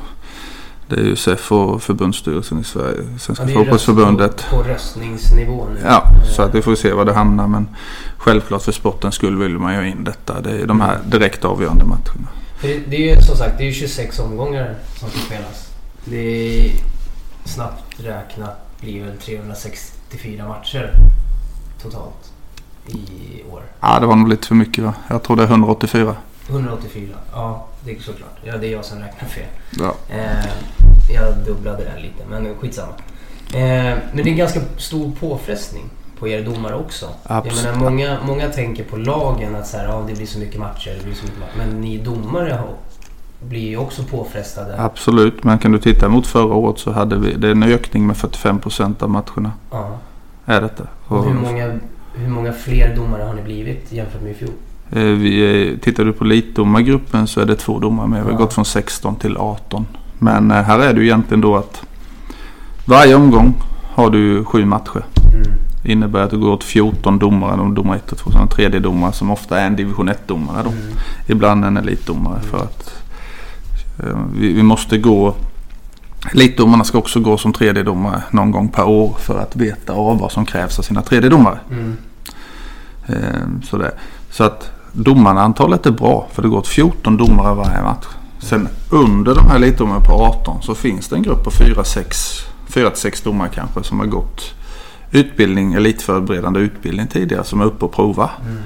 Det 0.88 0.96
är 0.96 1.04
ju 1.04 1.15
SEF 1.15 1.52
och 1.52 1.84
förbundsstyrelsen 1.84 2.60
i 2.60 2.63
Sverige, 2.63 3.19
Svenska 3.19 3.50
ja, 3.50 3.54
fotbollsförbundet. 3.54 4.46
På, 4.50 4.56
på 4.56 4.63
röstningsnivå 4.63 5.67
nu. 5.74 5.80
Ja, 5.86 6.04
så 6.36 6.41
att 6.41 6.56
vi 6.56 6.62
får 6.62 6.76
se 6.76 6.93
var 6.93 7.06
det 7.06 7.13
hamnar. 7.13 7.48
Men 7.48 7.67
självklart 8.17 8.62
för 8.62 8.72
sportens 8.72 9.15
skull 9.15 9.38
vill 9.38 9.58
man 9.58 9.76
ju 9.76 9.89
in 9.89 10.04
detta. 10.04 10.41
Det 10.41 10.52
är 10.52 10.67
de 10.67 10.82
här 10.82 11.00
direkt 11.06 11.46
avgörande 11.46 11.86
matcherna. 11.86 12.28
Det, 12.62 12.80
det 12.89 12.96
är 12.96 13.15
ju 13.15 13.22
som 13.22 13.38
sagt 13.38 13.58
det 13.58 13.67
är 13.67 13.72
26 13.72 14.19
omgångar 14.19 14.76
som 15.00 15.10
ska 15.10 15.19
spelas. 15.19 15.69
Det 16.06 16.17
är 16.17 16.72
snabbt 17.46 17.84
räknat 17.98 18.63
blir 18.84 19.04
väl 19.04 19.17
364 19.17 20.48
matcher 20.48 20.93
totalt 21.82 22.32
i 22.88 23.43
år. 23.52 23.62
Ja, 23.80 24.00
det 24.00 24.06
var 24.06 24.15
nog 24.15 24.30
lite 24.30 24.48
för 24.48 24.56
mycket 24.56 24.84
va? 24.84 24.93
Jag 25.08 25.24
tror 25.24 25.36
det 25.36 25.43
är 25.43 25.48
184. 25.48 26.15
184, 26.49 27.15
ja 27.34 27.67
det 27.86 27.91
är 27.91 27.99
såklart. 27.99 28.38
Ja, 28.43 28.58
det 28.58 28.67
är 28.67 28.71
jag 28.71 28.86
som 28.86 28.99
räknar 28.99 29.29
fel. 29.29 29.47
Ja. 29.71 29.95
Eh, 30.10 30.51
jag 31.13 31.38
dubblade 31.45 31.84
den 31.84 32.01
lite, 32.01 32.23
men 32.29 32.56
skitsamma. 32.56 32.93
Eh, 33.53 33.97
men 34.13 34.15
det 34.15 34.21
är 34.23 34.27
en 34.27 34.38
ganska 34.38 34.62
stor 34.77 35.12
påfrestning 35.19 35.89
på 36.19 36.27
er 36.27 36.43
domare 36.43 36.75
också. 36.75 37.10
Absolut. 37.23 37.65
Jag 37.65 37.73
menar, 37.73 37.89
många, 37.89 38.17
många 38.27 38.49
tänker 38.49 38.84
på 38.84 38.97
lagen 38.97 39.56
att 39.56 39.67
så 39.67 39.77
här, 39.77 39.86
ja, 39.86 40.06
det 40.08 40.15
blir 40.15 40.25
så 40.25 40.39
mycket 40.39 40.60
matcher, 40.60 40.95
det 40.99 41.06
blir 41.06 41.15
så 41.15 41.23
mycket 41.23 41.39
matcher. 41.39 41.58
Men 41.58 41.82
ni 41.82 41.97
domare 41.97 42.60
blir 43.39 43.69
ju 43.69 43.77
också 43.77 44.03
påfrestade. 44.03 44.82
Absolut, 44.82 45.43
men 45.43 45.60
kan 45.60 45.71
du 45.71 45.79
titta 45.79 46.10
mot 46.10 46.27
förra 46.27 46.53
året 46.53 46.79
så 46.79 46.91
hade 46.91 47.15
vi 47.15 47.34
det 47.34 47.47
är 47.47 47.51
en 47.51 47.63
ökning 47.63 48.08
med 48.08 48.17
45 48.17 48.60
procent 48.60 49.03
av 49.03 49.10
matcherna. 49.10 49.51
Ja. 49.71 49.97
Är 50.45 50.62
detta. 50.62 50.84
Och 51.08 51.25
hur, 51.25 51.34
många, 51.34 51.79
hur 52.13 52.29
många 52.29 52.53
fler 52.53 52.95
domare 52.95 53.23
har 53.23 53.34
ni 53.34 53.41
blivit 53.41 53.91
jämfört 53.91 54.21
med 54.21 54.32
i 54.32 54.34
fjol? 54.34 54.51
Eh, 54.95 55.03
vi, 55.03 55.77
tittar 55.82 56.06
du 56.06 56.13
på 56.13 56.23
elitdomargruppen 56.23 57.27
så 57.27 57.41
är 57.41 57.45
det 57.45 57.56
två 57.56 57.79
domare 57.79 58.08
med. 58.08 58.25
Vi 58.25 58.32
har 58.32 58.38
gått 58.38 58.53
från 58.53 58.65
16 58.65 59.15
till 59.15 59.38
18. 59.38 59.86
Men 60.19 60.51
eh, 60.51 60.62
här 60.62 60.79
är 60.79 60.93
det 60.93 60.99
ju 60.99 61.06
egentligen 61.06 61.41
då 61.41 61.56
att 61.56 61.82
varje 62.86 63.15
omgång 63.15 63.53
har 63.93 64.10
du 64.10 64.45
sju 64.45 64.65
matcher. 64.65 65.06
Mm. 65.34 65.47
Det 65.84 65.91
innebär 65.91 66.19
att 66.19 66.29
du 66.29 66.38
går 66.38 66.51
åt 66.51 66.63
14 66.63 67.19
domare. 67.19 67.58
De 67.58 67.75
domar 67.75 67.95
1 67.95 68.12
och 68.12 68.17
2. 68.17 68.32
En 68.41 68.47
tredje 68.47 68.79
domare 68.79 69.13
som 69.13 69.32
ofta 69.32 69.60
är 69.60 69.67
en 69.67 69.75
division 69.75 70.10
1-domare. 70.10 70.62
Mm. 70.62 70.73
Ibland 71.27 71.65
en 71.65 71.77
elitdomare. 71.77 72.38
Mm. 72.38 72.49
För 72.49 72.58
att 72.58 73.03
eh, 73.99 74.19
vi, 74.36 74.53
vi, 74.53 74.63
måste 74.63 74.97
gå. 74.97 75.36
Elitdomarna 76.32 76.84
ska 76.84 76.97
också 76.97 77.19
gå 77.19 77.38
som 77.38 77.53
tredje 77.53 77.84
domare 77.84 78.23
någon 78.32 78.51
gång 78.51 78.67
per 78.67 78.88
år. 78.88 79.15
För 79.19 79.39
att 79.39 79.56
veta 79.56 79.93
av 79.93 80.19
vad 80.19 80.32
som 80.32 80.45
krävs 80.45 80.79
av 80.79 80.84
sina 80.84 81.01
tredje 81.01 81.29
domare. 81.29 81.60
Mm. 81.71 81.97
Eh, 83.08 83.62
så, 83.63 83.77
det. 83.77 83.91
så 84.29 84.43
att 84.43 84.73
domarantalet 84.93 85.86
är 85.86 85.91
bra. 85.91 86.27
För 86.32 86.41
det 86.41 86.47
går 86.47 86.58
åt 86.58 86.67
14 86.67 87.17
domare 87.17 87.56
varje 87.56 87.82
match. 87.82 88.06
Sen 88.39 88.67
under 88.89 89.36
de 89.36 89.47
här 89.47 89.56
elitdomarna 89.56 89.99
på 89.99 90.13
18 90.13 90.62
så 90.62 90.75
finns 90.75 91.08
det 91.08 91.15
en 91.15 91.23
grupp 91.23 91.43
på 91.43 91.49
4-6 91.49 93.23
domare 93.23 93.49
kanske 93.53 93.84
som 93.84 93.99
har 93.99 94.06
gått 94.06 94.53
utbildning, 95.12 95.73
elitförberedande 95.73 96.60
utbildning 96.60 97.08
tidigare 97.08 97.43
som 97.43 97.62
är 97.62 97.65
uppe 97.65 97.86
och 97.86 97.91
provar. 97.91 98.32
Mm. 98.45 98.58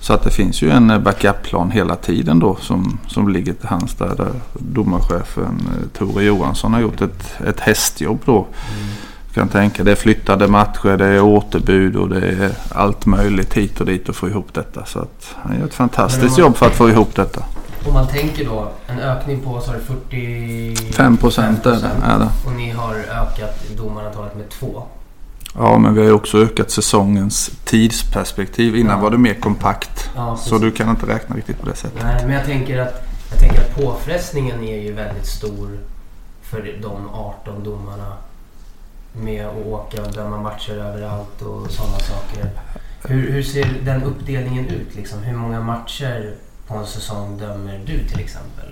Så 0.00 0.12
att 0.12 0.22
det 0.22 0.30
finns 0.30 0.62
ju 0.62 0.70
en 0.70 0.90
eh, 0.90 0.98
backup-plan 0.98 1.70
hela 1.70 1.96
tiden 1.96 2.38
då 2.38 2.56
som, 2.56 2.98
som 3.06 3.28
ligger 3.28 3.52
till 3.52 3.68
hands 3.68 3.94
där, 3.94 4.14
där 4.16 4.32
domarchefen 4.52 5.68
eh, 5.72 5.98
Tore 5.98 6.24
Johansson 6.24 6.72
har 6.72 6.80
gjort 6.80 7.00
ett, 7.00 7.40
ett 7.46 7.60
hästjobb 7.60 8.18
då. 8.24 8.36
Mm. 8.36 8.94
Kan 9.34 9.48
tänka 9.48 9.84
det 9.84 9.90
är 9.90 9.96
flyttade 9.96 10.48
matcher, 10.48 10.96
det 10.96 11.06
är 11.06 11.22
återbud 11.22 11.96
och 11.96 12.08
det 12.08 12.28
är 12.28 12.50
allt 12.68 13.06
möjligt 13.06 13.54
hit 13.54 13.80
och 13.80 13.86
dit 13.86 14.08
att 14.08 14.16
få 14.16 14.28
ihop 14.28 14.54
detta. 14.54 14.84
Så 14.84 14.98
att 14.98 15.34
han 15.36 15.58
gör 15.58 15.66
ett 15.66 15.74
fantastiskt 15.74 16.38
jobb 16.38 16.56
för 16.56 16.66
att 16.66 16.74
få 16.74 16.90
ihop 16.90 17.14
detta. 17.14 17.44
Om 17.86 17.94
man 17.94 18.06
tänker 18.08 18.44
då 18.44 18.72
en 18.86 18.98
ökning 18.98 19.40
på 19.40 19.60
så 19.60 19.70
är 19.70 19.74
det 19.74 19.80
45 19.80 21.16
procent 21.16 21.66
är 21.66 22.18
det. 22.18 22.28
Och 22.46 22.52
ni 22.56 22.70
har 22.70 22.94
ökat 22.94 23.64
domarantalet 23.76 24.36
med 24.36 24.48
två. 24.48 24.82
Ja, 25.58 25.78
men 25.78 25.94
vi 25.94 26.06
har 26.06 26.12
också 26.12 26.38
ökat 26.38 26.70
säsongens 26.70 27.50
tidsperspektiv. 27.64 28.76
Innan 28.76 28.96
ja. 28.96 29.02
var 29.02 29.10
det 29.10 29.18
mer 29.18 29.34
kompakt. 29.34 30.10
Ja, 30.16 30.36
så 30.36 30.58
du 30.58 30.70
kan 30.70 30.90
inte 30.90 31.06
räkna 31.06 31.36
riktigt 31.36 31.60
på 31.60 31.66
det 31.66 31.76
sättet. 31.76 32.02
Nej, 32.02 32.22
men 32.26 32.34
jag 32.34 32.44
tänker 32.44 32.78
att, 32.78 33.06
jag 33.30 33.38
tänker 33.38 33.60
att 33.60 33.76
påfrestningen 33.76 34.64
är 34.64 34.78
ju 34.78 34.92
väldigt 34.92 35.26
stor 35.26 35.78
för 36.42 36.78
de 36.82 37.08
18 37.12 37.64
domarna. 37.64 38.12
Med 39.22 39.46
att 39.46 39.66
åka 39.66 40.02
och 40.02 40.12
döma 40.12 40.38
matcher 40.38 40.72
överallt 40.72 41.42
och 41.42 41.70
sådana 41.70 41.98
saker. 41.98 42.50
Hur, 43.04 43.32
hur 43.32 43.42
ser 43.42 43.66
den 43.84 44.02
uppdelningen 44.02 44.68
ut? 44.68 44.94
Liksom? 44.96 45.22
Hur 45.22 45.36
många 45.36 45.60
matcher 45.60 46.34
på 46.66 46.74
en 46.74 46.86
säsong 46.86 47.38
dömer 47.38 47.80
du 47.86 48.08
till 48.08 48.20
exempel? 48.20 48.64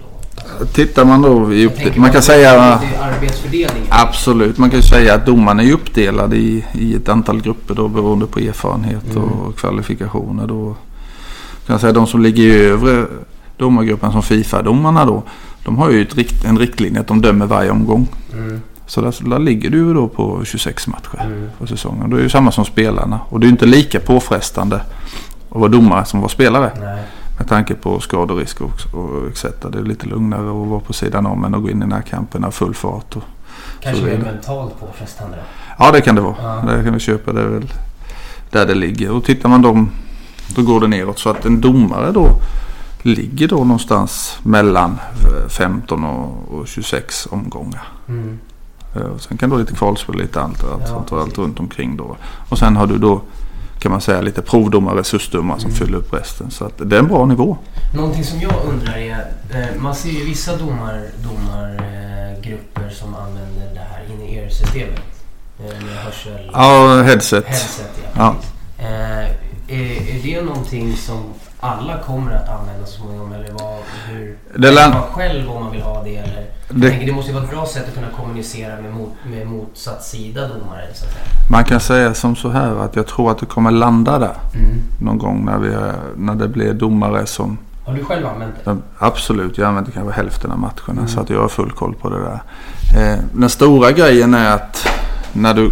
Tittar 0.72 1.04
man 1.04 1.22
då 1.22 1.52
i 1.52 1.66
upp, 1.66 1.96
man 1.96 2.12
kan 2.12 2.22
säga 2.22 2.62
arbetsfördelningen. 3.00 3.88
Absolut, 3.90 4.58
man 4.58 4.70
kan 4.70 4.78
ju 4.78 4.82
säga 4.82 5.14
att 5.14 5.26
domaren 5.26 5.60
är 5.60 5.72
uppdelad 5.72 6.34
i, 6.34 6.64
i 6.72 6.94
ett 6.94 7.08
antal 7.08 7.42
grupper 7.42 7.74
då 7.74 7.88
beroende 7.88 8.26
på 8.26 8.38
erfarenhet 8.38 9.10
mm. 9.10 9.24
och 9.24 9.56
kvalifikationer. 9.56 10.46
Då 10.46 10.76
kan 11.66 11.74
jag 11.74 11.80
säga 11.80 11.92
de 11.92 12.06
som 12.06 12.22
ligger 12.22 12.42
i 12.42 12.64
övre 12.64 13.06
domargruppen 13.56 14.12
som 14.12 14.22
Fifa-domarna 14.22 15.04
då. 15.04 15.22
De 15.64 15.78
har 15.78 15.90
ju 15.90 16.04
rikt, 16.04 16.44
en 16.44 16.58
riktlinje 16.58 17.00
att 17.00 17.06
de 17.06 17.20
dömer 17.20 17.46
varje 17.46 17.70
omgång. 17.70 18.08
Mm. 18.32 18.60
Så 18.92 19.00
där, 19.00 19.30
där 19.30 19.38
ligger 19.38 19.70
du 19.70 19.94
då 19.94 20.08
på 20.08 20.44
26 20.44 20.86
matcher 20.86 21.20
Mm. 21.24 21.48
på 21.58 21.66
säsongen. 21.66 22.10
Det 22.10 22.16
är 22.16 22.20
ju 22.20 22.28
samma 22.28 22.52
som 22.52 22.64
spelarna. 22.64 23.20
Och 23.28 23.40
det 23.40 23.44
är 23.44 23.46
ju 23.48 23.52
inte 23.52 23.66
lika 23.66 24.00
påfrestande 24.00 24.76
att 25.50 25.56
vara 25.60 25.68
domare 25.68 26.04
som 26.04 26.18
att 26.18 26.22
vara 26.22 26.28
spelare. 26.32 26.70
Nej. 26.80 27.02
Med 27.38 27.48
tanke 27.48 27.74
på 27.74 28.00
skaderisk 28.00 28.60
och, 28.60 28.70
och 28.94 29.26
etc. 29.28 29.46
Det 29.72 29.78
är 29.78 29.82
lite 29.82 30.06
lugnare 30.06 30.48
att 30.62 30.68
vara 30.68 30.80
på 30.80 30.92
sidan 30.92 31.26
om 31.26 31.44
än 31.44 31.54
att 31.54 31.62
gå 31.62 31.70
in 31.70 31.82
i 31.82 31.86
närkamperna 31.86 32.50
full 32.50 32.74
fart. 32.74 33.16
Och, 33.16 33.22
Kanske 33.80 34.04
mer 34.04 34.18
mentalt 34.18 34.80
påfrestande. 34.80 35.36
ja 35.78 35.90
det 35.92 36.00
kan 36.00 36.14
det 36.14 36.20
vara. 36.20 36.34
Ja. 36.66 36.72
Det 36.72 36.84
kan 36.84 36.94
vi 36.94 37.00
köpa. 37.00 37.32
Det 37.32 37.40
är 37.40 37.46
väl 37.48 37.72
där 38.50 38.66
det 38.66 38.74
ligger. 38.74 39.10
Och 39.10 39.24
tittar 39.24 39.48
man 39.48 39.62
dem 39.62 39.90
då 40.56 40.62
går 40.62 40.80
det 40.80 40.88
neråt. 40.88 41.18
Så 41.18 41.30
att 41.30 41.44
en 41.44 41.60
domare 41.60 42.10
då 42.12 42.28
ligger 43.02 43.48
då 43.48 43.56
någonstans 43.56 44.38
mellan 44.42 44.90
eh, 44.90 45.48
15 45.48 46.04
och, 46.04 46.54
och 46.54 46.68
26 46.68 47.26
omgångar. 47.30 47.82
Mm. 48.08 48.38
Eh, 48.96 49.02
Och 49.02 49.20
sen 49.20 49.36
kan 49.38 49.50
du 49.50 49.56
ha 49.56 49.60
lite 49.60 49.74
kvalspel 49.74 50.16
lite 50.16 50.40
allt, 50.40 50.64
allt, 50.64 50.80
Ja, 50.80 50.86
sånt 50.86 51.12
och 51.12 51.20
allt 51.20 51.38
runt 51.38 51.60
omkring 51.60 51.96
då. 51.96 52.16
Och 52.48 52.58
sen 52.58 52.76
har 52.76 52.86
du 52.86 52.98
då 52.98 53.20
kan 53.78 53.92
man 53.92 54.00
säga 54.00 54.20
lite 54.20 54.42
provdomare, 54.42 54.98
resursdomare 54.98 55.60
som 55.60 55.70
Mm. 55.70 55.78
fyller 55.78 55.98
upp 55.98 56.12
resten. 56.14 56.50
Så 56.50 56.64
att 56.64 56.72
det 56.90 56.96
är 56.96 57.00
en 57.00 57.08
bra 57.08 57.26
nivå. 57.26 57.56
Någonting 57.94 58.24
som 58.24 58.40
jag 58.40 58.52
undrar 58.68 58.96
är, 58.96 59.26
eh, 59.50 59.80
man 59.82 59.94
ser 59.94 60.10
ju 60.10 60.24
vissa 60.24 60.56
domar, 60.56 61.02
domargrupper 61.24 62.42
grupper 62.42 62.90
som 62.90 63.14
använder 63.14 63.74
det 63.74 63.80
här 63.90 64.04
in-ear-systemet. 64.14 65.00
Eh, 65.58 65.64
med 65.86 65.94
hörsel... 66.04 66.50
Ja, 66.52 67.02
headset. 67.02 67.46
Headset, 67.46 67.90
ja. 68.04 68.10
Ja. 68.16 68.84
är, 68.84 69.36
är 69.68 70.22
det 70.22 70.42
någonting 70.42 70.96
som 70.96 71.22
alla 71.62 71.98
kommer 71.98 72.32
att 72.32 72.48
använda 72.48 72.86
så 72.86 72.92
småningom? 72.92 73.32
Eller 73.32 73.50
vad, 73.52 73.78
hur... 74.08 74.36
Det 74.56 74.70
lär- 74.70 74.88
man 74.90 75.02
själv 75.02 75.50
om 75.50 75.62
man 75.64 75.72
vill 75.72 75.82
ha 75.82 76.02
det 76.02 76.16
eller? 76.16 76.46
Det- 76.68 76.88
tänker, 76.90 77.06
det 77.06 77.12
måste 77.12 77.30
ju 77.30 77.34
vara 77.34 77.44
ett 77.44 77.50
bra 77.50 77.66
sätt 77.66 77.88
att 77.88 77.94
kunna 77.94 78.06
kommunicera 78.16 78.80
med, 78.80 78.92
mot, 78.92 79.10
med 79.26 79.46
motsatt 79.46 80.04
sida 80.04 80.40
domare 80.48 80.84
så. 80.94 81.04
Man 81.50 81.64
kan 81.64 81.80
säga 81.80 82.14
som 82.14 82.36
så 82.36 82.48
här 82.48 82.76
att 82.84 82.96
jag 82.96 83.06
tror 83.06 83.30
att 83.30 83.38
det 83.38 83.46
kommer 83.46 83.70
landa 83.70 84.18
där. 84.18 84.36
Mm. 84.54 84.70
Någon 85.00 85.18
gång 85.18 85.44
när, 85.44 85.58
vi, 85.58 85.76
när 86.16 86.34
det 86.34 86.48
blir 86.48 86.72
domare 86.74 87.26
som 87.26 87.58
Har 87.86 87.94
du 87.94 88.04
själv 88.04 88.26
använt 88.26 88.54
det? 88.64 88.76
Absolut, 88.98 89.58
jag 89.58 89.68
använder 89.68 89.92
kanske 89.92 90.12
hälften 90.12 90.50
av 90.52 90.58
matcherna 90.58 90.72
Mm. 91.00 91.08
så 91.08 91.20
att 91.20 91.30
jag 91.30 91.40
har 91.40 91.48
full 91.48 91.70
koll 91.70 91.94
på 91.94 92.10
det 92.10 92.18
där. 92.20 92.42
Eh, 93.12 93.18
den 93.34 93.50
stora 93.50 93.92
grejen 93.92 94.34
är 94.34 94.50
att 94.54 94.86
när 95.32 95.54
du 95.54 95.70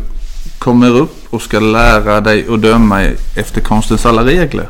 kommer 0.59 0.91
upp 0.91 1.17
och 1.31 1.43
ska 1.43 1.61
lära 1.61 2.21
dig 2.21 2.47
att 2.51 2.63
döma 2.63 3.03
efter 3.37 3.61
konstens 3.61 4.07
alla 4.07 4.25
regler. 4.25 4.69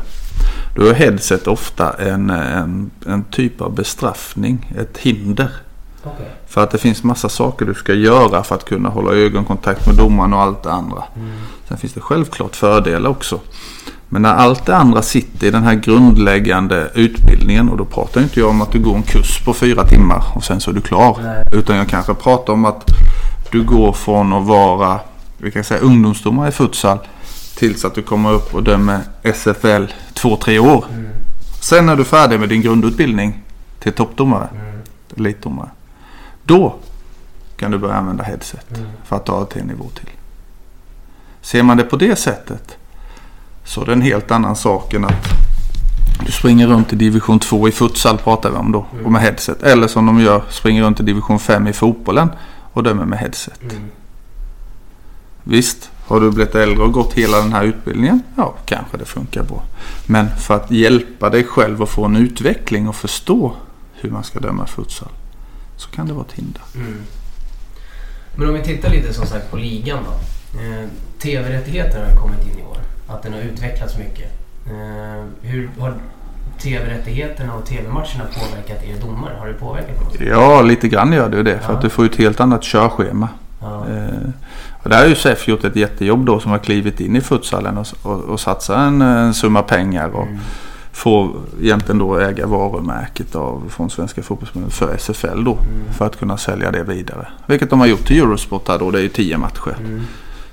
Då 0.75 0.85
är 0.85 0.93
headset 0.93 1.47
ofta 1.47 1.93
en, 1.93 2.29
en, 2.29 2.91
en 3.05 3.23
typ 3.23 3.61
av 3.61 3.75
bestraffning, 3.75 4.73
ett 4.79 4.97
hinder. 4.97 5.49
Okej. 6.03 6.25
För 6.47 6.63
att 6.63 6.71
det 6.71 6.77
finns 6.77 7.03
massa 7.03 7.29
saker 7.29 7.65
du 7.65 7.73
ska 7.73 7.93
göra 7.93 8.43
för 8.43 8.55
att 8.55 8.65
kunna 8.65 8.89
hålla 8.89 9.13
ögonkontakt 9.13 9.87
med 9.87 9.95
domaren 9.95 10.33
och 10.33 10.41
allt 10.41 10.63
det 10.63 10.71
andra. 10.71 11.03
Mm. 11.15 11.31
Sen 11.67 11.77
finns 11.77 11.93
det 11.93 12.01
självklart 12.01 12.55
fördelar 12.55 13.09
också. 13.09 13.39
Men 14.09 14.21
när 14.21 14.33
allt 14.33 14.65
det 14.65 14.75
andra 14.75 15.01
sitter 15.01 15.47
i 15.47 15.51
den 15.51 15.63
här 15.63 15.75
grundläggande 15.75 16.91
utbildningen 16.95 17.69
och 17.69 17.77
då 17.77 17.85
pratar 17.85 18.21
inte 18.21 18.39
jag 18.39 18.49
om 18.49 18.61
att 18.61 18.71
du 18.71 18.79
går 18.79 18.95
en 18.95 19.03
kurs 19.03 19.45
på 19.45 19.53
fyra 19.53 19.83
timmar 19.83 20.23
och 20.35 20.43
sen 20.43 20.61
så 20.61 20.71
är 20.71 20.75
du 20.75 20.81
klar. 20.81 21.17
Nej. 21.23 21.43
Utan 21.51 21.75
jag 21.75 21.87
kanske 21.87 22.13
pratar 22.13 22.53
om 22.53 22.65
att 22.65 22.91
du 23.51 23.63
går 23.63 23.93
från 23.93 24.33
att 24.33 24.45
vara 24.45 24.99
vi 25.43 25.51
kan 25.51 25.63
säga, 25.63 25.79
ungdomsdomare 25.79 26.49
i 26.49 26.51
futsal 26.51 26.97
tills 27.61 27.85
att 27.85 27.95
du 27.95 28.01
kommer 28.01 28.31
upp 28.31 28.53
och 28.55 28.63
dömer 28.63 28.99
SFL 29.23 29.85
två, 30.13 30.35
tre 30.37 30.59
år. 30.59 30.85
Mm. 30.93 31.07
Sen 31.61 31.89
är 31.89 31.95
du 31.95 32.03
färdig 32.03 32.39
med 32.39 32.49
din 32.49 32.61
grundutbildning 32.61 33.41
till 33.79 33.93
toppdomare, 33.93 34.47
Mm. 34.51 34.81
elitdomare. 35.17 35.69
Då 36.43 36.75
kan 37.57 37.71
du 37.71 37.77
börja 37.77 37.95
använda 37.95 38.23
headset 38.23 38.77
Mm. 38.77 38.89
för 39.05 39.15
att 39.15 39.25
ta 39.25 39.39
det 39.39 39.45
till 39.45 39.61
en 39.61 39.67
nivå 39.67 39.89
till. 39.95 40.09
Ser 41.41 41.63
man 41.63 41.77
det 41.77 41.83
på 41.83 41.95
det 41.97 42.15
sättet 42.15 42.77
så 43.65 43.81
är 43.81 43.85
det 43.85 43.93
en 43.93 44.01
helt 44.01 44.31
annan 44.31 44.55
sak 44.55 44.93
än 44.93 45.05
att 45.05 45.27
du 46.25 46.31
springer 46.31 46.67
runt 46.67 46.93
i 46.93 46.95
division 46.95 47.39
2 47.39 47.67
i 47.67 47.71
futsal 47.71 48.17
pratar 48.17 48.49
vi 48.49 48.55
om 48.57 48.71
då 48.71 48.85
Mm. 48.93 49.05
och 49.05 49.11
med 49.11 49.21
headset. 49.21 49.63
Eller 49.63 49.87
som 49.87 50.05
de 50.05 50.19
gör, 50.19 50.43
springer 50.49 50.83
runt 50.83 50.99
i 50.99 51.03
division 51.03 51.39
5 51.39 51.67
i 51.67 51.73
fotbollen 51.73 52.29
och 52.73 52.83
dömer 52.83 53.05
med 53.05 53.19
headset. 53.19 53.61
Mm. 53.61 53.83
Visst, 55.43 55.90
har 56.11 56.19
du 56.21 56.31
blivit 56.31 56.55
äldre 56.55 56.83
och 56.83 56.91
gått 56.91 57.13
hela 57.13 57.37
den 57.37 57.53
här 57.53 57.63
utbildningen? 57.63 58.21
Ja, 58.37 58.53
kanske 58.65 58.97
det 58.97 59.05
funkar 59.05 59.43
bra. 59.43 59.63
Men 60.05 60.29
för 60.37 60.55
att 60.55 60.71
hjälpa 60.71 61.29
dig 61.29 61.43
själv 61.43 61.81
att 61.83 61.89
få 61.89 62.05
en 62.05 62.15
utveckling 62.15 62.87
och 62.89 62.95
förstå 62.95 63.55
hur 63.93 64.09
man 64.11 64.23
ska 64.23 64.39
döma 64.39 64.65
futsal 64.67 65.09
så 65.77 65.89
kan 65.89 66.07
det 66.07 66.13
vara 66.13 66.25
ett 66.29 66.33
hinder. 66.33 66.61
Mm. 66.75 66.97
Men 68.35 68.47
om 68.47 68.53
vi 68.53 68.61
tittar 68.63 68.89
lite 68.89 69.13
som 69.13 69.25
sagt 69.25 69.51
på 69.51 69.57
ligan 69.57 69.99
då. 70.05 70.11
Eh, 70.59 70.87
TV-rättigheterna 71.19 72.05
har 72.05 72.15
kommit 72.21 72.39
in 72.43 72.59
i 72.59 72.63
år. 72.63 72.77
Att 73.07 73.23
den 73.23 73.33
har 73.33 73.39
utvecklats 73.41 73.97
mycket. 73.97 74.31
Eh, 74.65 75.23
hur 75.41 75.69
har 75.79 75.93
TV-rättigheterna 76.61 77.53
och 77.55 77.65
TV-matcherna 77.65 78.23
påverkat 78.35 78.83
er 78.83 79.01
domare? 79.01 79.35
Har 79.39 79.47
det 79.47 79.53
påverkat 79.53 79.97
på 79.97 80.03
något 80.03 80.13
sätt? 80.13 80.27
Ja, 80.27 80.61
lite 80.61 80.87
grann 80.87 81.13
gör 81.13 81.29
det 81.29 81.37
ju 81.37 81.43
det. 81.43 81.59
För 81.59 81.71
Ja. 81.71 81.75
att 81.75 81.81
du 81.81 81.89
får 81.89 82.05
ett 82.05 82.15
helt 82.15 82.39
annat 82.39 82.63
körschema. 82.63 83.27
Ja. 83.61 83.85
Eh, 83.89 84.29
och 84.83 84.89
där 84.89 84.97
har 85.01 85.05
ju 85.07 85.15
SEF 85.15 85.47
gjort 85.47 85.63
ett 85.63 85.75
jättejobb 85.75 86.25
då 86.25 86.39
som 86.39 86.51
har 86.51 86.57
klivit 86.59 86.99
in 86.99 87.15
i 87.15 87.21
futsalen 87.21 87.77
och, 87.77 87.87
och, 88.03 88.19
och 88.19 88.39
satsat 88.39 88.77
en, 88.77 89.01
en 89.01 89.33
summa 89.33 89.61
pengar. 89.61 90.07
Och 90.09 90.27
Mm. 90.27 90.39
får 90.93 91.29
egentligen 91.61 91.99
då 91.99 92.17
äga 92.19 92.47
varumärket 92.47 93.35
av, 93.35 93.63
från 93.69 93.89
Svenska 93.89 94.21
fotbollsförbundet 94.23 94.73
för 94.73 94.97
SFL 94.97 95.43
då. 95.43 95.51
Mm. 95.53 95.93
För 95.93 96.05
att 96.05 96.19
kunna 96.19 96.37
sälja 96.37 96.71
det 96.71 96.83
vidare. 96.83 97.27
Vilket 97.45 97.69
de 97.69 97.79
har 97.79 97.87
gjort 97.87 98.05
till 98.07 98.19
Eurosport 98.19 98.67
här 98.67 98.79
då. 98.79 98.91
Det 98.91 98.99
är 98.99 99.01
ju 99.03 99.09
tio 99.09 99.37
matcher 99.37 99.75
Mm. 99.79 100.01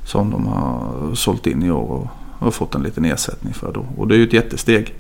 som 0.05 0.31
de 0.31 0.47
har 0.47 1.15
sålt 1.15 1.47
in 1.47 1.63
i 1.63 1.71
år 1.71 1.91
och, 1.91 2.47
och 2.47 2.55
fått 2.55 2.75
en 2.75 2.83
liten 2.83 3.05
ersättning 3.05 3.55
för 3.55 3.73
då. 3.73 3.85
Och 3.97 4.09
det 4.09 4.15
är 4.15 4.19
ju 4.19 4.25
ett 4.25 4.33
jättesteg. 4.33 4.95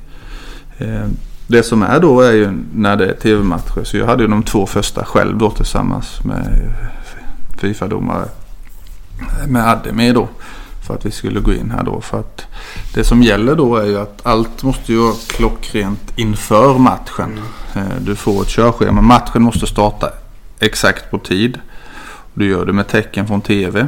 Eh, 0.78 1.06
det 1.46 1.62
som 1.62 1.82
är 1.82 2.00
då 2.00 2.20
är 2.20 2.32
ju 2.32 2.48
när 2.74 2.96
det 2.96 3.06
är 3.06 3.14
tv-matcher. 3.14 3.84
Så 3.84 3.96
jag 3.96 4.06
hade 4.06 4.22
ju 4.22 4.28
de 4.28 4.42
två 4.42 4.66
första 4.66 5.04
själv 5.04 5.38
då 5.38 5.50
tillsammans 5.50 6.24
med 6.24 6.60
Fifa-domare. 7.58 8.28
Med 9.48 9.68
Ademir 9.68 10.14
då. 10.14 10.28
För 10.86 10.94
att 10.94 11.06
vi 11.06 11.10
skulle 11.10 11.40
gå 11.40 11.52
in 11.52 11.70
här 11.70 11.82
då. 11.84 12.00
För 12.00 12.20
att 12.20 12.46
det 12.94 13.04
som 13.04 13.22
gäller 13.22 13.54
då 13.56 13.76
är 13.76 13.84
ju 13.86 13.98
att 13.98 14.26
allt 14.26 14.62
måste 14.62 14.92
ju 14.92 14.98
vara 14.98 15.14
klockrent 15.26 16.12
inför 16.16 16.78
matchen. 16.78 17.40
Eh, 17.76 17.82
Du 18.00 18.16
får 18.16 18.42
ett 18.42 18.48
körschema. 18.48 19.00
Matchen 19.00 19.42
måste 19.42 19.66
starta 19.66 20.10
exakt 20.60 21.10
på 21.10 21.18
tid. 21.18 21.58
Du 22.34 22.48
gör 22.48 22.66
det 22.66 22.72
med 22.72 22.88
tecken 22.88 23.26
från 23.26 23.40
tv. 23.40 23.86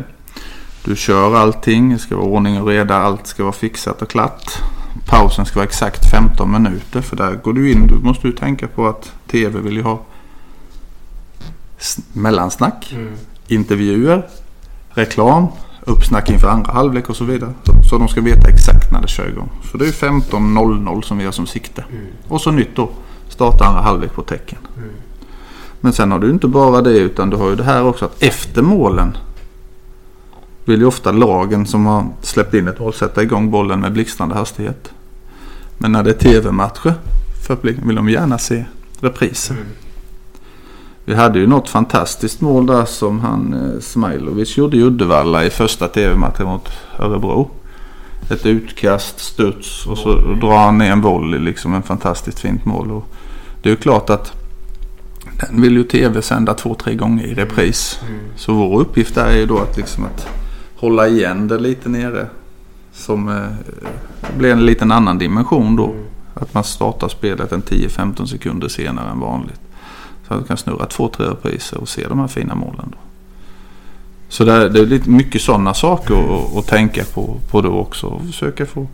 Du 0.85 0.97
kör 0.97 1.37
allting. 1.37 1.93
Det 1.93 1.99
ska 1.99 2.17
vara 2.17 2.27
ordning 2.27 2.61
och 2.61 2.67
reda. 2.69 2.97
Allt 2.97 3.27
ska 3.27 3.43
vara 3.43 3.53
fixat 3.53 4.03
och 4.03 4.11
klart. 4.11 4.45
Pausen 5.07 5.47
ska 5.47 5.55
vara 5.59 5.67
exakt 5.67 6.11
15 6.11 6.53
minuter. 6.53 7.01
För 7.01 7.17
där 7.17 7.33
går 7.35 7.53
du 7.53 7.71
in. 7.73 7.87
Du 7.87 7.95
måste 7.95 8.27
ju 8.27 8.33
tänka 8.33 8.69
på 8.69 8.87
att 8.89 9.13
tv 9.27 9.61
vill 9.61 9.77
ju 9.77 9.83
ha 9.83 10.01
mellansnack 12.13 12.93
Mm. 12.97 13.13
Intervjuer, 13.51 14.27
reklam, 14.91 15.47
uppsnack 15.85 16.31
inför 16.31 16.49
andra 16.49 16.73
halvlek 16.73 17.11
och 17.11 17.17
så 17.17 17.25
vidare. 17.25 17.53
Så, 17.91 17.99
de 17.99 18.09
ska 18.09 18.21
veta 18.21 18.49
exakt 18.49 18.93
när 18.93 19.03
det 19.03 19.09
kör 19.09 19.29
igång. 19.29 19.51
Så 19.71 19.77
det 19.77 19.87
är 19.87 19.93
15.00 19.93 21.03
som 21.03 21.19
vi 21.19 21.25
har 21.25 21.33
som 21.33 21.47
sikte. 21.47 21.85
Mm. 21.91 22.07
Och 22.29 22.41
så 22.41 22.51
nytt 22.51 22.77
då. 22.77 22.91
Starta 23.29 23.65
andra 23.65 23.81
halvlek 23.81 24.13
på 24.13 24.23
tecken. 24.23 24.59
Mm. 24.77 24.91
Men 25.81 25.93
sen 25.93 26.13
har 26.13 26.19
du 26.19 26.31
inte 26.31 26.49
bara 26.49 26.83
det 26.83 26.99
utan 26.99 27.31
du 27.31 27.37
har 27.37 27.51
ju 27.51 27.57
det 27.57 27.65
här 27.65 27.85
också 27.85 28.05
att 28.05 28.23
efter 28.23 28.63
målen 28.63 29.17
vill 30.65 30.81
ju 30.81 30.87
ofta 30.87 31.13
lagen 31.13 31.67
som 31.67 31.87
har 31.87 32.07
släppt 32.23 32.55
in 32.55 32.69
ett 32.69 32.79
mål 32.79 32.93
sätta 32.93 33.23
igång 33.23 33.51
bollen 33.51 33.81
med 33.81 33.93
blixtrande 33.93 34.35
hastighet. 34.35 34.93
Men 35.79 35.93
när 35.93 36.03
det 36.03 36.11
är 36.11 36.15
tv-matcher 36.15 36.95
vill 37.59 37.97
de 37.97 38.09
gärna 38.09 38.39
se 38.39 38.65
repriser. 39.01 39.55
Mm. 39.55 39.67
Vi 41.05 41.15
hade 41.15 41.39
ju 41.39 41.47
något 41.47 41.69
fantastiskt 41.69 42.41
mål 42.41 42.67
där 42.67 42.85
som 42.85 43.21
han 43.21 43.55
eh, 43.55 43.81
Smailovic 43.81 44.57
gjorde 44.57 44.77
i 44.77 44.83
Uddevalla 44.83 45.45
i 45.45 45.51
första 45.51 45.89
tv-matchen 45.89 46.47
mot 46.47 46.69
Örebro. 46.99 47.51
Ett 48.31 48.47
utkast, 48.47 49.21
studs 49.21 49.87
och 49.87 49.99
så 49.99 50.15
drar 50.15 50.59
han 50.59 50.79
ner 50.79 50.93
en 50.93 51.01
volley 51.01 51.41
liksom. 51.41 51.75
En 51.75 51.83
fantastiskt 51.83 52.39
fint 52.39 52.65
mål. 52.65 52.91
Och 52.91 53.05
det 53.63 53.69
är 53.69 53.71
ju 53.71 53.77
klart 53.77 54.11
att 54.11 54.33
den 55.41 55.63
vill 55.63 55.73
ju 55.73 55.85
tv 55.85 56.23
sända 56.23 56.55
två, 56.55 56.75
tre 56.75 56.95
gånger 56.95 57.25
i 57.25 57.35
repris. 57.35 58.01
Mm. 58.09 58.21
Så 58.37 58.53
vår 58.53 58.81
uppgift 58.81 59.17
är 59.17 59.37
ju 59.37 59.47
då 59.47 59.59
att 59.59 59.77
liksom 59.77 60.05
att 60.05 60.29
hålla 60.77 61.09
igen 61.09 61.49
det 61.49 61.59
lite 61.59 61.89
nere. 61.89 62.27
Som 62.93 63.29
eh, 63.29 63.77
blir 64.39 64.53
en 64.53 64.67
liten 64.67 64.93
annan 64.93 65.19
dimension 65.19 65.77
då. 65.77 65.87
Mm. 65.87 66.05
Att 66.35 66.55
man 66.55 66.65
startar 66.65 67.09
spelet 67.09 67.53
en 67.53 67.63
10-15 67.63 68.27
sekunder 68.27 68.69
senare 68.69 69.11
än 69.11 69.21
vanligt. 69.21 69.61
Så 70.31 70.35
att 70.35 70.41
du 70.41 70.47
kan 70.47 70.57
snurra 70.57 70.87
två, 70.87 71.09
tre 71.09 71.27
repriser 71.27 71.79
och 71.81 71.89
se 71.89 72.09
de 72.09 72.19
här 72.21 72.29
fina 72.29 72.55
målen. 72.55 72.93
Då. 72.93 72.99
Så 74.29 74.45
det 74.45 74.53
är, 74.53 74.69
det 74.69 74.81
är 74.81 74.87
lite 74.87 75.11
mycket 75.11 75.43
sådana 75.43 75.75
saker 75.75 76.15
att, 76.15 76.57
att 76.57 76.67
tänka 76.67 77.05
på, 77.05 77.37
på 77.51 77.61
då 77.61 77.79
också. 77.79 78.07
Och 78.07 78.23
försöka 78.23 78.67
få, 78.67 78.87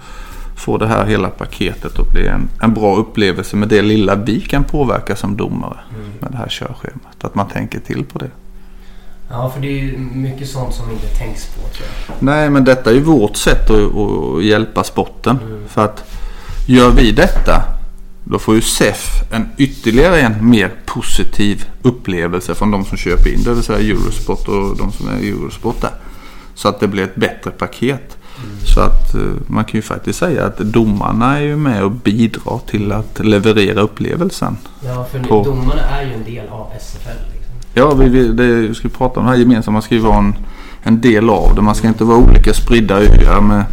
få 0.56 0.78
det 0.78 0.86
här 0.86 1.06
hela 1.06 1.28
paketet 1.28 1.98
att 1.98 2.12
bli 2.12 2.26
en, 2.26 2.48
en 2.62 2.74
bra 2.74 2.96
upplevelse 2.96 3.56
med 3.56 3.68
det 3.68 3.82
lilla 3.82 4.14
vi 4.14 4.40
kan 4.40 4.64
påverka 4.64 5.16
som 5.16 5.36
domare. 5.36 5.78
Mm. 5.94 6.10
med 6.20 6.30
det 6.32 6.36
här 6.36 6.48
körschemat. 6.48 7.24
Att 7.24 7.34
man 7.34 7.48
tänker 7.48 7.80
till 7.80 8.04
på 8.04 8.18
det. 8.18 8.30
Ja, 9.30 9.50
för 9.50 9.60
det 9.60 9.68
är 9.68 9.82
ju 9.82 9.98
mycket 9.98 10.48
sånt 10.48 10.74
som 10.74 10.90
inte 10.90 11.06
tänks 11.06 11.46
på 11.46 11.60
tror 11.60 11.88
jag. 12.06 12.16
Nej, 12.18 12.50
men 12.50 12.64
detta 12.64 12.90
är 12.90 12.94
ju 12.94 13.00
vårt 13.00 13.36
sätt 13.36 13.70
att, 13.70 13.96
att 13.96 14.44
hjälpa 14.44 14.84
sporten. 14.84 15.38
För 15.68 15.84
att 15.84 16.04
gör 16.66 16.90
vi 16.90 17.12
detta 17.12 17.75
då 18.30 18.38
får 18.38 18.54
ju 18.54 18.60
SEF 18.60 19.08
en 19.32 19.48
ytterligare 19.56 20.20
en 20.20 20.50
mer 20.50 20.70
positiv 20.86 21.64
upplevelse 21.82 22.54
från 22.54 22.70
de 22.70 22.84
som 22.84 22.98
köper 22.98 23.32
in 23.34 23.42
det 23.44 23.54
vill 23.54 23.62
säga 23.62 23.78
Eurosport 23.78 24.48
och 24.48 24.76
de 24.76 24.92
som 24.92 25.08
är 25.08 25.12
Eurosport 25.18 25.80
där. 25.80 25.90
Så 26.54 26.68
att 26.68 26.80
det 26.80 26.88
blir 26.88 27.02
ett 27.04 27.16
bättre 27.16 27.50
paket. 27.50 28.16
Så 28.74 28.80
att 28.80 29.14
eh, 29.14 29.20
man 29.46 29.64
kan 29.64 29.78
ju 29.78 29.82
faktiskt 29.82 30.18
säga 30.18 30.44
att 30.44 30.58
domarna 30.58 31.38
är 31.38 31.42
ju 31.42 31.56
med 31.56 31.84
och 31.84 31.90
bidrar 31.90 32.60
till 32.70 32.92
att 32.92 33.18
leverera 33.24 33.80
upplevelsen. 33.80 34.56
Ja, 34.84 35.06
för 35.12 35.18
På- 35.18 35.44
domarna 35.44 35.80
är 35.82 36.06
ju 36.06 36.12
en 36.14 36.24
del 36.24 36.48
av 36.48 36.66
SFL. 36.80 37.08
Liksom. 37.32 37.54
Ja, 37.74 37.94
vi, 37.94 38.08
vi, 38.08 38.28
det, 38.32 38.46
vi 38.54 38.74
ska 38.74 38.88
prata 38.88 39.20
om 39.20 39.26
det 39.26 39.32
här 39.32 39.38
gemensamma. 39.38 39.72
Man 39.72 39.82
ska 39.82 39.94
ju 39.94 40.00
vara 40.00 40.18
en, 40.18 40.34
en 40.82 41.00
del 41.00 41.30
av 41.30 41.54
det. 41.54 41.62
Man 41.62 41.74
ska 41.74 41.88
inte 41.88 42.04
vara 42.04 42.18
olika 42.18 42.54
spridda 42.54 42.94
öar 43.00 43.40
med, 43.40 43.64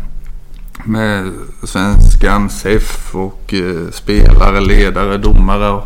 med 0.86 1.32
svenskan, 1.64 2.50
SEF 2.50 3.16
och 3.16 3.54
eh, 3.54 3.92
spelare, 3.92 4.62
ledare, 4.62 5.18
domare 5.18 5.70
och 5.70 5.84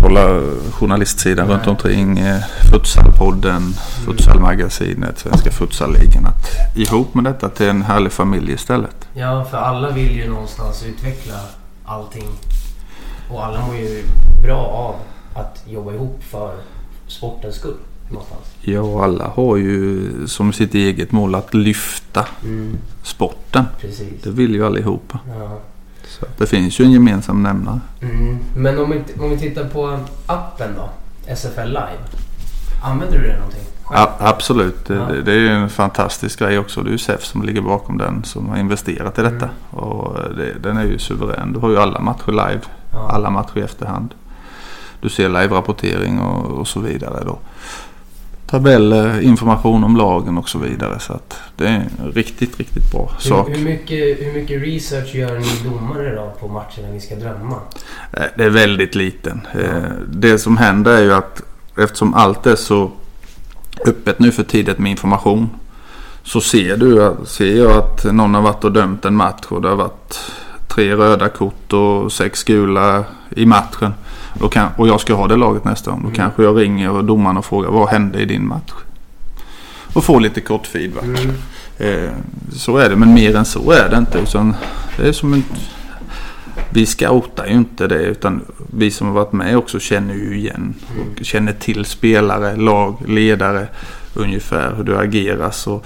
kolla 0.00 0.40
journalistsidan 0.72 1.46
Nej. 1.46 1.56
runt 1.56 1.66
omkring. 1.66 2.18
Eh, 2.18 2.40
Futsalpodden, 2.70 3.74
Futsalmagasinet, 4.06 5.18
Svenska 5.18 5.50
Futsalligan. 5.50 6.26
Att 6.26 6.76
ihop 6.76 7.14
med 7.14 7.24
detta 7.24 7.48
till 7.48 7.68
en 7.68 7.82
härlig 7.82 8.12
familj 8.12 8.52
istället. 8.52 9.08
Ja, 9.14 9.44
för 9.50 9.58
alla 9.58 9.90
vill 9.90 10.16
ju 10.16 10.28
någonstans 10.28 10.84
utveckla 10.86 11.40
allting. 11.84 12.28
Och 13.30 13.44
alla 13.44 13.66
mår 13.66 13.76
ju 13.76 14.02
bra 14.42 14.58
av 14.66 14.94
att 15.40 15.62
jobba 15.66 15.92
ihop 15.92 16.22
för 16.30 16.54
sportens 17.06 17.54
skull. 17.54 17.76
Någonstans. 18.10 18.40
Ja, 18.60 19.04
alla 19.04 19.24
har 19.28 19.56
ju 19.56 20.02
som 20.26 20.52
sitt 20.52 20.74
eget 20.74 21.12
mål 21.12 21.34
att 21.34 21.54
lyfta 21.54 22.26
Mm, 22.44 22.76
sporten. 23.02 23.64
precis. 23.80 24.22
Det 24.22 24.30
vill 24.30 24.54
ju 24.54 24.66
allihopa. 24.66 25.18
Ja. 25.38 25.58
Så 26.04 26.26
det 26.38 26.46
finns 26.46 26.80
ju 26.80 26.84
en 26.84 26.92
gemensam 26.92 27.42
nämnare. 27.42 27.80
Mm. 28.02 28.38
Men 28.56 28.78
om 28.78 28.90
vi, 28.90 29.22
om 29.22 29.30
vi 29.30 29.38
tittar 29.38 29.64
på 29.68 29.98
appen 30.26 30.70
då. 30.76 30.90
SFL 31.34 31.66
Live. 31.68 31.98
Använder 32.82 33.18
du 33.18 33.26
det 33.26 33.36
någonting? 33.36 33.60
Ja, 33.92 34.14
absolut. 34.18 34.84
Det, 34.86 34.94
Ja. 34.94 35.00
det, 35.06 35.22
det 35.22 35.32
är 35.32 35.36
ju 35.36 35.48
en 35.48 35.68
fantastisk 35.70 36.38
grej 36.38 36.58
också. 36.58 36.82
Det 36.82 36.88
är 36.88 36.92
ju 36.92 36.98
SEF 36.98 37.24
som 37.24 37.42
ligger 37.42 37.60
bakom 37.62 37.98
den 37.98 38.24
som 38.24 38.48
har 38.48 38.56
investerat 38.58 39.18
i 39.18 39.22
detta. 39.22 39.36
Mm. 39.44 39.50
Och 39.84 40.14
det, 40.36 40.52
den 40.62 40.76
är 40.76 40.84
ju 40.84 40.98
suverän. 40.98 41.52
Du 41.52 41.58
har 41.58 41.70
ju 41.70 41.78
alla 41.78 42.00
matcher 42.00 42.28
live. 42.30 42.60
Ja. 42.92 43.10
Alla 43.10 43.30
matcher 43.30 43.58
i 43.58 43.60
efterhand. 43.60 44.14
Du 45.00 45.08
ser 45.08 45.28
live-rapportering 45.28 46.18
och, 46.20 46.44
och 46.58 46.68
så 46.68 46.80
vidare 46.80 47.24
då. 47.24 47.38
Tabeller, 48.50 49.20
information 49.20 49.84
om 49.84 49.96
lagen 49.96 50.38
och 50.38 50.48
så 50.48 50.58
vidare. 50.58 50.98
Så 51.00 51.12
att 51.12 51.38
det 51.56 51.66
är 51.66 51.88
en 52.02 52.12
riktigt, 52.12 52.58
riktigt 52.58 52.92
bra 52.92 53.10
sak. 53.18 53.48
Hur, 53.48 53.54
hur, 53.54 53.64
mycket, 53.64 54.26
hur 54.26 54.32
mycket 54.32 54.62
research 54.62 55.14
gör 55.14 55.38
ni 55.38 55.70
domare 55.70 56.14
då 56.14 56.32
på 56.40 56.48
matcherna 56.48 56.92
ni 56.92 57.00
ska 57.00 57.14
drömma? 57.14 57.56
Eh, 58.12 58.22
Det 58.36 58.44
är 58.44 58.50
väldigt 58.50 58.94
liten. 58.94 59.40
Eh, 59.52 59.90
Det 60.08 60.38
som 60.38 60.56
händer 60.56 60.92
är 60.92 61.02
ju 61.02 61.12
att 61.12 61.42
eftersom 61.78 62.14
allt 62.14 62.46
är 62.46 62.56
så 62.56 62.90
öppet 63.86 64.18
nu 64.18 64.32
för 64.32 64.42
tiden 64.42 64.74
med 64.78 64.90
information. 64.90 65.50
Så 66.22 66.40
ser, 66.40 66.76
du, 66.76 67.16
ser 67.26 67.56
jag 67.58 67.72
att 67.72 68.04
någon 68.04 68.34
har 68.34 68.42
varit 68.42 68.64
och 68.64 68.72
dömt 68.72 69.04
en 69.04 69.16
match 69.16 69.44
och 69.48 69.62
det 69.62 69.68
har 69.68 69.76
varit 69.76 70.20
tre 70.68 70.94
röda 70.96 71.28
kort 71.28 71.72
och 71.72 72.12
sex 72.12 72.44
gula 72.44 73.04
i 73.30 73.46
matchen. 73.46 73.92
Kan, 74.50 74.68
och 74.76 74.88
jag 74.88 75.00
ska 75.00 75.14
ha 75.14 75.28
det 75.28 75.36
laget 75.36 75.64
nästa 75.64 75.90
gång. 75.90 76.02
Då 76.08 76.10
kanske 76.16 76.42
jag 76.42 76.60
ringer 76.60 77.02
domaren 77.02 77.36
och 77.36 77.44
frågar 77.44 77.70
vad 77.70 77.88
hände 77.88 78.20
i 78.20 78.24
din 78.24 78.48
match? 78.48 78.72
Och 79.94 80.04
får 80.04 80.20
lite 80.20 80.40
kort 80.40 80.66
feedback. 80.66 81.04
Mm. 81.04 81.34
Eh, 81.78 82.10
så 82.52 82.76
är 82.76 82.90
det, 82.90 82.96
men 82.96 83.14
mer 83.14 83.36
än 83.36 83.44
så 83.44 83.70
är 83.70 83.88
det 83.90 83.98
inte. 83.98 84.18
Utan 84.18 84.54
det 84.96 85.08
är 85.08 85.12
som 85.12 85.34
en, 85.34 85.44
vi 86.70 86.86
scoutar 86.86 87.46
ju 87.46 87.52
inte 87.52 87.86
det 87.86 88.02
utan 88.02 88.40
vi 88.72 88.90
som 88.90 89.06
har 89.06 89.14
varit 89.14 89.32
med 89.32 89.56
också 89.56 89.78
känner 89.80 90.14
ju 90.14 90.36
igen. 90.36 90.74
Och 91.18 91.24
känner 91.24 91.52
till 91.52 91.84
spelare, 91.84 92.56
lag, 92.56 92.96
ledare 93.08 93.68
ungefär 94.14 94.74
hur 94.76 94.84
det 94.84 94.98
agerar. 94.98 95.50
Så 95.50 95.82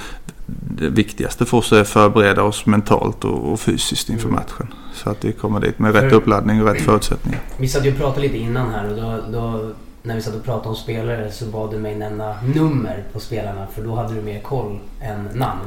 det 0.47 0.89
viktigaste 0.89 1.45
för 1.45 1.57
oss 1.57 1.73
är 1.73 1.81
att 1.81 1.89
förbereda 1.89 2.43
oss 2.43 2.67
mentalt 2.67 3.25
och, 3.25 3.53
och 3.53 3.61
fysiskt 3.61 4.09
inför 4.09 4.29
matchen. 4.29 4.67
Så 4.95 5.11
att 5.11 5.25
vi 5.25 5.33
kommer 5.33 5.61
dit 5.61 5.79
med 5.79 5.93
rätt 5.95 6.11
För- 6.11 6.17
uppladdning 6.17 6.63
och 6.63 6.69
rätt 6.69 6.83
förutsättningar. 6.83 7.41
Vi 7.57 7.69
satt 7.69 7.85
ju 7.87 7.91
och 7.91 7.97
pratade 7.99 8.21
lite 8.21 8.39
innan 8.39 8.71
här 8.71 8.91
och 8.91 8.97
då, 8.97 9.39
då 9.39 9.61
när 10.03 10.15
vi 10.15 10.23
satt 10.23 10.35
och 10.35 10.45
pratade 10.45 10.69
om 10.69 10.77
spelare 10.77 11.31
så 11.33 11.45
bad 11.45 11.71
du 11.71 11.79
mig 11.79 11.95
nämna 11.97 12.35
nummer 12.55 13.05
på 13.13 13.21
spelarna 13.21 13.67
för 13.75 13.83
då 13.83 13.95
hade 13.95 14.15
du 14.15 14.23
mer 14.23 14.41
koll 14.41 14.79
än 15.01 15.29
namn. 15.39 15.61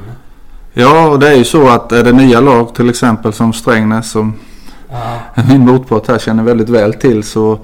Ja, 0.74 1.08
och 1.10 1.20
det 1.20 1.28
är 1.30 1.36
ju 1.36 1.44
så 1.44 1.68
att 1.70 1.92
är 1.92 2.04
det 2.04 2.12
nya 2.12 2.40
lag 2.40 2.76
till 2.76 2.90
exempel 2.90 3.34
som 3.34 3.54
Strängnäs 3.54 4.12
som 4.12 4.34
Ja, 4.92 5.20
min 5.50 5.62
motpart 5.62 6.08
här 6.08 6.20
känner 6.20 6.44
väldigt 6.44 6.70
väl 6.70 6.94
till 6.94 7.24
så 7.24 7.60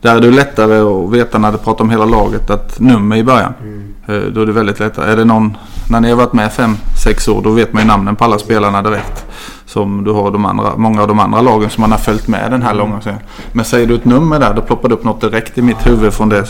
där 0.00 0.16
är 0.16 0.20
det 0.20 0.30
lättare 0.30 0.78
att 0.78 1.12
veta 1.12 1.38
när 1.38 1.52
du 1.52 1.58
pratar 1.58 1.84
om 1.84 1.90
hela 1.90 2.04
laget 2.04 2.50
att 2.50 2.80
nummer 2.80 3.16
i 3.16 3.24
början. 3.24 3.52
mm, 3.62 3.94
Eh, 4.08 4.20
Då 4.32 4.42
är 4.42 4.46
det 4.46 4.52
väldigt 4.52 4.80
lättare. 4.80 5.12
Är 5.12 5.16
det 5.16 5.24
någon, 5.24 5.56
när 5.90 6.00
ni 6.00 6.10
har 6.10 6.16
varit 6.16 6.32
med 6.32 6.52
fem 6.52 6.76
sex 7.04 7.28
år 7.28 7.42
då 7.42 7.50
vet 7.50 7.72
man 7.72 7.82
ju 7.82 7.88
namnen 7.88 8.16
på 8.16 8.24
alla 8.24 8.38
spelarna 8.38 8.82
direkt. 8.82 9.24
Som 9.66 10.04
du 10.04 10.10
har 10.10 10.30
de 10.30 10.44
andra, 10.44 10.76
många 10.76 11.02
av 11.02 11.08
de 11.08 11.18
andra 11.18 11.40
lagen 11.40 11.70
som 11.70 11.80
man 11.80 11.90
har 11.90 11.98
följt 11.98 12.28
med 12.28 12.50
den 12.50 12.62
här 12.62 12.74
långa 12.74 13.00
serien. 13.00 13.20
Men 13.52 13.64
säger 13.64 13.86
du 13.86 13.94
ett 13.94 14.04
nummer 14.04 14.38
där 14.38 14.54
då 14.54 14.62
ploppar 14.62 14.88
det 14.88 14.94
upp 14.94 15.04
något 15.04 15.20
direkt 15.20 15.58
i 15.58 15.62
mitt 15.62 15.86
huvud 15.86 16.12
från 16.12 16.28
det 16.28 16.46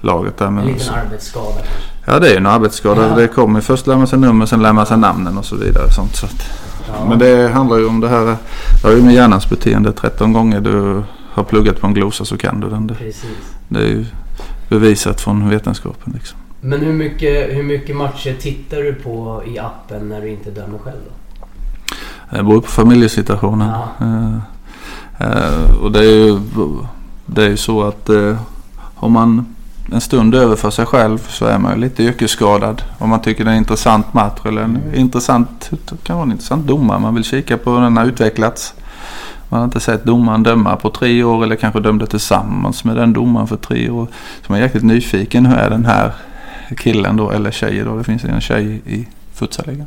laget. 0.00 0.38
Där. 0.38 0.46
en 0.46 0.54
Men, 0.54 0.66
liten 0.66 0.94
arbetsskada 0.94 1.60
ja 2.06 2.18
det 2.18 2.26
är 2.26 2.30
ju 2.30 2.36
en 2.36 2.46
arbetsskada. 2.46 3.08
Ja. 3.08 3.16
Det 3.16 3.28
kommer 3.28 3.60
först 3.60 3.86
lär 3.86 3.96
man 3.96 4.06
sig 4.06 4.18
nummer 4.18 4.46
sen 4.46 4.62
lär 4.62 4.72
man 4.72 4.86
sig 4.86 4.96
namnen 4.98 5.38
och 5.38 5.44
så 5.44 5.56
vidare. 5.56 5.90
Sånt, 5.90 6.16
så 6.16 6.26
att. 6.26 6.50
Ja. 6.88 7.04
Men 7.08 7.18
det 7.18 7.48
handlar 7.48 7.76
ju 7.76 7.86
om 7.86 8.00
det 8.00 8.08
här. 8.08 8.24
Det 8.24 8.88
har 8.88 8.90
ju 8.90 9.02
med 9.02 9.14
hjärnans 9.14 9.48
beteende. 9.48 9.92
13 9.92 10.32
gånger 10.32 10.60
du 10.60 11.02
har 11.32 11.44
pluggat 11.44 11.80
på 11.80 11.86
en 11.86 11.94
glosa 11.94 12.24
så 12.24 12.36
kan 12.36 12.60
du 12.60 12.68
den. 12.68 12.86
Det, 12.86 12.94
Precis. 12.94 13.26
det 13.68 13.78
är 13.78 13.86
ju 13.86 14.06
bevisat 14.68 15.20
från 15.20 15.48
vetenskapen. 15.48 16.12
Liksom. 16.12 16.38
Men 16.66 16.80
hur 16.80 16.92
mycket, 16.92 17.56
hur 17.56 17.62
mycket 17.62 17.96
matcher 17.96 18.36
tittar 18.40 18.76
du 18.76 18.94
på 18.94 19.42
i 19.46 19.58
appen 19.58 20.08
när 20.08 20.20
du 20.20 20.28
inte 20.28 20.50
dömer 20.50 20.78
själv 20.78 20.96
då? 21.08 21.46
Det 22.36 22.42
beror 22.42 22.60
på 22.60 22.70
familjesituationen. 22.70 23.68
Ja. 23.68 23.88
Eh, 24.00 25.28
eh, 25.28 25.82
och 25.82 25.92
det 25.92 25.98
är 25.98 26.26
ju, 26.26 26.40
det 27.26 27.44
är 27.44 27.48
ju 27.48 27.56
så 27.56 27.82
att 27.82 28.08
eh, 28.08 28.36
har 28.94 29.08
man 29.08 29.54
en 29.92 30.00
stund 30.00 30.34
över 30.34 30.56
för 30.56 30.70
sig 30.70 30.86
själv 30.86 31.18
så 31.28 31.46
är 31.46 31.58
man 31.58 31.74
ju 31.74 31.80
lite 31.80 32.02
yrkesskadad. 32.02 32.82
Om 32.98 33.10
man 33.10 33.22
tycker 33.22 33.44
det 33.44 33.50
är 33.50 33.54
en 33.54 33.58
intressant 33.58 34.14
match 34.14 34.40
eller 34.44 34.62
en 34.62 34.94
intressant, 34.94 35.70
det 35.70 36.04
kan 36.04 36.16
vara 36.16 36.26
en 36.26 36.32
intressant 36.32 36.66
domare. 36.66 36.98
Man 36.98 37.14
vill 37.14 37.24
kika 37.24 37.58
på 37.58 37.70
hur 37.70 37.80
den 37.80 37.96
har 37.96 38.04
utvecklats. 38.04 38.74
Man 39.48 39.60
har 39.60 39.64
inte 39.64 39.80
sett 39.80 40.04
domaren 40.04 40.42
döma 40.42 40.76
på 40.76 40.90
tre 40.90 41.24
år 41.24 41.44
eller 41.44 41.56
kanske 41.56 41.80
dömde 41.80 42.06
tillsammans 42.06 42.84
med 42.84 42.96
den 42.96 43.12
domaren 43.12 43.46
för 43.46 43.56
tre 43.56 43.90
år. 43.90 44.06
Så 44.46 44.52
man 44.52 44.58
är 44.58 44.62
jäkligt 44.62 44.84
nyfiken. 44.84 45.46
Hur 45.46 45.56
är 45.56 45.70
den 45.70 45.84
här 45.84 46.12
killen 46.76 47.16
då 47.16 47.30
eller 47.30 47.50
tjejen 47.50 47.86
då? 47.86 47.96
Det 47.96 48.04
finns 48.04 48.24
en 48.24 48.40
tjej 48.40 48.82
i 48.86 49.06
futsalligan. 49.32 49.86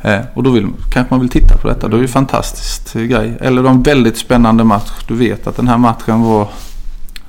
Eh, 0.00 0.20
och 0.34 0.42
då 0.42 0.50
vill, 0.50 0.66
kanske 0.92 1.14
man 1.14 1.20
vill 1.20 1.28
titta 1.28 1.56
på 1.56 1.68
detta. 1.68 1.88
Då 1.88 1.96
är 1.96 2.00
det 2.00 2.04
ju 2.06 2.08
fantastiskt 2.08 2.96
eh, 2.96 3.02
grej. 3.02 3.38
Eller 3.40 3.68
en 3.68 3.82
väldigt 3.82 4.16
spännande 4.16 4.64
match. 4.64 4.90
Du 5.08 5.14
vet 5.14 5.46
att 5.46 5.56
den 5.56 5.68
här 5.68 5.78
matchen 5.78 6.22
var 6.22 6.48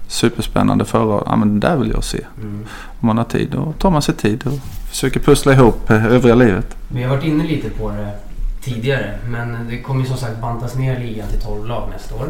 superspännande 0.07 0.85
förra. 0.85 1.23
Ja 1.25 1.35
men 1.35 1.47
den 1.47 1.59
där 1.59 1.77
vill 1.77 1.89
jag 1.89 2.03
se. 2.03 2.25
Mm. 2.41 2.65
Om 2.99 3.07
man 3.07 3.17
har 3.17 3.25
tid. 3.25 3.49
Då 3.51 3.73
tar 3.79 3.91
man 3.91 4.01
sig 4.01 4.15
tid 4.15 4.47
och 4.47 4.59
försöker 4.89 5.19
pussla 5.19 5.53
ihop 5.53 5.89
eh, 5.89 6.05
övriga 6.05 6.35
livet. 6.35 6.75
Vi 6.87 7.03
har 7.03 7.09
varit 7.09 7.25
inne 7.25 7.43
lite 7.43 7.69
på 7.69 7.89
det 7.89 8.11
tidigare 8.61 9.19
men 9.27 9.67
det 9.69 9.81
kommer 9.81 10.01
ju 10.01 10.07
som 10.07 10.17
sagt 10.17 10.41
bantas 10.41 10.75
ner 10.75 10.99
ligan 10.99 11.27
till 11.29 11.41
12 11.41 11.67
lag 11.67 11.89
nästa 11.91 12.15
år. 12.15 12.29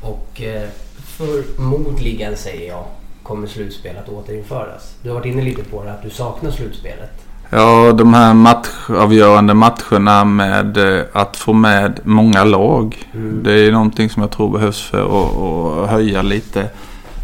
Och 0.00 0.42
eh, 0.42 0.68
förmodligen 0.96 2.36
säger 2.36 2.68
jag 2.68 2.84
kommer 3.22 3.46
slutspel 3.46 3.96
att 3.96 4.08
återinföras. 4.08 4.94
Du 5.02 5.08
har 5.08 5.14
varit 5.16 5.26
inne 5.26 5.42
lite 5.42 5.64
på 5.64 5.84
det 5.84 5.92
att 5.92 6.02
du 6.02 6.10
saknar 6.10 6.50
slutspelet. 6.50 7.10
Ja, 7.50 7.92
de 7.92 8.14
här 8.14 8.34
matchavgörande 8.34 9.54
matcherna 9.54 10.24
med 10.24 10.76
eh, 10.76 11.04
att 11.12 11.36
få 11.36 11.52
med 11.52 12.00
många 12.04 12.44
lag. 12.44 13.08
Mm. 13.14 13.42
Det 13.42 13.52
är 13.52 13.72
någonting 13.72 14.10
som 14.10 14.22
jag 14.22 14.30
tror 14.30 14.50
behövs 14.58 14.82
för 14.82 15.02
att, 15.02 15.36
att 15.84 15.90
höja 15.90 16.22
lite 16.22 16.68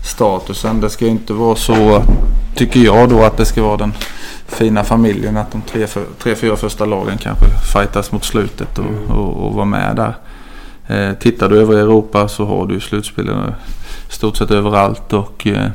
statusen. 0.04 0.80
Det 0.80 0.90
ska 0.90 1.06
inte 1.06 1.32
vara 1.32 1.56
så, 1.56 2.02
tycker 2.54 2.80
jag 2.80 3.08
då, 3.08 3.22
att 3.24 3.36
det 3.36 3.44
ska 3.44 3.62
vara 3.62 3.76
den 3.76 3.92
fina 4.46 4.84
familjen. 4.84 5.36
Att 5.36 5.52
de 5.52 5.62
tre, 5.62 5.86
tre 6.18 6.34
fyra 6.34 6.56
första 6.56 6.84
lagen 6.84 7.18
kanske 7.18 7.46
fightas 7.72 8.12
mot 8.12 8.24
slutet 8.24 8.78
och, 8.78 8.84
Mm. 8.84 9.10
och, 9.10 9.46
och 9.46 9.54
vara 9.54 9.64
med 9.64 9.96
där. 9.96 10.14
Eh, 10.86 11.14
tittar 11.14 11.48
du 11.48 11.60
över 11.60 11.74
Europa 11.74 12.28
så 12.28 12.44
har 12.44 12.66
du 12.66 12.80
slutspel 12.80 13.28
i 13.28 14.12
stort 14.12 14.36
sett 14.36 14.50
överallt. 14.50 15.12
Och 15.12 15.46
eh, 15.46 15.70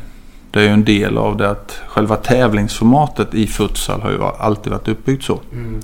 det 0.54 0.60
är 0.60 0.64
ju 0.64 0.70
en 0.70 0.84
del 0.86 1.18
av 1.18 1.38
det 1.38 1.50
att 1.50 1.82
själva 1.88 2.16
tävlingsformatet 2.16 3.34
i 3.34 3.48
futsal 3.48 4.02
har 4.02 4.12
ju 4.12 4.24
alltid 4.24 4.74
varit 4.74 4.88
uppbyggt 4.88 5.24
så. 5.24 5.40
Mm. 5.54 5.82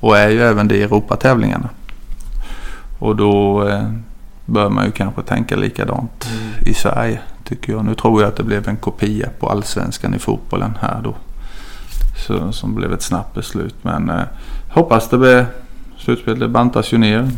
Och 0.00 0.18
är 0.18 0.28
ju 0.28 0.42
även 0.42 0.68
det 0.68 0.76
i 0.76 0.82
Europatävlingarna. 0.82 1.68
Och 2.98 3.16
då 3.16 3.68
eh, 3.68 3.90
bör 4.46 4.68
man 4.68 4.84
ju 4.86 4.92
kanske 4.92 5.22
tänka 5.22 5.56
likadant 5.56 6.28
Mm. 6.32 6.52
i 6.66 6.74
Sverige 6.74 7.20
tycker 7.44 7.72
jag. 7.72 7.84
Nu 7.84 7.94
tror 7.94 8.20
jag 8.22 8.28
att 8.28 8.36
det 8.36 8.42
blev 8.42 8.68
en 8.68 8.76
kopia 8.76 9.28
på 9.40 9.48
allsvenskan 9.48 10.14
i 10.14 10.18
fotbollen 10.18 10.78
här 10.80 11.00
då. 11.04 11.14
Så, 12.26 12.52
som 12.52 12.74
blev 12.74 12.92
ett 12.92 13.02
snabbt 13.02 13.34
beslut. 13.34 13.74
Men 13.82 14.10
eh, 14.10 14.22
hoppas 14.70 15.08
det 15.08 15.18
blir 15.18 15.46
slutspel. 15.98 16.38
Det 16.38 16.48
bantas 16.48 16.92
ju 16.92 16.98
ner 16.98 17.30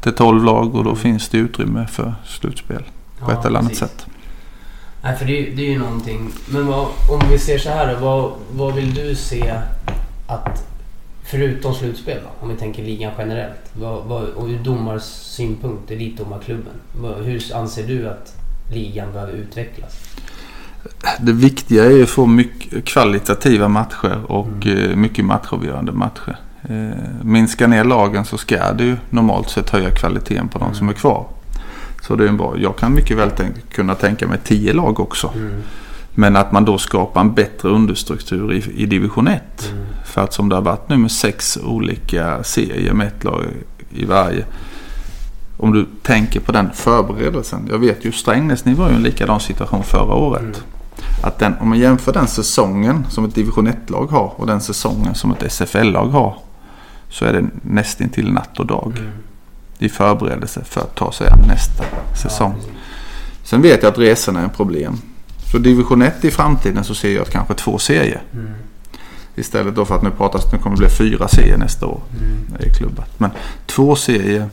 till 0.00 0.12
12 0.12 0.44
lag 0.44 0.74
och 0.74 0.84
då 0.84 0.94
finns 0.94 1.28
det 1.28 1.38
utrymme 1.38 1.86
för 1.86 2.14
slutspel 2.24 2.82
på 3.20 3.32
Ja, 3.32 3.38
ett 3.38 3.44
eller 3.46 3.58
annat 3.58 3.70
precis. 3.70 3.88
sätt. 3.88 4.06
Nej, 5.02 5.16
för 5.16 5.24
det, 5.24 5.38
är- 5.48 5.56
det 5.56 5.62
är 5.62 5.70
ju 5.70 5.78
någonting. 5.78 6.30
Men 6.48 6.66
vad, 6.66 6.80
om 7.10 7.20
vi 7.30 7.38
ser 7.38 7.58
så 7.58 7.68
här 7.70 7.94
då, 7.94 8.00
vad, 8.00 8.32
vad 8.52 8.74
vill 8.74 8.94
du 8.94 9.14
se 9.14 9.54
att, 10.26 10.64
förutom 11.24 11.74
slutspel 11.74 12.18
då, 12.22 12.30
om 12.46 12.48
vi 12.48 12.56
tänker 12.56 12.82
ligan 12.82 13.12
generellt, 13.18 13.70
vad, 13.72 14.04
vad, 14.04 14.22
och 14.24 14.46
ur 14.48 14.58
domars 14.58 15.02
synpunkt, 15.02 15.90
elitdomarklubben, 15.90 16.72
hur 17.24 17.54
anser 17.54 17.86
du 17.86 18.08
att 18.08 18.36
ligan 18.72 19.12
behöver 19.12 19.32
utvecklas? 19.32 19.92
Det 21.20 21.32
viktiga 21.32 21.84
är 21.84 22.02
att 22.02 22.08
få 22.10 22.26
mycket 22.26 22.84
kvalitativa 22.84 23.68
matcher 23.68 24.20
och 24.26 24.66
eh, 24.66 24.96
mycket 24.96 25.24
matchavgörande 25.24 25.92
matcher. 25.92 26.36
Eh, 26.68 26.98
minska 27.22 27.66
ner 27.66 27.84
lagen 27.84 28.24
så 28.24 28.38
ska 28.38 28.76
ju 28.78 28.96
normalt 29.10 29.50
sett 29.50 29.70
höja 29.70 29.90
kvaliteten 29.90 30.48
på 30.48 30.58
de 30.58 30.74
som 30.74 30.88
är 30.88 30.92
kvar. 30.92 31.26
Så 32.10 32.16
det 32.16 32.24
är 32.24 32.28
en 32.28 32.36
bra. 32.36 32.54
Jag 32.58 32.76
kan 32.76 32.94
mycket 32.94 33.16
väl 33.16 33.30
tänk, 33.36 33.72
kunna 33.72 33.94
tänka 33.94 34.26
mig 34.26 34.38
tio 34.44 34.72
lag 34.72 35.00
också. 35.00 35.32
Men 36.14 36.36
att 36.36 36.52
man 36.52 36.64
då 36.64 36.78
skapar 36.78 37.20
en 37.20 37.34
bättre 37.34 37.68
understruktur 37.68 38.52
i, 38.52 38.82
i 38.82 38.86
division 38.86 39.28
1. 39.28 39.72
För 40.06 40.20
att 40.20 40.32
som 40.32 40.48
det 40.48 40.54
har 40.54 40.62
varit 40.62 40.88
nu 40.88 40.96
med 40.96 41.10
sex 41.10 41.58
olika 41.64 42.42
serier 42.42 42.92
med 42.92 43.06
ett 43.06 43.24
lag 43.24 43.44
i 43.90 44.04
varje. 44.04 44.44
Om 45.56 45.72
du 45.72 45.86
tänker 46.02 46.40
på 46.40 46.52
den 46.52 46.70
förberedelsen. 46.74 47.68
Jag 47.70 47.78
vet 47.78 48.04
ju 48.04 48.12
Strängnäs, 48.12 48.64
ni 48.64 48.74
var 48.74 48.88
ju 48.88 48.94
en 48.94 49.02
likadan 49.02 49.40
situation 49.40 49.82
förra 49.82 50.14
året. 50.14 50.64
Att 51.22 51.38
den, 51.38 51.54
om 51.60 51.68
man 51.68 51.78
jämför 51.78 52.12
den 52.12 52.26
säsongen 52.26 53.06
som 53.08 53.24
ett 53.24 53.34
division 53.34 53.68
1-lag 53.68 54.06
har 54.06 54.32
och 54.36 54.46
den 54.46 54.60
säsongen 54.60 55.14
som 55.14 55.32
ett 55.32 55.52
SFL-lag 55.52 56.06
har. 56.06 56.36
Så 57.08 57.24
är 57.24 57.32
det 57.32 57.44
nästintill 57.62 58.32
natt 58.32 58.60
och 58.60 58.66
dag. 58.66 58.92
I 59.82 59.88
förberedelse 59.88 60.64
för 60.64 60.80
att 60.80 60.94
ta 60.94 61.12
sig 61.12 61.28
an 61.28 61.38
nästa 61.46 61.84
säsong. 62.22 62.54
Sen 63.44 63.62
vet 63.62 63.82
jag 63.82 63.92
att 63.92 63.98
resorna 63.98 64.40
är 64.40 64.44
en 64.44 64.50
problem. 64.50 64.98
Så 65.52 65.58
division 65.58 66.02
1 66.02 66.24
i 66.24 66.30
framtiden 66.30 66.84
så 66.84 66.94
ser 66.94 67.14
jag 67.14 67.22
att 67.22 67.30
kanske 67.30 67.54
två 67.54 67.78
serier. 67.78 68.22
Istället 69.34 69.74
då 69.74 69.84
för 69.84 69.94
att 69.94 70.02
nu 70.02 70.10
pratas 70.10 70.52
nu 70.52 70.58
kommer 70.58 70.76
det 70.76 70.80
bli 70.80 70.88
fyra 70.88 71.28
serier 71.28 71.56
nästa 71.56 71.86
år. 71.86 72.00
i 72.60 72.70
klubbat. 72.70 73.20
Men 73.20 73.30
två 73.66 73.96
serier 73.96 74.48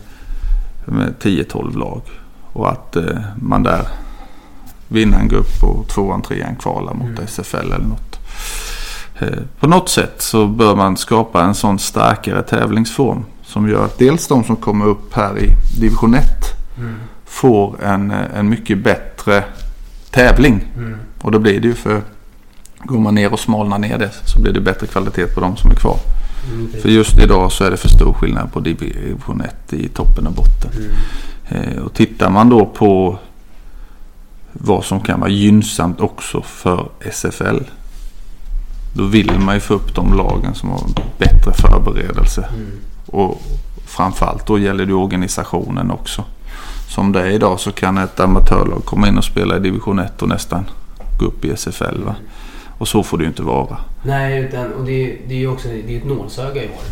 med 0.86 1.14
10-12 1.22 1.78
lag. 1.78 2.02
Och 2.54 2.72
att 2.72 2.96
eh, 2.96 3.20
man 3.42 3.64
där 3.64 3.88
vinner 4.88 5.20
en 5.20 5.28
grupp 5.28 5.64
och 5.64 5.88
tvåan, 5.88 6.22
trean 6.22 6.56
kvalar 6.56 6.94
mot 6.94 7.30
SFL 7.30 7.56
eller 7.58 7.86
något. 7.86 8.20
Eh, 9.20 9.40
på 9.60 9.68
något 9.68 9.90
sätt 9.90 10.22
så 10.22 10.48
bör 10.48 10.76
man 10.76 10.98
skapa 10.98 11.44
en 11.44 11.56
sån 11.56 11.80
starkare 11.80 12.44
tävlingsform. 12.44 13.26
Som 13.58 13.70
gör 13.70 13.86
att 13.86 13.98
dels 13.98 14.28
de 14.28 14.44
som 14.44 14.56
kommer 14.56 14.86
upp 14.86 15.14
här 15.14 15.40
i 15.40 15.50
division 15.80 16.14
1 16.14 16.24
får 17.26 17.84
en, 17.84 18.12
eh, 18.12 18.40
en 18.40 18.50
mycket 18.50 18.84
bättre 18.84 19.44
tävling. 20.12 20.64
Och 21.22 21.32
då 21.32 21.40
blir 21.40 21.60
det 21.60 21.68
ju 21.68 21.74
för 21.74 22.02
går 22.84 23.00
man 23.00 23.16
ner 23.16 23.34
och 23.34 23.40
smalnar 23.40 23.78
ner 23.78 23.98
det 23.98 24.12
så 24.26 24.42
blir 24.42 24.54
det 24.54 24.62
bättre 24.62 24.88
kvalitet 24.88 25.26
på 25.28 25.40
de 25.42 25.58
som 25.58 25.72
är 25.72 25.76
kvar. 25.76 25.98
För 26.82 26.90
just 26.90 27.20
idag 27.20 27.52
så 27.52 27.64
är 27.64 27.72
det 27.72 27.78
för 27.78 27.90
stor 27.90 28.14
skillnad 28.14 28.54
på 28.54 28.60
division 28.60 29.42
1 29.42 29.74
i 29.74 29.88
toppen 29.88 30.28
och 30.28 30.34
botten. 30.34 30.72
Eh, 31.50 31.82
och 31.82 31.94
tittar 31.94 32.30
man 32.30 32.50
då 32.50 32.66
på 32.66 33.20
vad 34.54 34.86
som 34.86 35.02
kan 35.02 35.20
vara 35.20 35.30
gynnsamt 35.30 36.02
också 36.02 36.42
för 36.42 36.90
SFL. 37.00 37.60
Då 38.94 39.04
vill 39.04 39.40
man 39.40 39.56
ju 39.56 39.62
få 39.62 39.74
upp 39.74 39.96
de 39.96 40.14
lagen 40.14 40.56
som 40.56 40.70
har 40.70 40.82
bättre 41.18 41.54
förberedelse. 41.54 42.50
Och 43.08 43.42
framförallt 43.86 44.46
då 44.46 44.60
gäller 44.60 44.86
det 44.86 44.94
organisationen 44.94 45.92
också. 45.92 46.24
Som 46.90 47.12
det 47.12 47.22
är 47.22 47.30
idag 47.30 47.60
så 47.60 47.72
kan 47.72 47.98
ett 47.98 48.20
amatörlag 48.20 48.86
komma 48.86 49.08
in 49.08 49.18
och 49.18 49.24
spela 49.24 49.58
i 49.58 49.60
division 49.60 50.00
1 50.00 50.22
och 50.22 50.28
nästan 50.28 50.66
gå 51.20 51.26
upp 51.26 51.46
i 51.46 51.52
SFL. 51.52 52.04
Va? 52.04 52.16
Och 52.78 52.88
så 52.88 53.04
får 53.04 53.18
det 53.18 53.24
ju 53.24 53.28
inte 53.28 53.42
vara. 53.42 53.78
Nej, 54.04 54.40
utan, 54.40 54.74
och 54.74 54.86
det, 54.86 55.18
det 55.28 55.34
är 55.34 55.40
ju 55.40 55.48
också 55.48 55.68
det 55.68 55.96
är 55.96 55.98
ett 55.98 56.06
nålsöga 56.06 56.64
i 56.64 56.68
år 56.68 56.84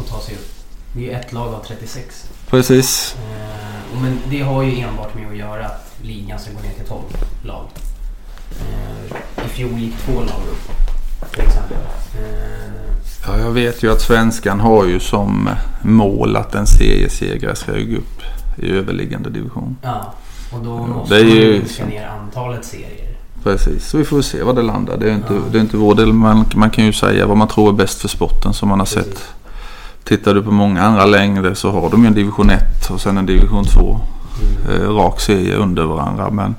att 0.00 0.08
ta 0.08 0.20
sig 0.20 0.34
upp. 0.34 0.52
Det 0.94 1.00
är 1.00 1.04
ju 1.04 1.10
ett 1.10 1.32
lag 1.32 1.54
av 1.54 1.64
36. 1.66 2.30
Precis. 2.50 3.16
Eh, 3.18 4.00
men 4.02 4.18
det 4.30 4.40
har 4.40 4.62
ju 4.62 4.80
enbart 4.80 5.14
med 5.14 5.28
att 5.28 5.36
göra 5.36 5.66
att 5.66 5.94
ligan 6.02 6.38
ska 6.38 6.52
gå 6.52 6.60
ner 6.60 6.74
till 6.74 6.86
12 6.86 7.02
lag. 7.42 7.64
Eh, 8.60 9.44
I 9.46 9.48
fjol 9.48 9.78
gick 9.78 9.96
två 9.96 10.12
lag 10.12 10.42
upp 10.50 10.70
till 11.32 11.40
exempel. 11.42 11.76
Eh, 12.18 12.91
Ja, 13.26 13.38
jag 13.38 13.50
vet 13.50 13.82
ju 13.82 13.92
att 13.92 14.00
svenskan 14.00 14.60
har 14.60 14.84
ju 14.84 15.00
som 15.00 15.48
mål 15.82 16.36
att 16.36 16.54
en 16.54 16.66
seriesegrare 16.66 17.56
ska 17.56 17.72
gå 17.72 17.96
upp 17.96 18.22
i 18.56 18.70
överliggande 18.70 19.30
division. 19.30 19.76
ja, 19.82 20.12
och 20.52 20.64
då 20.64 20.70
Ja, 20.70 20.86
måste 20.94 21.14
det 21.14 21.24
man 21.24 21.32
ju 21.36 21.52
minska 21.58 21.86
ner 21.86 22.06
antalet 22.22 22.64
serier. 22.64 23.08
Precis, 23.42 23.88
så 23.88 23.98
vi 23.98 24.04
får 24.04 24.22
se 24.22 24.42
vad 24.42 24.56
det 24.56 24.62
landar. 24.62 24.96
Det 24.96 25.10
är 25.10 25.14
inte, 25.14 25.34
det 25.52 25.58
är 25.58 25.60
inte 25.60 25.76
vår 25.76 25.94
del. 25.94 26.12
Man, 26.12 26.44
man 26.54 26.70
kan 26.70 26.84
ju 26.84 26.92
säga 26.92 27.26
vad 27.26 27.36
man 27.36 27.48
tror 27.48 27.68
är 27.68 27.72
bäst 27.72 28.00
för 28.00 28.08
sporten 28.08 28.52
som 28.54 28.68
man 28.68 28.78
har 28.78 28.86
Precis. 28.86 29.04
sett. 29.04 29.24
Tittar 30.04 30.34
du 30.34 30.42
på 30.42 30.50
många 30.50 30.82
andra 30.82 31.04
längder 31.06 31.54
så 31.54 31.70
har 31.70 31.90
de 31.90 32.02
ju 32.02 32.06
en 32.06 32.14
division 32.14 32.50
1 32.50 32.90
och 32.90 33.00
sen 33.00 33.18
en 33.18 33.26
division 33.26 33.64
2. 33.64 34.00
Eh, 34.70 34.88
rak 34.90 35.20
serie 35.20 35.54
under 35.56 35.84
varandra. 35.84 36.30
Men 36.30 36.54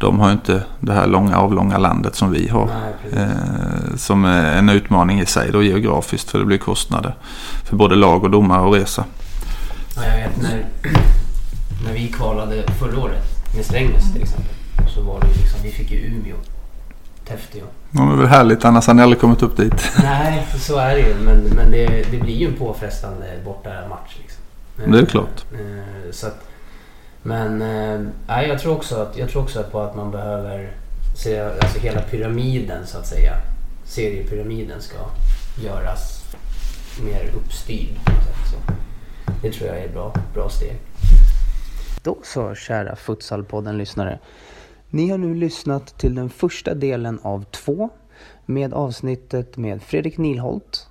de 0.00 0.20
har 0.20 0.26
ju 0.26 0.32
inte 0.32 0.62
det 0.80 0.92
här 0.92 1.06
långa 1.06 1.36
avlånga 1.38 1.78
landet 1.78 2.14
som 2.14 2.30
vi 2.30 2.48
har. 2.48 2.66
Nej. 2.66 3.22
Eh, 3.22 3.96
som 3.96 4.24
är 4.24 4.58
en 4.58 4.68
utmaning 4.68 5.20
i 5.20 5.26
sig 5.26 5.52
då 5.52 5.62
geografiskt 5.62 6.30
för 6.30 6.38
det 6.38 6.44
blir 6.44 6.58
kostnader 6.58 7.14
för 7.64 7.76
både 7.76 7.96
lag 7.96 8.24
och 8.24 8.30
domare 8.30 8.60
och 8.60 8.74
resa. 8.74 9.04
Ja, 9.96 10.02
jag 10.04 10.16
vet 10.16 10.42
när, 10.42 10.66
när 11.86 11.92
vi 11.92 12.08
kvalade 12.08 12.62
förra 12.78 13.00
året 13.00 13.24
med 13.56 13.64
Strängnäs 13.64 14.12
till 14.12 14.22
exempel. 14.22 14.54
Så 14.94 15.02
var 15.02 15.20
det 15.20 15.26
liksom, 15.26 15.60
vi 15.62 15.70
fick 15.70 15.90
ju 15.90 15.98
Umeå. 15.98 16.36
Täfteå. 17.28 17.64
Ja, 17.90 18.00
det 18.00 18.12
är 18.12 18.16
väl 18.16 18.26
härligt 18.26 18.64
annars 18.64 18.86
hade 18.86 18.96
ni 18.96 19.02
aldrig 19.02 19.20
kommit 19.20 19.42
upp 19.42 19.56
dit. 19.56 19.92
Nej, 20.02 20.46
så 20.58 20.78
är 20.78 20.94
det 20.94 21.00
ju. 21.00 21.14
Men, 21.14 21.36
men 21.38 21.70
det, 21.70 21.86
det 22.10 22.18
blir 22.18 22.34
ju 22.36 22.46
en 22.46 22.56
påfrestande 22.56 23.26
borta 23.44 23.70
match. 23.88 24.16
Liksom. 24.18 24.92
Det 24.92 24.98
är 24.98 25.06
klart. 25.06 25.44
Eh, 25.52 26.10
Så 26.12 26.26
att, 26.26 26.49
men 27.22 27.62
eh, 27.62 28.48
jag, 28.48 28.60
tror 28.60 28.76
också 28.76 28.96
att, 28.96 29.18
jag 29.18 29.28
tror 29.28 29.42
också 29.42 29.62
på 29.62 29.80
att 29.80 29.96
man 29.96 30.10
behöver 30.10 30.72
se 31.16 31.40
alltså 31.40 31.78
hela 31.78 32.00
pyramiden 32.00 32.86
så 32.86 32.98
att 32.98 33.06
säga. 33.06 33.32
Seriepyramiden 33.84 34.80
ska 34.80 34.96
göras 35.64 36.24
mer 37.04 37.30
uppstyrd. 37.36 37.96
Så 38.50 38.72
det 39.42 39.52
tror 39.52 39.68
jag 39.68 39.78
är 39.78 39.84
ett 39.84 39.92
bra, 39.92 40.14
bra 40.34 40.48
steg. 40.48 40.80
Då 42.02 42.18
så, 42.22 42.54
kära 42.54 42.96
Futsalpodden-lyssnare. 42.96 44.18
Ni 44.88 45.10
har 45.10 45.18
nu 45.18 45.34
lyssnat 45.34 45.98
till 45.98 46.14
den 46.14 46.30
första 46.30 46.74
delen 46.74 47.20
av 47.22 47.44
två 47.44 47.90
med 48.46 48.74
avsnittet 48.74 49.56
med 49.56 49.82
Fredrik 49.82 50.18
Nilholt 50.18 50.86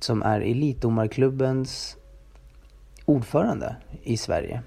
som 0.00 0.22
är 0.22 0.40
Elitdomarklubbens 0.40 1.96
ordförande 3.04 3.76
i 4.02 4.16
Sverige. 4.16 4.62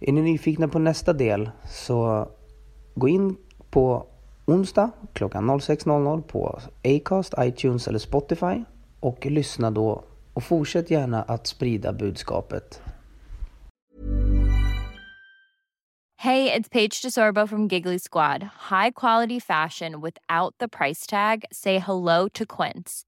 Är 0.00 0.12
ni 0.12 0.22
nyfikna 0.22 0.68
på 0.68 0.78
nästa 0.78 1.12
del 1.12 1.50
så 1.68 2.28
gå 2.94 3.08
in 3.08 3.36
på 3.70 4.06
onsdag 4.46 4.90
klockan 5.12 5.50
06.00 5.50 6.22
på 6.22 6.60
Acast, 6.84 7.34
iTunes 7.38 7.88
eller 7.88 7.98
Spotify 7.98 8.64
och 9.00 9.26
lyssna 9.26 9.70
då 9.70 10.04
och 10.32 10.42
fortsätt 10.42 10.90
gärna 10.90 11.22
att 11.22 11.46
sprida 11.46 11.92
budskapet. 11.92 12.82
Hej, 16.20 16.44
det 16.44 16.54
är 16.54 16.62
Paige 16.62 17.00
DeSorbo 17.04 17.46
från 17.46 17.68
Giggly 17.68 17.98
Squad. 17.98 18.42
High 18.42 18.90
quality 18.94 19.40
fashion 19.40 20.02
without 20.02 20.58
the 20.58 20.68
price 20.68 21.10
tag. 21.10 21.44
Say 21.50 21.78
hello 21.78 22.28
to 22.28 22.44
Quince. 22.46 23.07